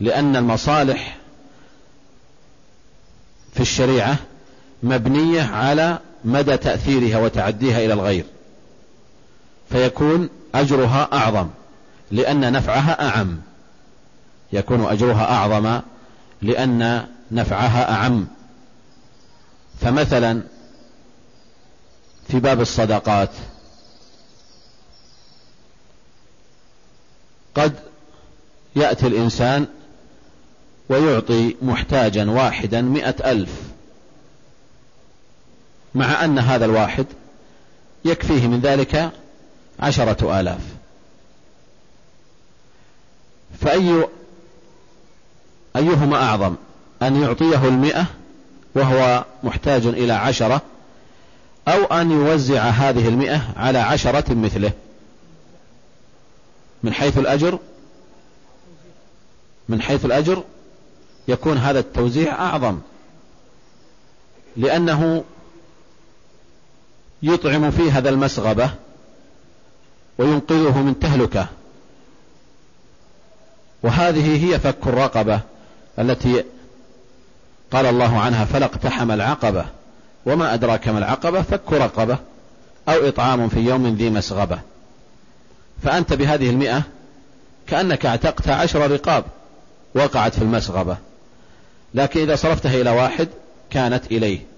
لأن 0.00 0.36
المصالح 0.36 1.16
في 3.54 3.60
الشريعة 3.60 4.18
مبنية 4.82 5.42
على 5.42 5.98
مدى 6.24 6.56
تأثيرها 6.56 7.18
وتعديها 7.18 7.78
إلى 7.84 7.92
الغير. 7.92 8.24
فيكون 9.70 10.28
أجرها 10.54 11.08
أعظم 11.12 11.48
لأن 12.10 12.52
نفعها 12.52 13.08
أعم. 13.08 13.40
يكون 14.52 14.84
أجرها 14.84 15.24
أعظم 15.24 15.80
لأن 16.42 17.06
نفعها 17.30 17.92
أعم. 17.92 18.26
فمثلا 19.80 20.42
في 22.28 22.40
باب 22.40 22.60
الصدقات 22.60 23.30
قد 27.54 27.72
يأتي 28.76 29.06
الإنسان 29.06 29.66
ويعطي 30.88 31.56
محتاجا 31.62 32.30
واحدا 32.30 32.80
مئة 32.82 33.30
ألف. 33.30 33.50
مع 35.96 36.24
أن 36.24 36.38
هذا 36.38 36.64
الواحد 36.64 37.06
يكفيه 38.04 38.46
من 38.46 38.60
ذلك 38.60 39.10
عشرة 39.80 40.40
آلاف. 40.40 40.60
فأي 43.60 44.08
أيهما 45.76 46.16
أعظم 46.16 46.54
أن 47.02 47.22
يعطيه 47.22 47.68
المئة 47.68 48.06
وهو 48.74 49.24
محتاج 49.42 49.86
إلى 49.86 50.12
عشرة 50.12 50.62
أو 51.68 51.84
أن 51.84 52.10
يوزع 52.10 52.62
هذه 52.62 53.08
المئة 53.08 53.40
على 53.56 53.78
عشرة 53.78 54.34
مثله؟ 54.34 54.72
من 56.82 56.92
حيث 56.92 57.18
الأجر 57.18 57.58
من 59.68 59.82
حيث 59.82 60.04
الأجر 60.04 60.44
يكون 61.28 61.56
هذا 61.58 61.78
التوزيع 61.78 62.34
أعظم. 62.34 62.78
لأنه 64.56 65.24
يطعم 67.22 67.70
فيه 67.70 67.98
هذا 67.98 68.08
المسغبة 68.08 68.70
وينقذه 70.18 70.82
من 70.82 70.98
تهلكة. 70.98 71.46
وهذه 73.82 74.44
هي 74.44 74.58
فك 74.58 74.86
الرقبة 74.86 75.40
التي 75.98 76.44
قال 77.70 77.86
الله 77.86 78.20
عنها 78.20 78.44
فلا 78.44 78.66
اقتحم 78.66 79.10
العقبة. 79.10 79.64
وما 80.26 80.54
أدراك 80.54 80.88
ما 80.88 80.98
العقبة؟ 80.98 81.42
فك 81.42 81.72
رقبة 81.72 82.18
أو 82.88 83.08
إطعام 83.08 83.48
في 83.48 83.60
يوم 83.60 83.96
ذي 83.96 84.10
مسغبة. 84.10 84.58
فأنت 85.82 86.12
بهذه 86.12 86.50
المئة 86.50 86.82
كأنك 87.66 88.06
اعتقت 88.06 88.48
عشر 88.48 88.90
رقاب 88.90 89.24
وقعت 89.94 90.34
في 90.34 90.42
المسغبة. 90.42 90.96
لكن 91.94 92.20
إذا 92.20 92.36
صرفتها 92.36 92.80
إلى 92.80 92.90
واحد 92.90 93.28
كانت 93.70 94.06
إليه. 94.06 94.55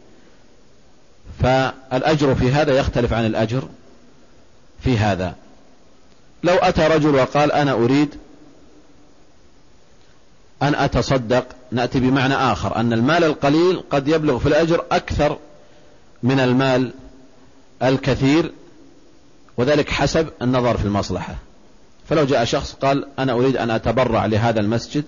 فالأجر 1.43 2.35
في 2.35 2.53
هذا 2.53 2.79
يختلف 2.79 3.13
عن 3.13 3.27
الأجر 3.27 3.69
في 4.81 4.99
هذا. 4.99 5.35
لو 6.43 6.55
أتى 6.55 6.87
رجل 6.87 7.15
وقال 7.15 7.53
أنا 7.53 7.73
أريد 7.73 8.15
أن 10.63 10.75
أتصدق 10.75 11.47
نأتي 11.73 12.01
بمعنى 12.01 12.35
آخر 12.35 12.77
أن 12.77 12.93
المال 12.93 13.25
القليل 13.25 13.83
قد 13.91 14.09
يبلغ 14.09 14.39
في 14.39 14.47
الأجر 14.47 14.85
أكثر 14.91 15.39
من 16.23 16.41
المال 16.41 16.93
الكثير 17.83 18.53
وذلك 19.57 19.91
حسب 19.91 20.29
النظر 20.43 20.77
في 20.77 20.85
المصلحة. 20.85 21.35
فلو 22.09 22.25
جاء 22.25 22.45
شخص 22.45 22.73
قال 22.73 23.09
أنا 23.19 23.33
أريد 23.33 23.57
أن 23.57 23.71
أتبرع 23.71 24.27
لهذا 24.27 24.61
المسجد 24.61 25.05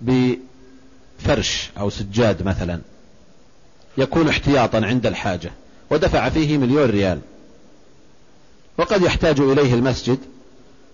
بفرش 0.00 1.70
أو 1.78 1.90
سجاد 1.90 2.42
مثلا 2.42 2.80
يكون 3.98 4.28
احتياطا 4.28 4.80
عند 4.84 5.06
الحاجة 5.06 5.50
ودفع 5.90 6.28
فيه 6.28 6.58
مليون 6.58 6.90
ريال. 6.90 7.20
وقد 8.78 9.02
يحتاج 9.02 9.40
إليه 9.40 9.74
المسجد 9.74 10.18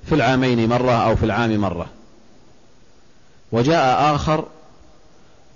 في 0.07 0.15
العامين 0.15 0.69
مرة 0.69 0.93
أو 0.93 1.17
في 1.17 1.25
العام 1.25 1.57
مرة. 1.57 1.87
وجاء 3.53 4.15
آخر 4.15 4.45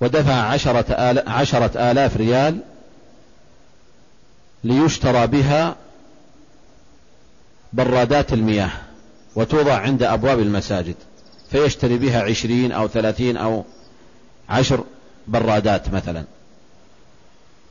ودفع 0.01 0.35
عشرة, 0.35 0.93
آل 0.93 1.29
عشرة 1.29 1.91
آلاف 1.91 2.17
ريال 2.17 2.61
ليشترى 4.65 5.27
بها 5.27 5.77
برادات 7.73 8.33
المياه 8.33 8.71
وتوضع 9.35 9.79
عند 9.79 10.03
أبواب 10.03 10.39
المساجد 10.39 10.95
فيشتري 11.51 11.99
بها 11.99 12.23
عشرين 12.23 12.73
أو 12.73 12.89
ثلاثين 12.89 13.37
أو 13.37 13.65
عشر 14.49 14.85
برادات 15.29 15.95
مثلا. 15.95 16.25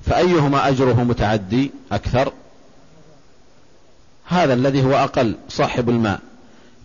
فأيهما 0.05 0.69
أجره 0.69 1.03
متعدي 1.03 1.71
أكثر؟ 1.91 2.33
هذا 4.25 4.53
الذي 4.53 4.83
هو 4.83 4.93
أقل 4.93 5.35
صاحب 5.49 5.89
الماء. 5.89 6.19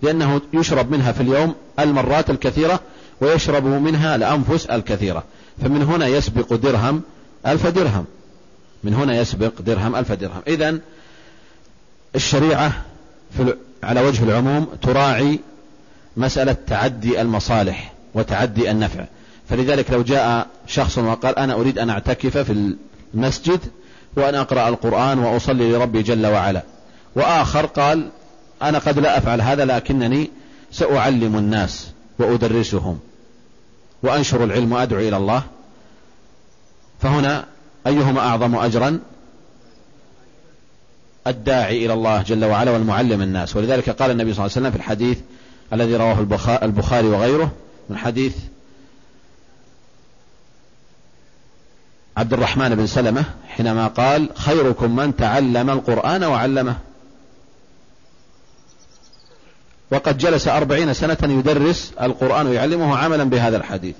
لأنه 0.03 0.41
يشرب 0.53 0.91
منها 0.91 1.13
في 1.13 1.21
اليوم 1.21 1.55
المرات 1.79 2.31
الكثيرة 2.31 2.81
ويشرب 3.21 3.65
منها 3.65 4.17
الأنفس 4.17 4.67
الكثيرة. 4.67 5.25
فمن 5.63 5.83
هنا 5.83 6.07
يسبق 6.07 6.55
درهم 6.55 7.03
ألف 7.47 7.67
درهم. 7.67 8.05
من 8.85 8.95
هنا 8.95 9.21
يسبق 9.21 9.53
درهم 9.61 9.97
ألف 9.97 10.13
درهم. 10.13 10.43
إذا 10.47 10.79
الشريعة 12.15 12.73
في 13.37 13.57
على 13.83 14.01
وجه 14.01 14.25
العموم 14.25 14.67
تراعي 14.83 15.41
مسألة 16.17 16.57
تعدي 16.67 17.21
المصالح 17.21 17.93
وتعدي 18.15 18.71
النفع. 18.71 19.05
فلذلك 19.49 19.91
لو 19.91 20.03
جاء 20.03 20.47
شخص 20.67 20.99
وقال 20.99 21.39
أنا 21.39 21.55
أريد 21.55 21.79
أن 21.79 21.91
أعتكف 21.91 22.39
في 22.39 22.77
المسجد 23.15 23.61
وأن 24.17 24.35
أقرأ 24.35 24.69
القرآن 24.69 25.19
وأصلي 25.19 25.73
لربي 25.73 26.03
جل 26.03 26.27
وعلا. 26.27 26.63
وآخر 27.17 27.67
قال 27.67 28.09
أنا 28.63 28.79
قد 28.79 28.99
لا 28.99 29.19
أفعل 29.19 29.41
هذا 29.41 29.65
لكنني 29.65 30.31
سأعلم 30.73 31.37
الناس 31.37 31.91
وأدرسهم 32.19 32.99
وأنشر 34.03 34.45
العلم 34.45 34.73
وأدعو 34.73 35.01
إلى 35.01 35.17
الله. 35.17 35.43
فهنا 37.01 37.45
أيهما 37.87 38.21
أعظم 38.21 38.57
أجرا؟ 38.57 39.01
الداعي 41.27 41.87
إلى 41.87 41.93
الله 41.93 42.23
جل 42.23 42.45
وعلا 42.45 42.71
والمعلم 42.71 43.23
الناس. 43.23 43.57
ولذلك 43.57 43.91
قال 43.91 44.11
النبي 44.11 44.35
صلى 44.35 44.47
الله 44.47 44.57
عليه 44.57 44.67
وسلم 44.67 44.71
في 44.71 44.77
الحديث 44.77 45.19
الذي 45.73 45.97
رواه 45.97 46.21
البخاري 46.63 47.09
وغيره 47.09 47.53
من 47.91 47.99
حديث 47.99 48.37
عبد 52.17 52.33
الرحمن 52.33 52.75
بن 52.75 52.87
سلمة 52.87 53.25
حينما 53.49 53.87
قال 53.87 54.29
خيركم 54.35 54.97
من 54.97 55.17
تعلم 55.17 55.71
القرآن 55.71 56.25
وعلمه. 56.25 56.77
وقد 59.91 60.19
جلس 60.19 60.49
أربعين 60.49 60.95
سنة 60.95 61.19
يدرس 61.23 61.93
القرآن 62.03 62.47
ويعلمه 62.47 62.97
عملا 62.97 63.25
بهذا 63.25 63.57
الحديث. 63.57 63.95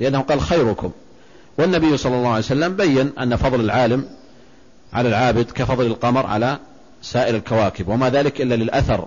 لأنه 0.00 0.20
قال 0.20 0.40
خيركم. 0.40 0.92
والنبي 1.58 1.96
صلى 1.96 2.16
الله 2.16 2.28
عليه 2.28 2.38
وسلم 2.38 2.76
بين 2.76 3.12
أن 3.18 3.36
فضل 3.36 3.60
العالم 3.60 4.04
على 4.92 5.08
العابد 5.08 5.50
كفضل 5.50 5.86
القمر 5.86 6.26
على 6.26 6.58
سائر 7.02 7.36
الكواكب 7.36 7.88
وما 7.88 8.10
ذلك 8.10 8.40
إلا 8.40 8.54
للأثر 8.54 9.06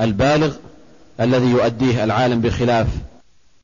البالغ 0.00 0.54
الذي 1.20 1.46
يؤديه 1.46 2.04
العالم 2.04 2.40
بخلاف 2.40 2.86